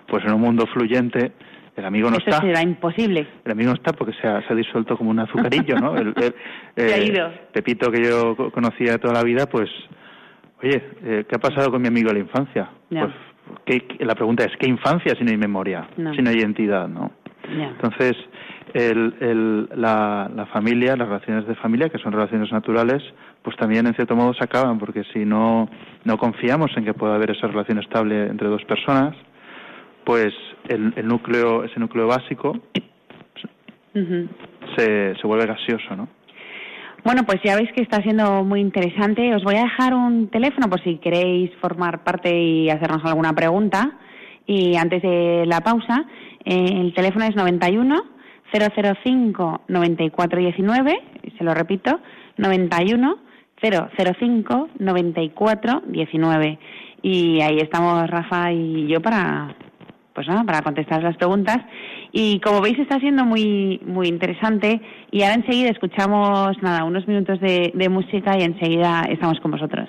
Pues 0.06 0.24
en 0.24 0.32
un 0.34 0.40
mundo 0.40 0.64
fluyente, 0.72 1.32
el 1.80 1.86
amigo 1.86 2.10
no 2.10 2.16
Eso 2.16 2.28
está. 2.30 2.40
será 2.42 2.62
imposible. 2.62 3.26
El 3.44 3.52
amigo 3.52 3.70
no 3.70 3.74
está 3.76 3.92
porque 3.92 4.12
se 4.20 4.26
ha, 4.26 4.40
se 4.46 4.52
ha 4.52 4.56
disuelto 4.56 4.96
como 4.96 5.10
un 5.10 5.18
azucarillo, 5.20 5.76
¿no? 5.76 5.96
El, 5.96 6.08
el, 6.16 6.34
Se 6.88 6.94
ha 6.94 6.98
ido. 7.02 7.30
Pepito 7.52 7.90
que 7.90 8.02
yo 8.04 8.36
co- 8.36 8.50
conocía 8.50 8.98
toda 8.98 9.14
la 9.14 9.22
vida, 9.22 9.46
pues, 9.46 9.68
oye, 10.62 10.82
eh, 11.04 11.24
¿qué 11.28 11.36
ha 11.36 11.38
pasado 11.40 11.70
con 11.70 11.80
mi 11.82 11.88
amigo 11.88 12.08
de 12.08 12.14
la 12.14 12.20
infancia? 12.20 12.68
Pues, 12.88 13.10
¿qué- 13.64 13.86
la 14.00 14.14
pregunta 14.14 14.44
es, 14.44 14.52
¿qué 14.58 14.68
infancia 14.68 15.14
si 15.16 15.24
no 15.24 15.30
hay 15.30 15.36
memoria? 15.38 15.88
No. 15.96 16.12
Si 16.14 16.22
no 16.22 16.30
hay 16.30 16.36
identidad, 16.36 16.88
¿no? 16.88 17.12
Entonces, 17.50 18.12
el, 18.74 19.14
el, 19.20 19.68
la, 19.80 20.30
la 20.34 20.44
familia, 20.46 20.94
las 20.96 21.08
relaciones 21.08 21.46
de 21.46 21.54
familia, 21.54 21.88
que 21.88 21.96
son 21.98 22.12
relaciones 22.12 22.52
naturales, 22.52 23.02
pues 23.42 23.56
también 23.56 23.86
en 23.86 23.94
cierto 23.94 24.14
modo 24.14 24.34
se 24.34 24.44
acaban, 24.44 24.78
porque 24.78 25.02
si 25.14 25.24
no, 25.24 25.66
no 26.04 26.18
confiamos 26.18 26.70
en 26.76 26.84
que 26.84 26.92
pueda 26.92 27.14
haber 27.14 27.30
esa 27.30 27.46
relación 27.46 27.78
estable 27.78 28.26
entre 28.26 28.48
dos 28.48 28.62
personas, 28.64 29.14
pues 30.08 30.32
el, 30.70 30.94
el 30.96 31.06
núcleo, 31.06 31.64
ese 31.64 31.78
núcleo 31.78 32.06
básico 32.06 32.58
se, 33.92 35.14
se 35.14 35.26
vuelve 35.26 35.44
gaseoso, 35.44 35.96
¿no? 35.96 36.08
Bueno, 37.04 37.24
pues 37.24 37.42
ya 37.44 37.56
veis 37.56 37.70
que 37.72 37.82
está 37.82 38.00
siendo 38.00 38.42
muy 38.42 38.60
interesante. 38.60 39.34
Os 39.34 39.44
voy 39.44 39.56
a 39.56 39.64
dejar 39.64 39.92
un 39.92 40.28
teléfono 40.28 40.70
por 40.70 40.82
si 40.82 40.96
queréis 40.96 41.50
formar 41.60 42.04
parte 42.04 42.34
y 42.34 42.70
hacernos 42.70 43.04
alguna 43.04 43.34
pregunta. 43.34 43.98
Y 44.46 44.76
antes 44.76 45.02
de 45.02 45.44
la 45.44 45.60
pausa, 45.60 46.06
eh, 46.42 46.70
el 46.72 46.94
teléfono 46.94 47.26
es 47.26 47.36
91 47.36 47.94
005 48.50 49.60
9419, 49.68 51.02
se 51.36 51.44
lo 51.44 51.52
repito, 51.52 52.00
91 52.38 53.18
005 53.60 54.68
9419. 54.78 56.58
Y 57.02 57.42
ahí 57.42 57.58
estamos 57.58 58.08
Rafa 58.08 58.50
y 58.52 58.86
yo 58.86 59.02
para 59.02 59.54
pues 60.18 60.26
nada, 60.26 60.42
para 60.42 60.62
contestar 60.62 61.00
las 61.00 61.16
preguntas. 61.16 61.58
Y 62.10 62.40
como 62.40 62.60
veis 62.60 62.76
está 62.76 62.98
siendo 62.98 63.24
muy 63.24 63.80
muy 63.86 64.08
interesante 64.08 64.80
y 65.12 65.22
ahora 65.22 65.36
enseguida 65.36 65.70
escuchamos 65.70 66.60
nada, 66.60 66.82
unos 66.82 67.06
minutos 67.06 67.38
de, 67.40 67.70
de 67.72 67.88
música 67.88 68.36
y 68.36 68.42
enseguida 68.42 69.02
estamos 69.08 69.38
con 69.38 69.52
vosotros. 69.52 69.88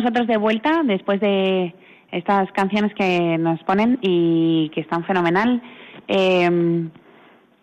Vosotros 0.00 0.28
de 0.28 0.38
vuelta 0.38 0.80
después 0.82 1.20
de 1.20 1.74
estas 2.10 2.50
canciones 2.52 2.94
que 2.94 3.36
nos 3.36 3.62
ponen 3.64 3.98
y 4.00 4.70
que 4.70 4.80
están 4.80 5.04
fenomenal. 5.04 5.60
Eh, 6.08 6.88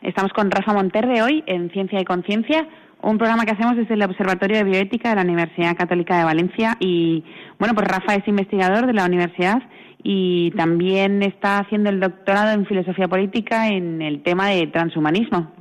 estamos 0.04 0.32
con 0.34 0.52
Rafa 0.52 0.72
Monterde 0.72 1.24
hoy 1.24 1.44
en 1.48 1.72
Ciencia 1.72 2.00
y 2.00 2.06
Conciencia, 2.06 2.68
un 3.02 3.18
programa 3.18 3.44
que 3.44 3.54
hacemos 3.54 3.76
desde 3.76 3.96
el 3.96 4.04
Observatorio 4.04 4.58
de 4.58 4.66
Bioética 4.66 5.10
de 5.10 5.16
la 5.16 5.24
Universidad 5.24 5.76
Católica 5.76 6.20
de 6.20 6.26
Valencia. 6.26 6.78
Y 6.80 7.24
bueno, 7.58 7.74
pues 7.74 7.88
Rafa 7.88 8.14
es 8.14 8.28
investigador 8.28 8.86
de 8.86 8.94
la 8.94 9.06
universidad 9.06 9.64
y 10.04 10.52
también 10.52 11.24
está 11.24 11.58
haciendo 11.58 11.90
el 11.90 12.00
doctorado 12.00 12.52
en 12.52 12.68
filosofía 12.68 13.08
política 13.08 13.70
en 13.70 14.04
el 14.04 14.22
tema 14.22 14.50
de 14.50 14.68
transhumanismo. 14.68 15.54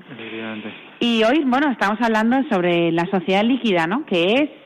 Y 1.00 1.22
hoy, 1.24 1.42
bueno, 1.46 1.70
estamos 1.70 1.98
hablando 2.02 2.36
sobre 2.50 2.92
la 2.92 3.06
sociedad 3.06 3.44
líquida, 3.44 3.86
¿no? 3.86 4.04
¿Qué 4.04 4.34
es? 4.34 4.65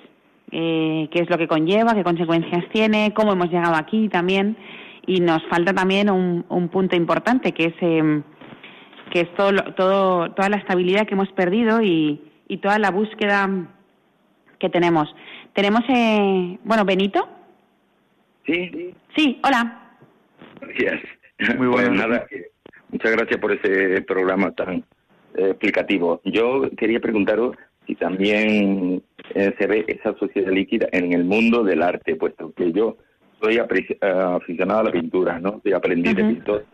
Eh, 0.52 1.08
¿Qué 1.10 1.20
es 1.20 1.30
lo 1.30 1.38
que 1.38 1.48
conlleva? 1.48 1.94
¿Qué 1.94 2.02
consecuencias 2.02 2.64
tiene? 2.72 3.12
¿Cómo 3.14 3.32
hemos 3.32 3.50
llegado 3.50 3.74
aquí 3.76 4.08
también? 4.08 4.56
Y 5.06 5.20
nos 5.20 5.42
falta 5.48 5.72
también 5.72 6.10
un, 6.10 6.44
un 6.48 6.68
punto 6.68 6.96
importante, 6.96 7.52
que 7.52 7.66
es, 7.66 7.74
eh, 7.80 8.22
que 9.10 9.20
es 9.20 9.34
todo, 9.34 9.52
todo, 9.74 10.30
toda 10.32 10.48
la 10.48 10.56
estabilidad 10.56 11.06
que 11.06 11.14
hemos 11.14 11.30
perdido 11.32 11.82
y, 11.82 12.20
y 12.48 12.58
toda 12.58 12.78
la 12.78 12.90
búsqueda 12.90 13.48
que 14.58 14.68
tenemos. 14.68 15.14
Tenemos, 15.54 15.82
eh, 15.88 16.58
bueno, 16.64 16.84
Benito. 16.84 17.28
Sí. 18.46 18.94
Sí, 19.16 19.40
hola. 19.42 19.96
Gracias. 20.60 21.00
Muy 21.56 21.68
bueno. 21.68 21.88
Pues 21.88 21.90
nada, 21.92 22.26
muchas 22.90 23.12
gracias 23.12 23.40
por 23.40 23.52
ese 23.52 24.02
programa 24.02 24.52
tan 24.52 24.84
eh, 25.34 25.50
explicativo. 25.50 26.20
Yo 26.24 26.70
quería 26.76 27.00
preguntaros 27.00 27.56
si 27.90 27.96
también 27.96 29.02
eh, 29.34 29.52
se 29.58 29.66
ve 29.66 29.84
esa 29.88 30.14
sociedad 30.16 30.52
líquida 30.52 30.88
en 30.92 31.12
el 31.12 31.24
mundo 31.24 31.64
del 31.64 31.82
arte, 31.82 32.14
puesto 32.14 32.52
que 32.52 32.70
yo 32.70 32.96
soy 33.40 33.58
aficionado 33.58 34.80
a 34.80 34.84
la 34.84 34.92
pintura, 34.92 35.40
¿no? 35.40 35.60
Soy 35.64 35.72
aprendiz 35.72 36.14
de 36.14 36.24
pintor 36.24 36.66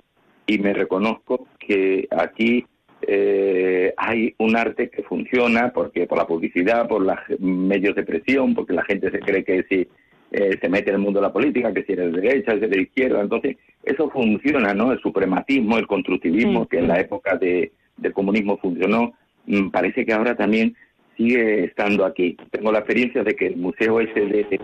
y 0.46 0.58
me 0.58 0.74
reconozco 0.74 1.48
que 1.58 2.06
aquí 2.10 2.66
eh, 3.00 3.94
hay 3.96 4.34
un 4.38 4.56
arte 4.56 4.90
que 4.90 5.04
funciona 5.04 5.72
porque 5.72 6.06
por 6.06 6.18
la 6.18 6.26
publicidad, 6.26 6.86
por 6.86 7.00
los 7.00 7.16
medios 7.38 7.94
de 7.94 8.02
presión, 8.02 8.54
porque 8.54 8.74
la 8.74 8.84
gente 8.84 9.10
se 9.10 9.20
cree 9.20 9.42
que 9.42 9.64
si 9.70 9.88
eh, 10.32 10.58
se 10.60 10.68
mete 10.68 10.90
en 10.90 10.96
el 10.96 11.02
mundo 11.02 11.20
de 11.20 11.28
la 11.28 11.32
política, 11.32 11.72
que 11.72 11.84
si 11.84 11.92
eres 11.92 12.12
de 12.12 12.20
derecha, 12.20 12.52
si 12.52 12.58
eres 12.58 12.70
de 12.70 12.82
izquierda, 12.82 13.22
entonces 13.22 13.56
eso 13.84 14.10
funciona, 14.10 14.74
¿no? 14.74 14.92
El 14.92 15.00
suprematismo, 15.00 15.78
el 15.78 15.86
constructivismo, 15.86 16.68
que 16.68 16.78
en 16.78 16.88
la 16.88 17.00
época 17.00 17.36
de, 17.36 17.72
del 17.96 18.12
comunismo 18.12 18.58
funcionó, 18.58 19.14
mm, 19.46 19.70
parece 19.70 20.04
que 20.04 20.12
ahora 20.12 20.36
también 20.36 20.76
sigue 21.16 21.64
estando 21.64 22.04
aquí. 22.04 22.36
Tengo 22.50 22.72
la 22.72 22.78
experiencia 22.78 23.22
de 23.22 23.34
que 23.34 23.46
el 23.46 23.56
museo 23.56 24.00
ese 24.00 24.20
de, 24.20 24.46
que 24.48 24.60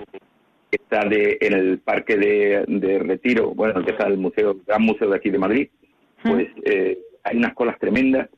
está 0.71 1.05
de, 1.09 1.39
en 1.41 1.53
el 1.53 1.79
parque 1.79 2.17
de, 2.17 2.65
de 2.67 2.99
Retiro, 2.99 3.55
bueno, 3.55 3.85
que 3.85 3.93
está 3.93 4.07
el 4.07 4.19
museo, 4.19 4.53
el 4.53 4.63
gran 4.67 4.83
museo 4.83 5.11
de 5.11 5.17
aquí 5.17 5.31
de 5.31 5.39
Madrid, 5.39 5.69
pues 6.23 6.49
eh, 6.65 6.99
hay 7.25 7.37
unas 7.37 7.55
colas 7.55 7.79
tremendas 7.79 8.29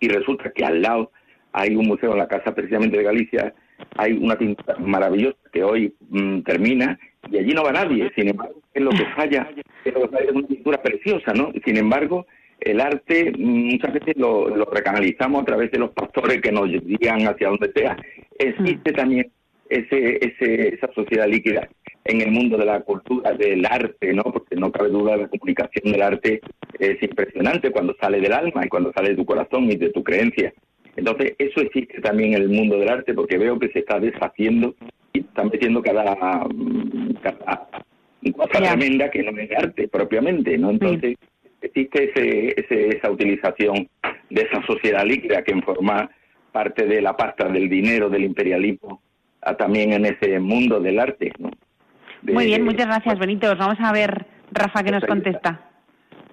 y 0.00 0.08
resulta 0.08 0.50
que 0.50 0.64
al 0.64 0.82
lado 0.82 1.10
hay 1.52 1.74
un 1.74 1.86
museo 1.86 2.12
en 2.12 2.18
la 2.18 2.28
casa 2.28 2.54
precisamente 2.54 2.98
de 2.98 3.04
Galicia, 3.04 3.54
hay 3.96 4.12
una 4.12 4.36
pintura 4.36 4.76
maravillosa 4.78 5.38
que 5.52 5.64
hoy 5.64 5.94
mm, 6.08 6.40
termina 6.40 6.98
y 7.30 7.38
allí 7.38 7.54
no 7.54 7.64
va 7.64 7.72
nadie, 7.72 8.10
sin 8.14 8.28
embargo 8.28 8.60
es 8.72 8.82
lo 8.82 8.90
que 8.90 9.04
falla, 9.16 9.50
es 9.84 9.94
lo 9.94 10.02
que 10.02 10.08
falla 10.08 10.26
es 10.26 10.32
una 10.32 10.46
pintura 10.46 10.82
preciosa, 10.82 11.32
¿no? 11.32 11.50
Sin 11.64 11.76
embargo, 11.76 12.26
el 12.60 12.80
arte 12.80 13.32
mm, 13.36 13.72
muchas 13.72 13.92
veces 13.92 14.16
lo, 14.16 14.48
lo 14.48 14.64
recanalizamos 14.66 15.42
a 15.42 15.46
través 15.46 15.70
de 15.70 15.78
los 15.78 15.90
pastores 15.90 16.40
que 16.40 16.52
nos 16.52 16.68
guían 16.68 17.26
hacia 17.26 17.48
donde 17.48 17.72
sea. 17.72 17.96
Existe 18.38 18.92
también 18.92 19.30
ese, 19.68 20.24
ese, 20.24 20.74
esa 20.74 20.92
sociedad 20.94 21.28
líquida 21.28 21.68
en 22.04 22.20
el 22.20 22.30
mundo 22.30 22.56
de 22.56 22.64
la 22.64 22.80
cultura, 22.80 23.32
del 23.32 23.66
arte, 23.66 24.12
¿no? 24.12 24.22
Porque 24.22 24.54
no 24.56 24.70
cabe 24.70 24.90
duda, 24.90 25.16
la 25.16 25.28
comunicación 25.28 25.92
del 25.92 26.02
arte 26.02 26.40
es 26.78 27.02
impresionante 27.02 27.70
cuando 27.70 27.96
sale 28.00 28.20
del 28.20 28.32
alma 28.32 28.64
y 28.64 28.68
cuando 28.68 28.92
sale 28.92 29.10
de 29.10 29.16
tu 29.16 29.26
corazón 29.26 29.64
y 29.64 29.76
de 29.76 29.90
tu 29.90 30.04
creencia. 30.04 30.52
Entonces, 30.94 31.34
eso 31.38 31.60
existe 31.60 32.00
también 32.00 32.34
en 32.34 32.42
el 32.42 32.48
mundo 32.48 32.78
del 32.78 32.88
arte 32.88 33.12
porque 33.12 33.38
veo 33.38 33.58
que 33.58 33.68
se 33.68 33.80
está 33.80 33.98
deshaciendo 33.98 34.74
y 35.12 35.20
están 35.20 35.48
metiendo 35.48 35.82
cada, 35.82 36.14
mm, 36.48 37.14
cada 37.22 37.68
cosa 38.36 38.60
tremenda 38.60 39.10
que 39.10 39.22
no 39.22 39.38
es 39.38 39.50
arte 39.52 39.88
propiamente, 39.88 40.56
¿no? 40.58 40.70
Entonces, 40.70 41.16
existe 41.60 42.10
ese, 42.10 42.60
ese, 42.60 42.96
esa 42.96 43.10
utilización 43.10 43.88
de 44.30 44.42
esa 44.42 44.64
sociedad 44.66 45.04
líquida 45.04 45.42
que 45.42 45.60
forma 45.62 46.10
parte 46.52 46.86
de 46.86 47.02
la 47.02 47.16
pasta 47.16 47.48
del 47.48 47.68
dinero, 47.68 48.08
del 48.08 48.24
imperialismo, 48.24 49.02
también 49.58 49.92
en 49.92 50.06
ese 50.06 50.40
mundo 50.40 50.80
del 50.80 50.98
arte, 50.98 51.32
¿no? 51.38 51.50
Muy 52.22 52.46
bien, 52.46 52.64
muchas 52.64 52.86
gracias, 52.86 53.18
Benito. 53.18 53.54
Vamos 53.56 53.78
a 53.78 53.92
ver, 53.92 54.26
Rafa, 54.50 54.82
que 54.82 54.90
nos 54.90 55.04
contesta. 55.04 55.60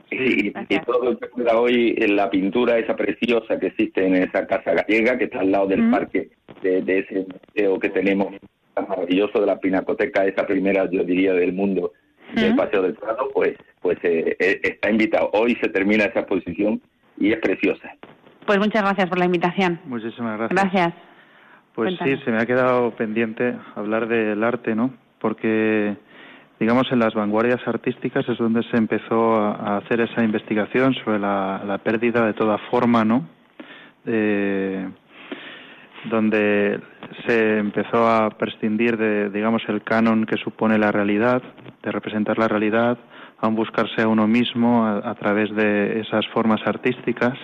Sí, 0.09 0.53
y 0.69 0.79
todo 0.79 1.11
el 1.11 1.19
que 1.19 1.27
pueda 1.27 1.57
hoy 1.57 1.95
en 1.97 2.15
la 2.15 2.29
pintura 2.29 2.77
esa 2.77 2.95
preciosa 2.95 3.59
que 3.59 3.67
existe 3.67 4.05
en 4.05 4.15
esa 4.15 4.45
casa 4.45 4.73
gallega 4.73 5.17
que 5.17 5.25
está 5.25 5.39
al 5.39 5.51
lado 5.51 5.67
del 5.67 5.89
parque 5.89 6.29
de, 6.61 6.99
ese 6.99 7.25
museo 7.27 7.79
que 7.79 7.89
tenemos 7.89 8.35
tan 8.73 8.87
maravilloso 8.87 9.39
de 9.39 9.47
la 9.47 9.59
pinacoteca, 9.59 10.25
esa 10.25 10.45
primera, 10.45 10.89
yo 10.89 11.03
diría, 11.03 11.33
del 11.33 11.53
mundo 11.53 11.93
del 12.41 12.55
Paseo 12.55 12.81
del 12.81 12.93
Prado, 12.93 13.29
pues, 13.33 13.55
pues 13.81 13.97
eh, 14.03 14.35
eh, 14.39 14.59
está 14.63 14.89
invitado. 14.89 15.29
Hoy 15.33 15.55
se 15.61 15.69
termina 15.69 16.05
esa 16.05 16.21
exposición 16.21 16.81
y 17.17 17.31
es 17.31 17.39
preciosa. 17.39 17.95
Pues 18.45 18.59
muchas 18.59 18.81
gracias 18.81 19.09
por 19.09 19.19
la 19.19 19.25
invitación. 19.25 19.79
Muchísimas 19.85 20.37
gracias. 20.37 20.61
Gracias. 20.61 20.93
Pues 21.75 21.95
sí, 22.03 22.17
se 22.23 22.31
me 22.31 22.37
ha 22.37 22.45
quedado 22.45 22.91
pendiente 22.91 23.55
hablar 23.75 24.07
del 24.07 24.43
arte, 24.43 24.75
¿no? 24.75 24.93
Porque, 25.19 25.95
digamos, 26.59 26.91
en 26.91 26.99
las 26.99 27.15
vanguardias 27.15 27.67
artísticas 27.67 28.27
es 28.29 28.37
donde 28.37 28.61
se 28.69 28.77
empezó 28.77 29.35
a, 29.35 29.77
hacer 29.77 30.01
esa 30.01 30.23
investigación 30.23 30.93
sobre 30.93 31.17
la, 31.19 31.79
pérdida 31.83 32.25
de 32.27 32.33
toda 32.33 32.59
forma, 32.69 33.03
¿no? 33.03 33.27
Donde 36.05 36.79
se 37.27 37.57
empezó 37.57 38.07
a 38.07 38.29
prescindir 38.31 38.97
de, 38.97 39.29
digamos, 39.29 39.61
el 39.67 39.83
canon 39.83 40.25
que 40.25 40.37
supone 40.37 40.77
la 40.77 40.91
realidad, 40.91 41.41
de 41.81 41.91
representar 41.91 42.37
la 42.37 42.47
realidad, 42.47 42.97
a 43.39 43.47
buscarse 43.49 44.01
a 44.01 44.07
uno 44.07 44.27
mismo 44.27 44.85
a 44.85 45.15
través 45.15 45.53
de 45.53 45.99
esas 45.99 46.25
formas 46.27 46.61
artísticas 46.65 47.37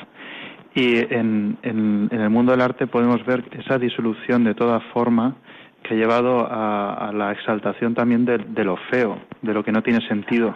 y 0.74 0.98
en, 0.98 1.58
en, 1.64 2.10
el 2.12 2.30
mundo 2.30 2.52
del 2.52 2.62
arte 2.62 2.88
podemos 2.88 3.26
ver 3.26 3.44
esa 3.52 3.78
disolución 3.78 4.44
de 4.44 4.54
toda 4.54 4.80
forma 4.94 5.36
que 5.84 5.94
ha 5.94 5.98
llevado 5.98 6.48
a, 6.50 7.12
la 7.14 7.32
exaltación 7.32 7.96
también 7.96 8.26
de, 8.26 8.64
lo 8.64 8.78
feo, 8.92 9.20
de 9.42 9.54
lo 9.54 9.64
que 9.64 9.72
no 9.72 9.82
tiene 9.82 10.06
sentido. 10.08 10.56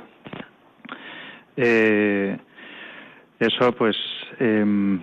Eh, 1.58 2.38
eso, 3.40 3.72
pues, 3.74 3.96
eh, 4.40 5.00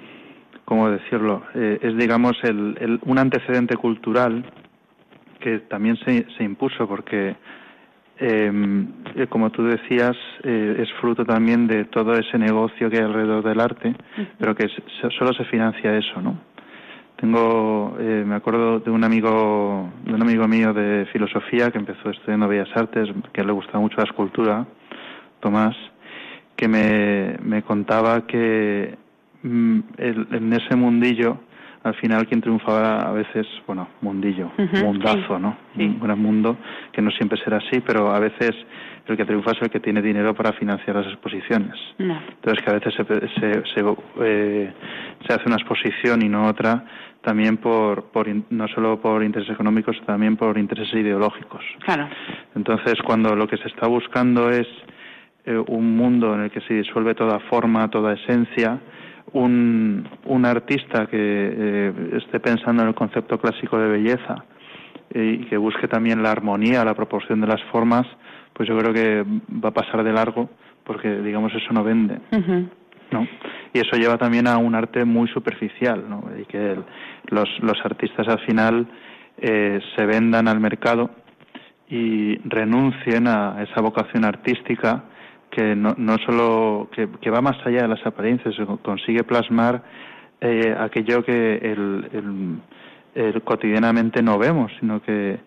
¿cómo 0.70 0.88
decirlo? 0.88 1.42
Eh, 1.52 1.80
es, 1.82 1.96
digamos, 1.96 2.38
el, 2.44 3.00
un 3.04 3.18
antecedente 3.18 3.76
cultural 3.76 4.44
que 5.40 5.58
también 5.58 5.96
se, 6.04 6.24
se 6.38 6.44
impuso 6.44 6.86
porque 6.86 7.34
Em, 8.22 8.86
eh, 9.14 9.26
como 9.28 9.48
tú 9.48 9.64
decías, 9.64 10.14
eh, 10.42 10.76
es 10.78 10.92
fruto 11.00 11.24
también 11.24 11.66
de 11.66 11.86
todo 11.86 12.12
ese 12.14 12.36
negocio 12.36 12.90
que 12.90 12.98
hay 12.98 13.04
alrededor 13.04 13.42
del 13.42 13.58
arte, 13.58 13.96
pero 14.38 14.54
que 14.54 14.68
solo 15.18 15.32
se 15.32 15.46
financia 15.46 15.96
eso, 15.96 16.20
¿no? 16.20 16.38
Tengo, 17.16 17.96
eh, 17.98 18.22
me 18.26 18.34
acuerdo 18.34 18.78
de 18.78 18.90
un 18.90 19.04
amigo, 19.04 19.90
de 20.04 20.12
un 20.12 20.20
amigo 20.20 20.46
mío 20.46 20.74
de 20.74 21.06
filosofía 21.12 21.70
que 21.70 21.78
empezó 21.78 22.10
estudiando 22.10 22.46
Bellas 22.46 22.68
Artes, 22.74 23.08
que 23.32 23.42
le 23.42 23.52
gustaba 23.52 23.80
mucho 23.80 23.96
la 23.96 24.04
escultura, 24.04 24.66
Tomás, 25.40 25.74
que 26.56 26.68
me, 26.68 27.38
me 27.42 27.62
contaba 27.62 28.26
que 28.26 28.98
en 29.42 30.52
ese 30.52 30.76
mundillo 30.76 31.38
al 31.82 31.94
final 31.94 32.26
quien 32.26 32.40
triunfaba 32.40 32.98
a 33.00 33.12
veces, 33.12 33.46
bueno, 33.66 33.88
mundillo, 34.02 34.50
mundazo, 34.82 35.38
¿no? 35.38 35.56
Un 35.76 35.98
gran 35.98 36.18
mundo, 36.18 36.58
que 36.92 37.00
no 37.00 37.10
siempre 37.10 37.38
será 37.42 37.56
así, 37.56 37.80
pero 37.80 38.10
a 38.14 38.18
veces 38.18 38.52
el 39.06 39.16
que 39.16 39.24
triunfa 39.24 39.52
es 39.52 39.62
el 39.62 39.70
que 39.70 39.80
tiene 39.80 40.02
dinero 40.02 40.34
para 40.34 40.52
financiar 40.52 40.96
las 40.96 41.06
exposiciones. 41.06 41.74
Entonces 41.98 42.62
que 42.62 42.70
a 42.70 42.74
veces 42.74 42.94
se, 42.94 43.04
se, 43.04 43.84
eh, 44.20 44.72
se, 45.26 45.34
hace 45.34 45.44
una 45.46 45.56
exposición 45.56 46.22
y 46.22 46.28
no 46.28 46.46
otra, 46.46 46.84
también 47.22 47.56
por, 47.56 48.04
por 48.10 48.28
no 48.50 48.68
solo 48.68 49.00
por 49.00 49.24
intereses 49.24 49.54
económicos, 49.54 50.00
también 50.06 50.36
por 50.36 50.58
intereses 50.58 50.94
ideológicos. 50.94 51.64
Claro. 51.84 52.08
Entonces 52.54 52.94
cuando 53.04 53.34
lo 53.34 53.48
que 53.48 53.56
se 53.56 53.68
está 53.68 53.88
buscando 53.88 54.50
es 54.50 54.68
eh, 55.44 55.56
un 55.56 55.96
mundo 55.96 56.34
en 56.34 56.42
el 56.42 56.50
que 56.50 56.60
se 56.60 56.74
disuelve 56.74 57.14
toda 57.14 57.40
forma, 57.40 57.88
toda 57.88 58.12
esencia, 58.12 58.78
un, 59.32 60.08
un 60.24 60.44
artista 60.44 61.06
que 61.06 61.16
eh, 61.18 61.92
esté 62.18 62.40
pensando 62.40 62.82
en 62.82 62.88
el 62.88 62.94
concepto 62.94 63.38
clásico 63.38 63.78
de 63.78 63.88
belleza 63.88 64.44
eh, 65.10 65.38
y 65.40 65.44
que 65.46 65.56
busque 65.56 65.88
también 65.88 66.22
la 66.22 66.30
armonía, 66.30 66.84
la 66.84 66.94
proporción 66.94 67.40
de 67.40 67.46
las 67.46 67.62
formas, 67.72 68.06
pues 68.52 68.68
yo 68.68 68.76
creo 68.78 68.92
que 68.92 69.24
va 69.64 69.70
a 69.70 69.74
pasar 69.74 70.04
de 70.04 70.12
largo 70.12 70.50
porque, 70.84 71.08
digamos, 71.20 71.52
eso 71.54 71.72
no 71.72 71.84
vende. 71.84 72.18
¿no? 73.12 73.26
Y 73.72 73.78
eso 73.78 73.96
lleva 73.96 74.18
también 74.18 74.46
a 74.46 74.58
un 74.58 74.74
arte 74.74 75.04
muy 75.04 75.28
superficial, 75.28 76.04
¿no? 76.08 76.24
Y 76.38 76.44
que 76.44 76.76
los, 77.28 77.48
los 77.60 77.78
artistas 77.84 78.28
al 78.28 78.40
final 78.40 78.86
eh, 79.38 79.80
se 79.96 80.06
vendan 80.06 80.48
al 80.48 80.60
mercado 80.60 81.10
y 81.88 82.36
renuncien 82.48 83.26
a 83.26 83.62
esa 83.62 83.80
vocación 83.80 84.24
artística 84.24 85.04
que 85.50 85.74
no, 85.74 85.94
no 85.96 86.16
solo 86.18 86.88
que, 86.92 87.08
que 87.20 87.30
va 87.30 87.40
más 87.40 87.56
allá 87.66 87.82
de 87.82 87.88
las 87.88 88.04
apariencias, 88.06 88.54
consigue 88.82 89.24
plasmar 89.24 89.82
eh, 90.40 90.74
aquello 90.78 91.24
que 91.24 91.56
el, 91.56 92.60
el, 93.14 93.42
cotidianamente 93.42 94.22
no 94.22 94.38
vemos, 94.38 94.72
sino 94.80 95.02
que 95.02 95.38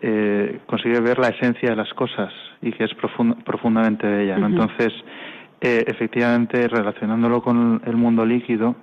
eh, 0.00 0.60
consigue 0.66 1.00
ver 1.00 1.18
la 1.18 1.28
esencia 1.28 1.70
de 1.70 1.76
las 1.76 1.92
cosas 1.94 2.32
y 2.62 2.72
que 2.72 2.84
es 2.84 2.90
profundamente 2.94 4.06
bella. 4.06 4.38
¿no? 4.38 4.46
Entonces, 4.46 4.92
eh, 5.60 5.84
efectivamente, 5.86 6.66
relacionándolo 6.68 7.42
con 7.42 7.82
el 7.84 7.96
mundo 7.96 8.24
líquido, 8.24 8.74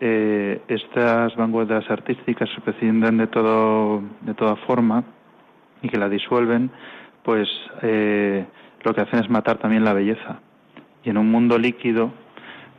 eh, 0.00 0.60
estas 0.68 1.34
vanguardias 1.36 1.88
artísticas 1.90 2.50
se 2.54 2.60
prescinden 2.60 3.16
de 3.16 3.26
todo 3.28 4.02
de 4.22 4.34
toda 4.34 4.56
forma 4.66 5.04
y 5.82 5.88
que 5.88 5.98
la 5.98 6.08
disuelven, 6.08 6.70
pues 7.22 7.48
eh, 7.82 8.44
lo 8.84 8.94
que 8.94 9.00
hacen 9.00 9.20
es 9.20 9.30
matar 9.30 9.58
también 9.58 9.84
la 9.84 9.92
belleza. 9.92 10.40
Y 11.02 11.10
en 11.10 11.18
un 11.18 11.30
mundo 11.30 11.58
líquido, 11.58 12.12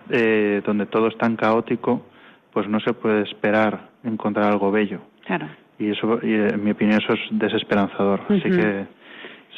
eh, 0.09 0.61
donde 0.65 0.85
todo 0.85 1.07
es 1.07 1.17
tan 1.17 1.35
caótico, 1.35 2.05
pues 2.53 2.67
no 2.69 2.79
se 2.79 2.93
puede 2.93 3.23
esperar 3.23 3.89
encontrar 4.03 4.51
algo 4.51 4.71
bello. 4.71 5.01
Claro. 5.25 5.47
Y 5.77 5.91
eso, 5.91 6.19
y 6.23 6.33
en 6.33 6.63
mi 6.63 6.71
opinión, 6.71 7.01
eso 7.01 7.13
es 7.13 7.19
desesperanzador. 7.31 8.21
Así 8.29 8.49
que 8.49 8.85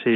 sí, 0.03 0.15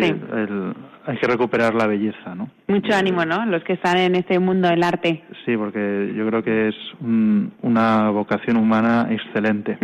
hay 1.06 1.18
que 1.18 1.28
recuperar 1.28 1.76
la 1.76 1.86
belleza, 1.86 2.34
¿no? 2.34 2.50
Mucho 2.68 2.96
ánimo, 2.96 3.24
¿no? 3.26 3.46
Los 3.46 3.64
que 3.64 3.74
están 3.74 3.98
en 3.98 4.16
este 4.16 4.40
mundo 4.40 4.68
del 4.68 4.84
arte. 4.84 5.24
Sí, 5.46 5.56
porque 5.56 6.14
yo 6.16 6.26
creo 6.28 6.44
que 6.44 6.70
es 6.70 6.76
una 7.02 8.10
vocación 8.10 8.58
humana 8.58 9.08
excelente. 9.12 9.78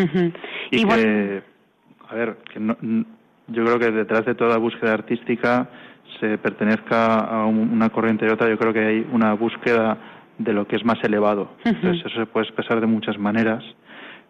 Y, 0.72 0.84
que, 0.86 1.43
a 2.10 2.16
ver, 2.16 2.38
que 2.52 2.60
no, 2.60 2.76
yo 3.48 3.64
creo 3.64 3.80
que 3.80 3.91
detrás 3.91 4.26
de 4.26 4.36
toda 4.36 4.58
búsqueda 4.58 4.93
artística 4.93 5.70
se 6.20 6.38
pertenezca 6.38 7.18
a 7.20 7.45
una 7.45 7.89
corriente 7.89 8.26
y 8.26 8.30
otra, 8.30 8.49
yo 8.49 8.58
creo 8.58 8.74
que 8.74 8.86
hay 8.86 9.08
una 9.12 9.34
búsqueda 9.34 9.97
de 10.38 10.53
lo 10.53 10.68
que 10.68 10.76
es 10.76 10.86
más 10.86 11.03
elevado. 11.03 11.51
Entonces 11.64 12.05
eso 12.05 12.20
se 12.20 12.26
puede 12.26 12.45
expresar 12.45 12.80
de 12.80 12.88
muchas 12.88 13.18
maneras, 13.18 13.64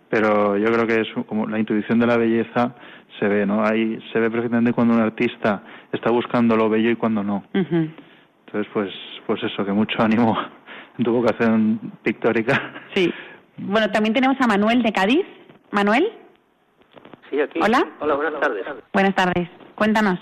pero 0.09 0.57
yo 0.57 0.65
creo 0.67 0.87
que 0.87 1.01
es 1.01 1.25
como 1.27 1.47
la 1.47 1.59
intuición 1.59 1.99
de 1.99 2.07
la 2.07 2.17
belleza 2.17 2.75
se 3.19 3.27
ve, 3.27 3.45
¿no? 3.45 3.63
Ahí 3.65 3.99
se 4.11 4.19
ve 4.19 4.29
perfectamente 4.29 4.73
cuando 4.73 4.93
un 4.93 5.01
artista 5.01 5.63
está 5.91 6.11
buscando 6.11 6.55
lo 6.55 6.69
bello 6.69 6.89
y 6.89 6.95
cuando 6.95 7.23
no. 7.23 7.43
Entonces, 7.53 8.71
pues, 8.73 8.91
pues 9.25 9.43
eso, 9.43 9.65
que 9.65 9.71
mucho 9.71 10.01
ánimo 10.01 10.37
en 10.97 11.03
tu 11.03 11.11
vocación 11.11 11.79
pictórica. 12.03 12.73
Sí. 12.93 13.11
Bueno, 13.57 13.89
también 13.91 14.13
tenemos 14.13 14.37
a 14.39 14.47
Manuel 14.47 14.81
de 14.83 14.91
Cádiz. 14.91 15.25
Manuel. 15.71 16.07
Sí, 17.29 17.39
aquí. 17.41 17.59
Hola. 17.61 17.85
Hola, 17.99 18.15
buenas 18.15 18.39
tardes. 18.39 18.65
Buenas 18.93 19.15
tardes. 19.15 19.49
Cuéntanos. 19.75 20.19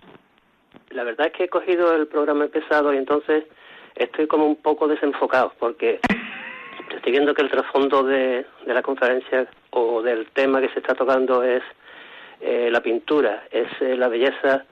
La 0.96 1.04
verdad 1.04 1.28
es 1.28 1.34
que 1.34 1.44
he 1.44 1.50
cogido 1.50 1.94
el 1.94 2.08
programa 2.08 2.46
empezado 2.46 2.94
y 2.94 2.98
entonces 2.98 3.44
estoy 3.96 4.28
como 4.28 4.46
un 4.46 4.56
poco 4.56 4.88
desenfocado 4.88 5.52
porque 5.60 6.00
estoy 6.96 7.12
viendo 7.12 7.34
que 7.34 7.42
el 7.42 7.52
trasfondo 7.52 8.02
de, 8.04 8.46
la 8.66 8.82
conferencia 8.82 9.46
o 9.72 10.02
del 10.02 10.28
tema 10.28 10.62
que 10.62 10.70
se 10.70 10.80
está 10.80 10.96
tocando 10.96 11.44
es 11.44 11.62
eh, 12.40 12.70
la 12.72 12.80
pintura, 12.82 13.44
es 13.52 13.68
eh, 13.82 13.98
la 13.98 14.08
belleza 14.08 14.64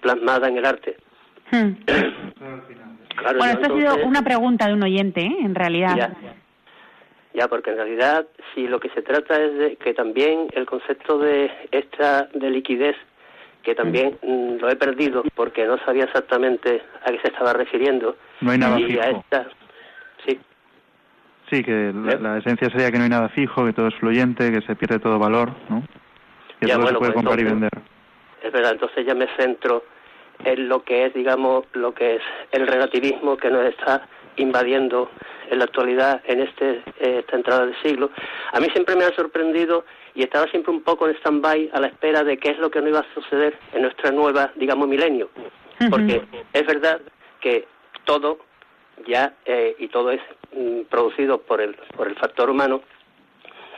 plasmada 0.00 0.46
en 0.46 0.58
el 0.58 0.64
arte. 0.64 0.96
Hmm. 1.50 1.72
bueno, 3.36 3.44
esto 3.44 3.72
ha 3.72 3.76
sido 3.76 4.06
una 4.06 4.22
pregunta 4.22 4.68
de 4.68 4.74
un 4.74 4.82
oyente, 4.84 5.22
¿eh? 5.22 5.36
en 5.40 5.56
realidad. 5.56 6.16
Ya, 7.32 7.48
porque 7.48 7.70
en 7.70 7.76
realidad 7.78 8.26
si 8.54 8.68
lo 8.68 8.78
que 8.78 8.90
se 8.90 9.02
trata 9.02 9.42
es 9.42 9.58
de 9.58 9.76
que 9.76 9.92
también 9.92 10.46
el 10.52 10.66
concepto 10.66 11.18
de 11.18 11.50
esta 11.72 12.28
de 12.32 12.48
liquidez 12.48 12.94
que 13.64 13.74
también 13.74 14.18
mm, 14.22 14.56
lo 14.60 14.68
he 14.68 14.76
perdido 14.76 15.24
porque 15.34 15.64
no 15.64 15.78
sabía 15.78 16.04
exactamente 16.04 16.82
a 17.02 17.10
qué 17.10 17.18
se 17.20 17.28
estaba 17.28 17.52
refiriendo. 17.52 18.16
No 18.40 18.52
hay 18.52 18.58
nada 18.58 18.76
fijo. 18.76 19.24
sí. 20.26 20.38
Sí, 21.50 21.62
que 21.62 21.92
la, 21.92 22.38
esencia 22.38 22.70
sería 22.70 22.90
que 22.90 22.98
no 22.98 23.04
hay 23.04 23.10
nada 23.10 23.28
fijo, 23.30 23.64
que 23.64 23.72
todo 23.72 23.88
es 23.88 23.94
fluyente, 23.96 24.52
que 24.52 24.60
se 24.62 24.76
pierde 24.76 24.98
todo 24.98 25.18
valor, 25.18 25.50
¿no? 25.68 25.82
Que 26.60 26.68
todo 26.68 26.86
se 26.86 26.94
puede 26.94 27.12
pues 27.12 27.14
comprar 27.14 27.40
y 27.40 27.44
vender. 27.44 27.70
Es 28.42 28.52
verdad, 28.52 28.72
entonces 28.72 29.06
ya 29.06 29.14
me 29.14 29.26
centro 29.36 29.84
en 30.44 30.68
lo 30.68 30.82
que 30.82 31.06
es, 31.06 31.14
digamos, 31.14 31.64
lo 31.72 31.94
que 31.94 32.16
es 32.16 32.22
el 32.52 32.66
relativismo 32.66 33.36
que 33.36 33.50
nos 33.50 33.64
está 33.66 34.06
invadiendo 34.36 35.10
en 35.50 35.58
la 35.58 35.64
actualidad 35.64 36.22
en 36.26 36.40
este 36.40 36.82
eh, 36.98 37.18
esta 37.20 37.36
entrada 37.36 37.66
del 37.66 37.76
siglo. 37.82 38.10
A 38.52 38.60
mí 38.60 38.68
siempre 38.72 38.96
me 38.96 39.04
ha 39.04 39.14
sorprendido 39.14 39.84
y 40.14 40.22
estaba 40.22 40.46
siempre 40.48 40.72
un 40.72 40.82
poco 40.82 41.08
en 41.08 41.16
stand-by 41.16 41.70
a 41.72 41.80
la 41.80 41.88
espera 41.88 42.22
de 42.22 42.36
qué 42.36 42.50
es 42.50 42.58
lo 42.58 42.70
que 42.70 42.80
no 42.80 42.88
iba 42.88 43.00
a 43.00 43.14
suceder 43.14 43.58
en 43.72 43.82
nuestra 43.82 44.10
nueva, 44.12 44.52
digamos, 44.54 44.86
milenio. 44.86 45.28
Porque 45.90 46.22
es 46.52 46.66
verdad 46.66 47.00
que 47.40 47.66
todo 48.04 48.38
ya, 49.06 49.34
eh, 49.44 49.74
y 49.78 49.88
todo 49.88 50.12
es 50.12 50.20
mm, 50.52 50.82
producido 50.82 51.38
por 51.38 51.60
el, 51.60 51.74
por 51.96 52.06
el 52.06 52.14
factor 52.14 52.48
humano, 52.48 52.82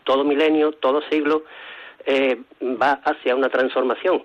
todo 0.05 0.25
milenio, 0.25 0.73
todo 0.73 1.01
siglo, 1.11 1.45
eh, 2.05 2.39
va 2.63 3.01
hacia 3.05 3.35
una 3.35 3.49
transformación. 3.49 4.25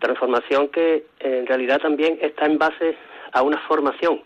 Transformación 0.00 0.68
que 0.68 1.06
en 1.20 1.46
realidad 1.46 1.80
también 1.80 2.18
está 2.20 2.46
en 2.46 2.58
base 2.58 2.96
a 3.32 3.42
una 3.42 3.58
formación. 3.68 4.22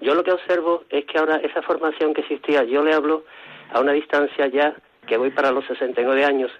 Yo 0.00 0.14
lo 0.14 0.24
que 0.24 0.32
observo 0.32 0.84
es 0.88 1.04
que 1.04 1.18
ahora 1.18 1.36
esa 1.36 1.60
formación 1.62 2.14
que 2.14 2.22
existía, 2.22 2.64
yo 2.64 2.82
le 2.82 2.94
hablo 2.94 3.24
a 3.72 3.80
una 3.80 3.92
distancia 3.92 4.46
ya 4.46 4.74
que 5.10 5.16
voy 5.16 5.30
para 5.30 5.50
los 5.50 5.66
69 5.66 6.24
años. 6.24 6.52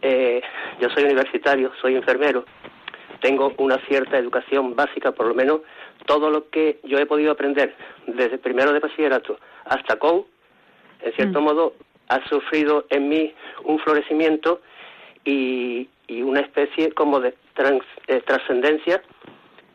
Eh, 0.00 0.40
yo 0.80 0.88
soy 0.90 1.02
universitario, 1.02 1.72
soy 1.82 1.96
enfermero, 1.96 2.44
tengo 3.20 3.54
una 3.58 3.76
cierta 3.88 4.16
educación 4.16 4.76
básica, 4.76 5.10
por 5.10 5.26
lo 5.26 5.34
menos 5.34 5.62
todo 6.06 6.30
lo 6.30 6.48
que 6.48 6.78
yo 6.84 6.98
he 6.98 7.06
podido 7.06 7.32
aprender 7.32 7.74
desde 8.06 8.38
primero 8.38 8.72
de 8.72 8.78
bachillerato 8.78 9.40
hasta 9.64 9.96
con, 9.96 10.26
en 11.00 11.12
cierto 11.14 11.40
mm. 11.40 11.44
modo, 11.44 11.74
ha 12.08 12.24
sufrido 12.28 12.86
en 12.88 13.08
mí 13.08 13.34
un 13.64 13.80
florecimiento 13.80 14.60
y, 15.24 15.88
una 16.08 16.40
especie 16.40 16.92
como 16.92 17.18
de 17.18 17.34
trascendencia 18.26 19.02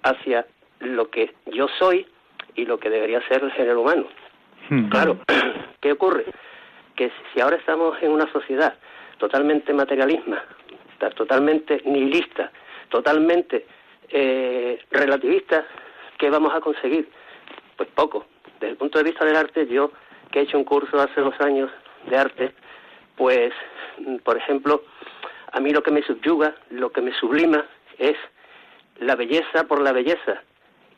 hacia 0.03 0.45
lo 0.79 1.09
que 1.09 1.33
yo 1.47 1.67
soy 1.77 2.07
y 2.55 2.63
lo 2.63 2.79
que 2.79 2.89
debería 2.89 3.21
ser 3.27 3.43
el 3.43 3.51
género 3.51 3.81
humano. 3.81 4.05
Hmm. 4.69 4.87
Claro, 4.87 5.19
¿qué 5.81 5.91
ocurre? 5.91 6.25
Que 6.95 7.11
si 7.33 7.41
ahora 7.41 7.57
estamos 7.57 7.97
en 8.01 8.11
una 8.11 8.31
sociedad 8.31 8.75
totalmente 9.17 9.73
materialista, 9.73 10.43
totalmente 11.15 11.81
nihilista, 11.85 12.51
totalmente 12.89 13.65
eh, 14.09 14.79
relativista, 14.91 15.65
¿qué 16.17 16.29
vamos 16.29 16.53
a 16.53 16.59
conseguir? 16.59 17.09
Pues 17.77 17.89
poco. 17.95 18.25
Desde 18.59 18.71
el 18.71 18.77
punto 18.77 18.99
de 18.99 19.05
vista 19.05 19.25
del 19.25 19.35
arte, 19.35 19.67
yo 19.67 19.91
que 20.31 20.39
he 20.39 20.43
hecho 20.43 20.57
un 20.57 20.63
curso 20.63 20.99
hace 20.99 21.21
dos 21.21 21.33
años 21.39 21.69
de 22.07 22.17
arte, 22.17 22.53
pues, 23.15 23.53
por 24.23 24.37
ejemplo, 24.37 24.83
a 25.51 25.59
mí 25.59 25.71
lo 25.71 25.83
que 25.83 25.91
me 25.91 26.03
subyuga, 26.03 26.55
lo 26.69 26.91
que 26.91 27.01
me 27.01 27.13
sublima 27.13 27.65
es 27.97 28.15
la 28.99 29.15
belleza 29.15 29.65
por 29.67 29.81
la 29.81 29.91
belleza 29.91 30.41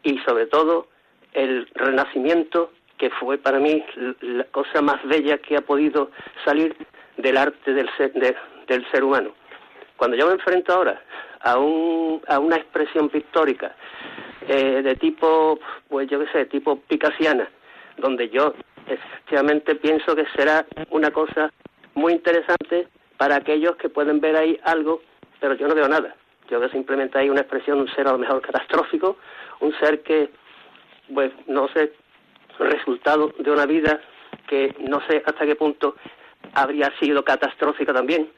y 0.03 0.17
sobre 0.19 0.45
todo 0.45 0.87
el 1.33 1.67
renacimiento 1.73 2.71
que 3.03 3.09
fue 3.09 3.37
para 3.37 3.59
mí 3.59 3.83
la 4.21 4.45
cosa 4.45 4.81
más 4.81 5.05
bella 5.05 5.37
que 5.37 5.57
ha 5.57 5.61
podido 5.61 6.09
salir 6.45 6.73
del 7.17 7.35
arte 7.35 7.73
del 7.73 7.89
ser, 7.97 8.13
del 8.13 8.91
ser 8.91 9.03
humano. 9.03 9.31
Cuando 9.97 10.15
yo 10.15 10.25
me 10.27 10.35
enfrento 10.35 10.71
ahora 10.71 11.01
a, 11.41 11.57
un, 11.57 12.21
a 12.29 12.39
una 12.39 12.55
expresión 12.55 13.09
pictórica 13.09 13.75
eh, 14.47 14.81
de 14.81 14.95
tipo, 14.95 15.59
pues 15.89 16.07
yo 16.09 16.17
qué 16.21 16.31
sé, 16.31 16.45
tipo 16.45 16.79
picasiana, 16.79 17.49
donde 17.97 18.29
yo 18.29 18.53
efectivamente 18.87 19.75
pienso 19.75 20.15
que 20.15 20.25
será 20.33 20.65
una 20.89 21.11
cosa 21.11 21.51
muy 21.95 22.13
interesante 22.13 22.87
para 23.17 23.35
aquellos 23.35 23.75
que 23.75 23.89
pueden 23.89 24.21
ver 24.21 24.37
ahí 24.37 24.57
algo, 24.63 25.01
pero 25.41 25.55
yo 25.55 25.67
no 25.67 25.75
veo 25.75 25.89
nada. 25.89 26.15
Yo 26.49 26.57
veo 26.57 26.69
simplemente 26.69 27.17
ahí 27.17 27.29
una 27.29 27.41
expresión 27.41 27.81
un 27.81 27.93
ser 27.95 28.07
a 28.07 28.13
lo 28.13 28.17
mejor 28.17 28.41
catastrófico, 28.49 29.17
un 29.59 29.77
ser 29.79 30.03
que, 30.03 30.29
pues 31.13 31.33
no 31.47 31.67
sé 31.67 31.91
resultado 32.59 33.33
de 33.39 33.51
una 33.51 33.65
vida 33.65 34.01
que 34.47 34.75
no 34.79 35.01
sé 35.07 35.23
hasta 35.25 35.45
qué 35.45 35.55
punto 35.55 35.95
habría 36.53 36.91
sido 36.99 37.23
catastrófica 37.23 37.93
también. 37.93 38.29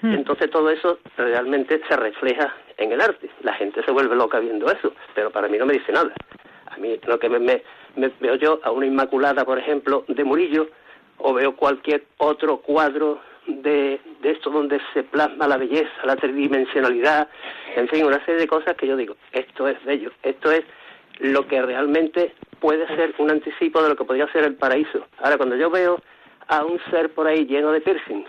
Hmm. 0.00 0.12
Entonces 0.12 0.50
todo 0.50 0.70
eso 0.70 0.98
realmente 1.16 1.80
se 1.88 1.96
refleja 1.96 2.54
en 2.76 2.92
el 2.92 3.00
arte. 3.00 3.30
La 3.42 3.54
gente 3.54 3.82
se 3.82 3.90
vuelve 3.90 4.14
loca 4.14 4.38
viendo 4.38 4.66
eso, 4.70 4.92
pero 5.14 5.30
para 5.30 5.48
mí 5.48 5.58
no 5.58 5.66
me 5.66 5.74
dice 5.74 5.92
nada. 5.92 6.12
A 6.66 6.76
mí 6.76 6.98
lo 7.06 7.18
que 7.18 7.28
me, 7.28 7.40
me, 7.40 7.62
veo 8.20 8.36
yo 8.36 8.60
a 8.62 8.70
una 8.70 8.86
Inmaculada, 8.86 9.44
por 9.44 9.58
ejemplo, 9.58 10.04
de 10.06 10.24
Murillo, 10.24 10.68
o 11.18 11.34
veo 11.34 11.56
cualquier 11.56 12.04
otro 12.18 12.58
cuadro 12.58 13.20
de, 13.46 14.00
de 14.20 14.30
esto 14.30 14.50
donde 14.50 14.80
se 14.92 15.02
plasma 15.02 15.48
la 15.48 15.56
belleza, 15.56 15.90
la 16.04 16.16
tridimensionalidad, 16.16 17.28
en 17.74 17.88
fin, 17.88 18.04
una 18.04 18.24
serie 18.24 18.42
de 18.42 18.46
cosas 18.46 18.76
que 18.76 18.86
yo 18.86 18.96
digo, 18.96 19.16
esto 19.32 19.66
es 19.66 19.82
bello, 19.84 20.12
esto 20.22 20.52
es 20.52 20.64
lo 21.18 21.46
que 21.46 21.60
realmente 21.62 22.34
puede 22.60 22.86
ser 22.88 23.14
un 23.18 23.30
anticipo 23.30 23.82
de 23.82 23.90
lo 23.90 23.96
que 23.96 24.04
podría 24.04 24.30
ser 24.32 24.44
el 24.44 24.54
paraíso. 24.54 25.06
Ahora, 25.18 25.36
cuando 25.36 25.56
yo 25.56 25.70
veo 25.70 26.00
a 26.48 26.64
un 26.64 26.80
ser 26.90 27.10
por 27.10 27.26
ahí 27.26 27.46
lleno 27.46 27.72
de 27.72 27.80
piercing, 27.80 28.24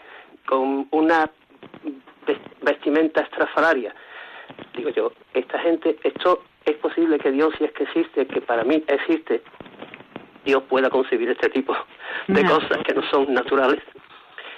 con 0.45 0.87
una 0.91 1.29
vestimenta 2.61 3.21
estrafalaria, 3.21 3.93
digo 4.75 4.89
yo, 4.89 5.11
esta 5.33 5.59
gente, 5.59 5.97
esto 6.03 6.43
es 6.65 6.75
posible 6.77 7.17
que 7.19 7.31
Dios, 7.31 7.53
si 7.57 7.65
es 7.65 7.71
que 7.71 7.83
existe, 7.83 8.27
que 8.27 8.41
para 8.41 8.63
mí 8.63 8.83
existe, 8.87 9.41
Dios 10.45 10.63
pueda 10.69 10.89
concebir 10.89 11.29
este 11.29 11.49
tipo 11.49 11.75
de 12.27 12.43
cosas 12.45 12.79
que 12.85 12.93
no 12.93 13.03
son 13.09 13.33
naturales. 13.33 13.81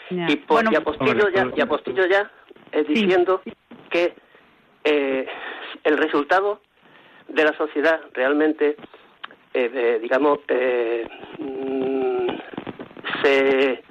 Y, 0.09 0.35
por, 0.37 0.57
Bueno, 0.57 0.71
y 0.73 0.75
apostillo 0.75 1.29
ya, 1.29 1.47
y 1.55 1.61
apostillo 1.61 2.05
ya 2.05 2.29
eh, 2.73 2.83
diciendo 2.83 3.41
que 3.89 4.13
eh, 4.83 5.25
el 5.83 5.97
resultado 5.97 6.61
de 7.33 7.43
la 7.43 7.53
sociedad 7.57 7.99
realmente, 8.13 8.75
eh, 9.53 9.71
eh, 9.73 9.99
digamos, 10.01 10.39
eh, 10.47 11.07
mm, 11.39 12.27
se, 13.23 13.83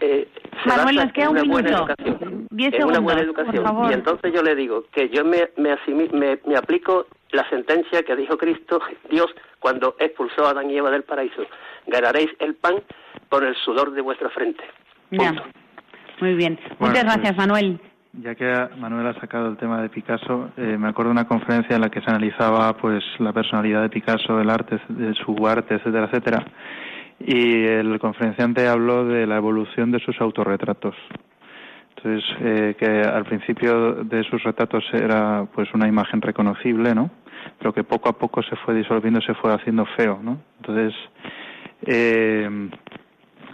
eh, 0.00 0.28
se 0.62 0.68
Manuel, 0.68 0.96
basa 0.96 1.04
nos 1.04 1.12
queda 1.12 1.24
en 1.26 1.30
un 1.30 1.38
una 1.38 1.52
buena 1.52 1.70
minuto. 1.70 1.94
educación. 1.98 2.46
Diez 2.50 2.74
en 2.74 2.84
una 2.84 2.98
buena 3.00 3.20
segundos, 3.20 3.44
por 3.46 3.54
educación. 3.54 3.64
favor. 3.64 3.90
Y 3.90 3.94
entonces 3.94 4.32
yo 4.32 4.42
le 4.42 4.54
digo 4.54 4.84
que 4.92 5.08
yo 5.10 5.24
me, 5.24 5.50
me, 5.56 5.72
asimi- 5.76 6.10
me, 6.12 6.38
me 6.46 6.56
aplico 6.56 7.06
la 7.30 7.48
sentencia 7.50 8.02
que 8.02 8.16
dijo 8.16 8.36
Cristo, 8.36 8.80
Dios, 9.10 9.26
cuando 9.60 9.94
expulsó 9.98 10.46
a 10.46 10.50
Adán 10.50 10.70
y 10.70 10.76
Eva 10.78 10.90
del 10.90 11.02
paraíso. 11.04 11.42
Ganaréis 11.86 12.30
el 12.40 12.54
pan 12.54 12.76
con 13.28 13.44
el 13.44 13.54
sudor 13.56 13.92
de 13.92 14.00
vuestra 14.00 14.30
frente. 14.30 14.62
Ya. 15.10 15.28
Punto. 15.30 15.42
Muy 16.20 16.34
bien. 16.34 16.58
Bueno, 16.78 16.88
Muchas 16.94 17.04
gracias, 17.04 17.34
pues- 17.34 17.36
Manuel. 17.36 17.80
Ya 18.12 18.34
que 18.34 18.68
Manuel 18.78 19.06
ha 19.06 19.20
sacado 19.20 19.48
el 19.48 19.56
tema 19.58 19.82
de 19.82 19.90
Picasso, 19.90 20.50
eh, 20.56 20.76
me 20.78 20.88
acuerdo 20.88 21.10
de 21.10 21.20
una 21.20 21.28
conferencia 21.28 21.76
en 21.76 21.82
la 21.82 21.90
que 21.90 22.00
se 22.00 22.10
analizaba 22.10 22.74
pues 22.76 23.04
la 23.18 23.32
personalidad 23.32 23.82
de 23.82 23.90
Picasso, 23.90 24.40
el 24.40 24.48
arte, 24.48 24.80
de 24.88 25.14
su 25.14 25.46
arte, 25.46 25.74
etcétera, 25.74 26.06
etcétera. 26.06 26.46
Y 27.20 27.64
el 27.64 27.98
conferenciante 27.98 28.66
habló 28.66 29.04
de 29.04 29.26
la 29.26 29.36
evolución 29.36 29.90
de 29.90 30.00
sus 30.00 30.18
autorretratos. 30.20 30.94
Entonces, 31.96 32.24
eh, 32.40 32.76
que 32.78 32.86
al 32.86 33.24
principio 33.24 34.04
de 34.04 34.22
sus 34.24 34.42
retratos 34.42 34.84
era 34.92 35.46
pues 35.52 35.68
una 35.74 35.86
imagen 35.86 36.22
reconocible, 36.22 36.94
¿no? 36.94 37.10
Pero 37.58 37.74
que 37.74 37.84
poco 37.84 38.08
a 38.08 38.16
poco 38.16 38.42
se 38.42 38.56
fue 38.56 38.74
disolviendo, 38.74 39.20
se 39.20 39.34
fue 39.34 39.52
haciendo 39.52 39.84
feo, 39.96 40.18
¿no? 40.22 40.38
Entonces, 40.60 40.94
eh, 41.82 42.68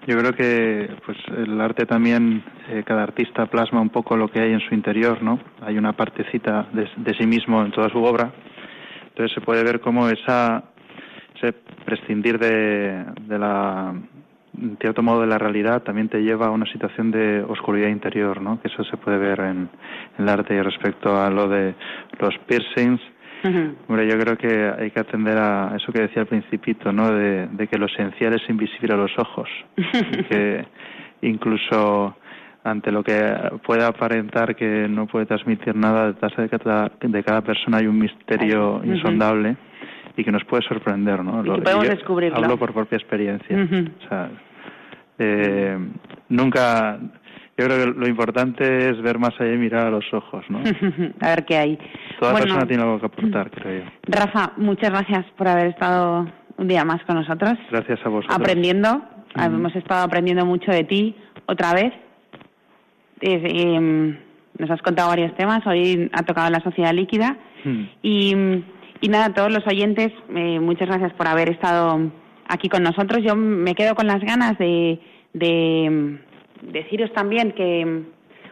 yo 0.07 0.19
creo 0.19 0.33
que 0.33 0.97
pues 1.05 1.17
el 1.37 1.61
arte 1.61 1.87
también, 1.87 2.43
eh, 2.69 2.83
cada 2.85 3.03
artista 3.03 3.47
plasma 3.47 3.81
un 3.81 3.91
poco 3.91 4.17
lo 4.17 4.29
que 4.29 4.41
hay 4.41 4.53
en 4.53 4.61
su 4.61 4.75
interior, 4.75 5.23
¿no? 5.23 5.41
Hay 5.63 5.79
una 5.79 5.95
partecita 5.95 6.69
de, 6.73 7.15
sí 7.19 7.27
mismo 7.27 7.65
en 7.65 7.73
toda 7.73 7.89
su 7.89 8.03
obra. 8.03 8.33
Entonces 9.09 9.35
se 9.35 9.41
puede 9.41 9.63
ver 9.65 9.81
cómo 9.81 10.09
esa, 10.09 10.65
ese 11.37 11.53
prescindir 11.85 12.39
de, 12.39 13.05
de 13.23 13.39
la, 13.39 13.95
en 14.61 14.77
cierto 14.81 15.03
modo 15.03 15.23
de 15.23 15.27
la 15.27 15.39
realidad 15.39 15.83
también 15.83 16.09
te 16.09 16.23
lleva 16.23 16.47
a 16.47 16.51
una 16.51 16.67
situación 16.67 17.11
de 17.11 17.43
oscuridad 17.43 17.89
interior, 17.89 18.41
¿no? 18.43 18.61
Que 18.61 18.69
eso 18.69 18.85
se 18.85 18.97
puede 18.97 19.19
ver 19.19 19.41
en, 19.41 19.69
en 20.19 20.25
el 20.25 20.29
arte 20.29 20.55
y 20.55 20.61
respecto 20.61 21.17
a 21.17 21.31
lo 21.31 21.49
de 21.49 21.75
los 22.19 22.37
piercings, 22.47 23.01
Hombre, 23.89 24.09
yo 24.09 24.19
creo 24.19 24.37
que 24.37 24.73
hay 24.79 24.91
que 24.91 25.01
atender 25.01 25.37
a 25.37 25.77
eso 25.77 25.93
que 25.93 26.03
decía 26.03 26.23
al 26.23 26.29
principito, 26.29 26.93
¿no? 26.93 27.13
De, 27.13 27.47
de 27.49 27.67
que 27.67 27.79
lo 27.79 27.87
esencial 27.87 28.35
es 28.35 28.49
invisible 28.49 28.95
a 28.95 28.97
los 28.97 29.13
ojos. 29.19 29.49
Y 29.77 30.23
que 30.25 30.65
incluso 31.23 32.17
ante 32.65 32.91
lo 32.91 33.05
que 33.05 33.21
pueda 33.67 33.89
aparentar 33.89 34.57
que 34.57 34.89
no 34.89 35.07
puede 35.07 35.27
transmitir 35.27 35.77
nada, 35.77 36.07
detrás 36.07 36.35
de 36.37 36.49
cada, 36.49 36.91
de 36.99 37.23
cada 37.23 37.43
persona 37.43 37.79
hay 37.79 37.87
un 37.87 37.99
misterio 37.99 38.81
insondable 38.83 39.57
y 40.17 40.25
que 40.25 40.33
nos 40.33 40.45
puede 40.45 40.63
sorprender, 40.63 41.23
¿no? 41.23 41.45
Y 41.45 41.51
que 41.57 41.63
podemos 41.63 41.89
descubrirlo. 41.89 42.39
Hablo 42.39 42.57
por 42.57 42.73
propia 42.73 42.97
experiencia. 42.97 43.57
O 43.57 44.09
sea, 44.09 44.31
eh, 45.19 45.79
nunca... 46.31 46.99
Yo 47.57 47.67
creo 47.67 47.79
que 47.79 48.01
lo 48.01 48.09
importante 48.09 48.91
es 48.91 49.01
ver 49.01 49.19
más 49.19 49.31
allá 49.39 49.53
y 49.53 49.59
mirar 49.59 49.87
a 49.87 49.91
los 49.91 50.05
ojos, 50.13 50.45
¿no? 50.49 50.59
a 51.21 51.29
ver 51.29 51.45
qué 51.45 51.57
hay. 51.57 51.79
Toda 52.19 52.33
Bueno, 52.33 52.47
persona 52.47 52.67
tiene 52.67 52.83
algo 52.83 52.99
que 52.99 53.07
aportar, 53.07 53.51
creo 53.51 53.85
yo. 53.85 53.91
Rafa, 54.09 54.53
muchas 54.57 54.91
gracias 54.91 55.25
por 55.37 55.47
haber 55.47 55.69
estado 55.69 56.27
un 56.57 56.69
día 56.69 56.85
más 56.85 57.03
con 57.05 57.17
nosotros. 57.17 57.55
Gracias 57.71 58.01
a 58.05 58.09
vosotros. 58.09 58.37
Aprendiendo. 58.37 59.03
Mm. 59.37 59.41
Hemos 59.43 59.77
estado 59.77 60.05
aprendiendo 60.05 60.45
mucho 60.45 60.73
de 60.73 60.85
ti 60.85 61.17
otra 61.47 61.75
vez. 61.75 61.93
Em, 63.21 64.17
nos 64.59 64.71
has 64.71 64.83
contado 64.83 65.09
varios 65.09 65.35
temas. 65.37 65.65
Hoy 65.67 66.11
ha 66.13 66.23
tocado 66.23 66.51
la 66.51 66.61
sociedad 66.61 66.93
líquida. 66.93 67.37
Mm. 67.65 67.83
Y, 68.03 68.35
y 69.01 69.09
nada, 69.09 69.27
a 69.27 69.35
todos 69.35 69.53
los 69.53 69.67
oyentes, 69.67 70.13
eh, 70.35 70.59
muchas 70.59 70.89
gracias 70.89 71.13
por 71.15 71.29
haber 71.29 71.51
estado 71.51 72.11
aquí 72.49 72.69
con 72.69 72.83
nosotros. 72.83 73.23
Yo 73.25 73.37
me 73.37 73.75
quedo 73.75 73.95
con 73.95 74.07
las 74.07 74.21
ganas 74.21 74.59
de, 74.59 75.01
de 75.33 75.89
mm, 75.91 76.34
deciros 76.73 77.13
también 77.13 77.53
que, 77.53 77.85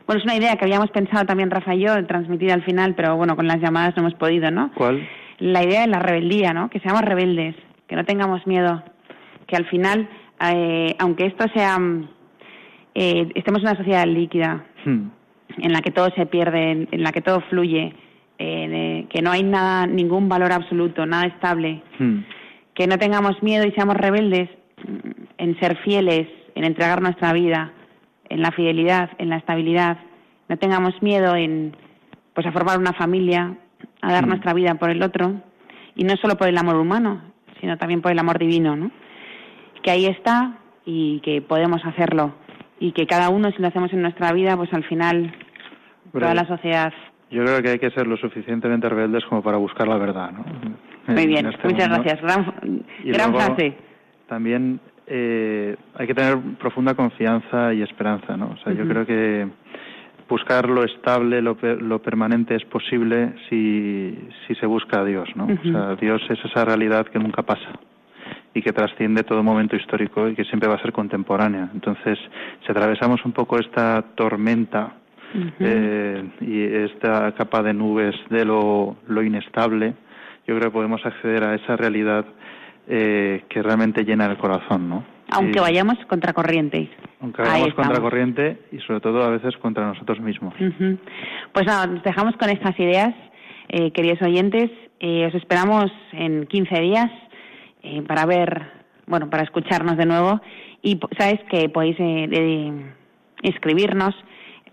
bueno, 0.06 0.18
es 0.18 0.24
una 0.24 0.36
idea 0.36 0.56
que 0.56 0.64
habíamos 0.64 0.90
pensado 0.90 1.24
también 1.26 1.50
Rafa 1.50 1.74
y 1.74 1.80
yo, 1.80 2.06
transmitir 2.06 2.52
al 2.52 2.62
final, 2.62 2.94
pero 2.94 3.16
bueno, 3.16 3.36
con 3.36 3.46
las 3.46 3.60
llamadas 3.60 3.94
no 3.96 4.02
hemos 4.02 4.14
podido, 4.14 4.50
¿no? 4.50 4.70
¿Cuál? 4.74 5.06
La 5.38 5.62
idea 5.64 5.82
de 5.82 5.86
la 5.88 5.98
rebeldía, 5.98 6.52
¿no? 6.52 6.70
Que 6.70 6.80
seamos 6.80 7.02
rebeldes, 7.02 7.54
que 7.88 7.96
no 7.96 8.04
tengamos 8.04 8.46
miedo, 8.46 8.82
que 9.46 9.56
al 9.56 9.66
final, 9.66 10.08
eh, 10.52 10.94
aunque 10.98 11.26
esto 11.26 11.44
sea, 11.54 11.78
eh, 12.94 13.28
estemos 13.34 13.62
en 13.62 13.68
una 13.68 13.76
sociedad 13.76 14.06
líquida, 14.06 14.64
Hmm. 14.84 15.08
en 15.58 15.72
la 15.72 15.80
que 15.80 15.90
todo 15.90 16.10
se 16.16 16.26
pierde, 16.26 16.88
en 16.90 17.02
la 17.02 17.12
que 17.12 17.20
todo 17.20 17.40
fluye, 17.50 17.94
eh, 18.38 18.68
de- 18.68 19.06
que 19.08 19.22
no 19.22 19.30
hay 19.30 19.42
nada, 19.42 19.86
ningún 19.86 20.28
valor 20.28 20.52
absoluto, 20.52 21.06
nada 21.06 21.26
estable, 21.26 21.82
Hmm. 21.98 22.20
que 22.74 22.86
no 22.86 22.98
tengamos 22.98 23.42
miedo 23.42 23.66
y 23.66 23.72
seamos 23.72 23.96
rebeldes 23.96 24.48
mm, 24.84 25.10
en 25.38 25.60
ser 25.60 25.76
fieles, 25.78 26.26
en 26.54 26.64
entregar 26.64 27.00
nuestra 27.02 27.32
vida, 27.32 27.70
en 28.32 28.42
la 28.42 28.50
fidelidad, 28.52 29.10
en 29.18 29.28
la 29.28 29.36
estabilidad, 29.36 29.98
no 30.48 30.56
tengamos 30.56 31.00
miedo 31.02 31.34
en 31.36 31.76
pues 32.34 32.46
a 32.46 32.52
formar 32.52 32.78
una 32.78 32.92
familia, 32.94 33.54
a 34.00 34.12
dar 34.12 34.24
Mm. 34.24 34.28
nuestra 34.30 34.54
vida 34.54 34.74
por 34.76 34.90
el 34.90 35.02
otro 35.02 35.34
y 35.94 36.04
no 36.04 36.16
solo 36.16 36.36
por 36.36 36.48
el 36.48 36.56
amor 36.56 36.76
humano, 36.76 37.20
sino 37.60 37.76
también 37.76 38.00
por 38.00 38.10
el 38.12 38.18
amor 38.18 38.38
divino, 38.38 38.74
¿no? 38.76 38.90
Que 39.82 39.90
ahí 39.90 40.06
está 40.06 40.58
y 40.86 41.20
que 41.20 41.42
podemos 41.42 41.84
hacerlo 41.84 42.34
y 42.80 42.92
que 42.92 43.06
cada 43.06 43.28
uno 43.28 43.50
si 43.50 43.60
lo 43.60 43.68
hacemos 43.68 43.92
en 43.92 44.02
nuestra 44.02 44.32
vida, 44.32 44.56
pues 44.56 44.72
al 44.72 44.84
final 44.84 45.34
Pero 46.12 46.24
toda 46.24 46.34
la 46.34 46.46
sociedad. 46.46 46.92
Yo 47.30 47.44
creo 47.44 47.62
que 47.62 47.70
hay 47.70 47.78
que 47.78 47.90
ser 47.90 48.06
lo 48.06 48.16
suficientemente 48.16 48.88
rebeldes 48.88 49.24
como 49.26 49.42
para 49.42 49.56
buscar 49.58 49.86
la 49.88 49.96
verdad, 49.96 50.32
¿no? 50.32 50.44
Muy 51.06 51.22
En 51.22 51.28
bien, 51.28 51.46
este 51.46 51.68
muchas 51.68 51.88
mundo. 51.88 52.02
gracias. 52.04 52.22
Gran, 52.22 52.84
gran 53.04 53.30
luego, 53.32 53.46
frase. 53.46 53.74
También 54.28 54.80
eh, 55.14 55.76
hay 55.94 56.06
que 56.06 56.14
tener 56.14 56.38
profunda 56.58 56.94
confianza 56.94 57.74
y 57.74 57.82
esperanza, 57.82 58.34
¿no? 58.34 58.52
O 58.52 58.56
sea, 58.64 58.72
yo 58.72 58.88
creo 58.88 59.04
que 59.04 59.46
buscar 60.26 60.70
lo 60.70 60.84
estable, 60.84 61.42
lo, 61.42 61.58
lo 61.60 62.00
permanente 62.00 62.54
es 62.54 62.64
posible 62.64 63.34
si, 63.50 64.18
si 64.46 64.54
se 64.54 64.64
busca 64.64 65.00
a 65.00 65.04
Dios, 65.04 65.28
¿no? 65.36 65.44
O 65.44 65.70
sea, 65.70 65.96
Dios 65.96 66.22
es 66.30 66.42
esa 66.42 66.64
realidad 66.64 67.06
que 67.08 67.18
nunca 67.18 67.42
pasa 67.42 67.78
y 68.54 68.62
que 68.62 68.72
trasciende 68.72 69.22
todo 69.22 69.42
momento 69.42 69.76
histórico 69.76 70.28
y 70.28 70.34
que 70.34 70.44
siempre 70.44 70.70
va 70.70 70.76
a 70.76 70.80
ser 70.80 70.92
contemporánea. 70.92 71.68
Entonces, 71.74 72.18
si 72.64 72.72
atravesamos 72.72 73.22
un 73.26 73.32
poco 73.32 73.58
esta 73.58 74.02
tormenta 74.14 74.94
eh, 75.60 76.24
y 76.40 76.62
esta 76.62 77.32
capa 77.32 77.62
de 77.62 77.74
nubes 77.74 78.14
de 78.30 78.46
lo, 78.46 78.96
lo 79.08 79.22
inestable, 79.22 79.92
yo 80.46 80.56
creo 80.56 80.70
que 80.70 80.74
podemos 80.74 81.04
acceder 81.04 81.44
a 81.44 81.54
esa 81.54 81.76
realidad 81.76 82.24
eh, 82.88 83.44
que 83.48 83.62
realmente 83.62 84.04
llena 84.04 84.26
el 84.26 84.36
corazón, 84.36 84.88
¿no? 84.88 85.04
Aunque 85.30 85.58
Y- 85.58 85.62
vayamos 85.62 85.96
contracorriente. 86.08 86.90
aunque 87.20 87.42
vayamos 87.42 87.68
estamos. 87.68 87.86
contra 87.88 88.02
corriente 88.02 88.58
y 88.72 88.78
sobre 88.80 89.00
todo 89.00 89.22
a 89.24 89.30
veces 89.30 89.56
contra 89.58 89.86
nosotros 89.86 90.20
mismos. 90.20 90.54
Pues 91.52 91.66
nada, 91.66 91.86
nos 91.86 92.02
dejamos 92.02 92.36
con 92.36 92.50
estas 92.50 92.78
ideas, 92.78 93.14
eh, 93.68 93.92
queridos 93.92 94.20
oyentes. 94.22 94.70
Eh, 95.00 95.26
os 95.26 95.34
esperamos 95.34 95.90
en 96.12 96.46
15 96.46 96.80
días 96.80 97.10
eh, 97.82 98.02
para 98.02 98.26
ver, 98.26 98.62
bueno, 99.06 99.30
para 99.30 99.42
escucharnos 99.44 99.96
de 99.96 100.06
nuevo. 100.06 100.40
Y 100.82 100.98
sabes 101.16 101.40
que 101.50 101.68
podéis 101.68 101.96
eh, 102.00 102.82
escribirnos 103.42 104.14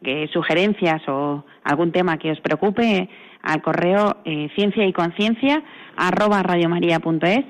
eh, 0.03 0.28
sugerencias 0.34 1.01
o 1.07 1.45
algún 1.64 1.91
tema 1.91 2.18
que 2.18 2.32
os 2.32 2.39
preocupe 2.41 3.10
al 3.43 3.62
correo 3.62 4.18
ciencia 4.55 4.86
y 4.86 4.91
conciencia 4.91 5.64
arroba 5.95 6.43
radiomaria.es 6.43 7.45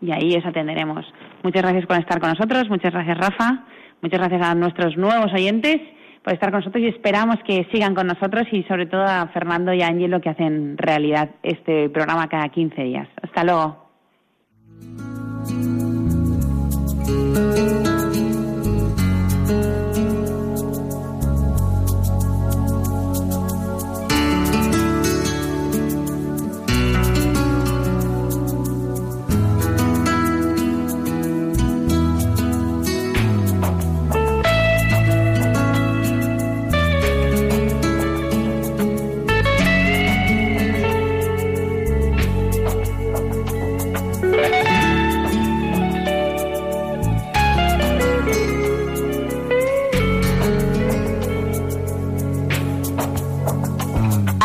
y 0.00 0.12
ahí 0.12 0.36
os 0.36 0.46
atenderemos. 0.46 1.04
Muchas 1.42 1.62
gracias 1.62 1.86
por 1.86 1.98
estar 1.98 2.20
con 2.20 2.30
nosotros, 2.30 2.68
muchas 2.68 2.92
gracias 2.92 3.18
Rafa, 3.18 3.64
muchas 4.02 4.20
gracias 4.20 4.42
a 4.42 4.54
nuestros 4.54 4.96
nuevos 4.96 5.32
oyentes 5.32 5.78
por 6.22 6.34
estar 6.34 6.50
con 6.50 6.60
nosotros 6.60 6.82
y 6.82 6.88
esperamos 6.88 7.36
que 7.46 7.68
sigan 7.72 7.94
con 7.94 8.08
nosotros 8.08 8.46
y 8.50 8.64
sobre 8.64 8.86
todo 8.86 9.04
a 9.04 9.28
Fernando 9.28 9.72
y 9.72 9.82
a 9.82 9.86
Angelo 9.86 10.20
que 10.20 10.30
hacen 10.30 10.76
realidad 10.76 11.30
este 11.42 11.88
programa 11.88 12.28
cada 12.28 12.48
15 12.48 12.82
días. 12.82 13.08
Hasta 13.22 13.44
luego. 13.44 13.86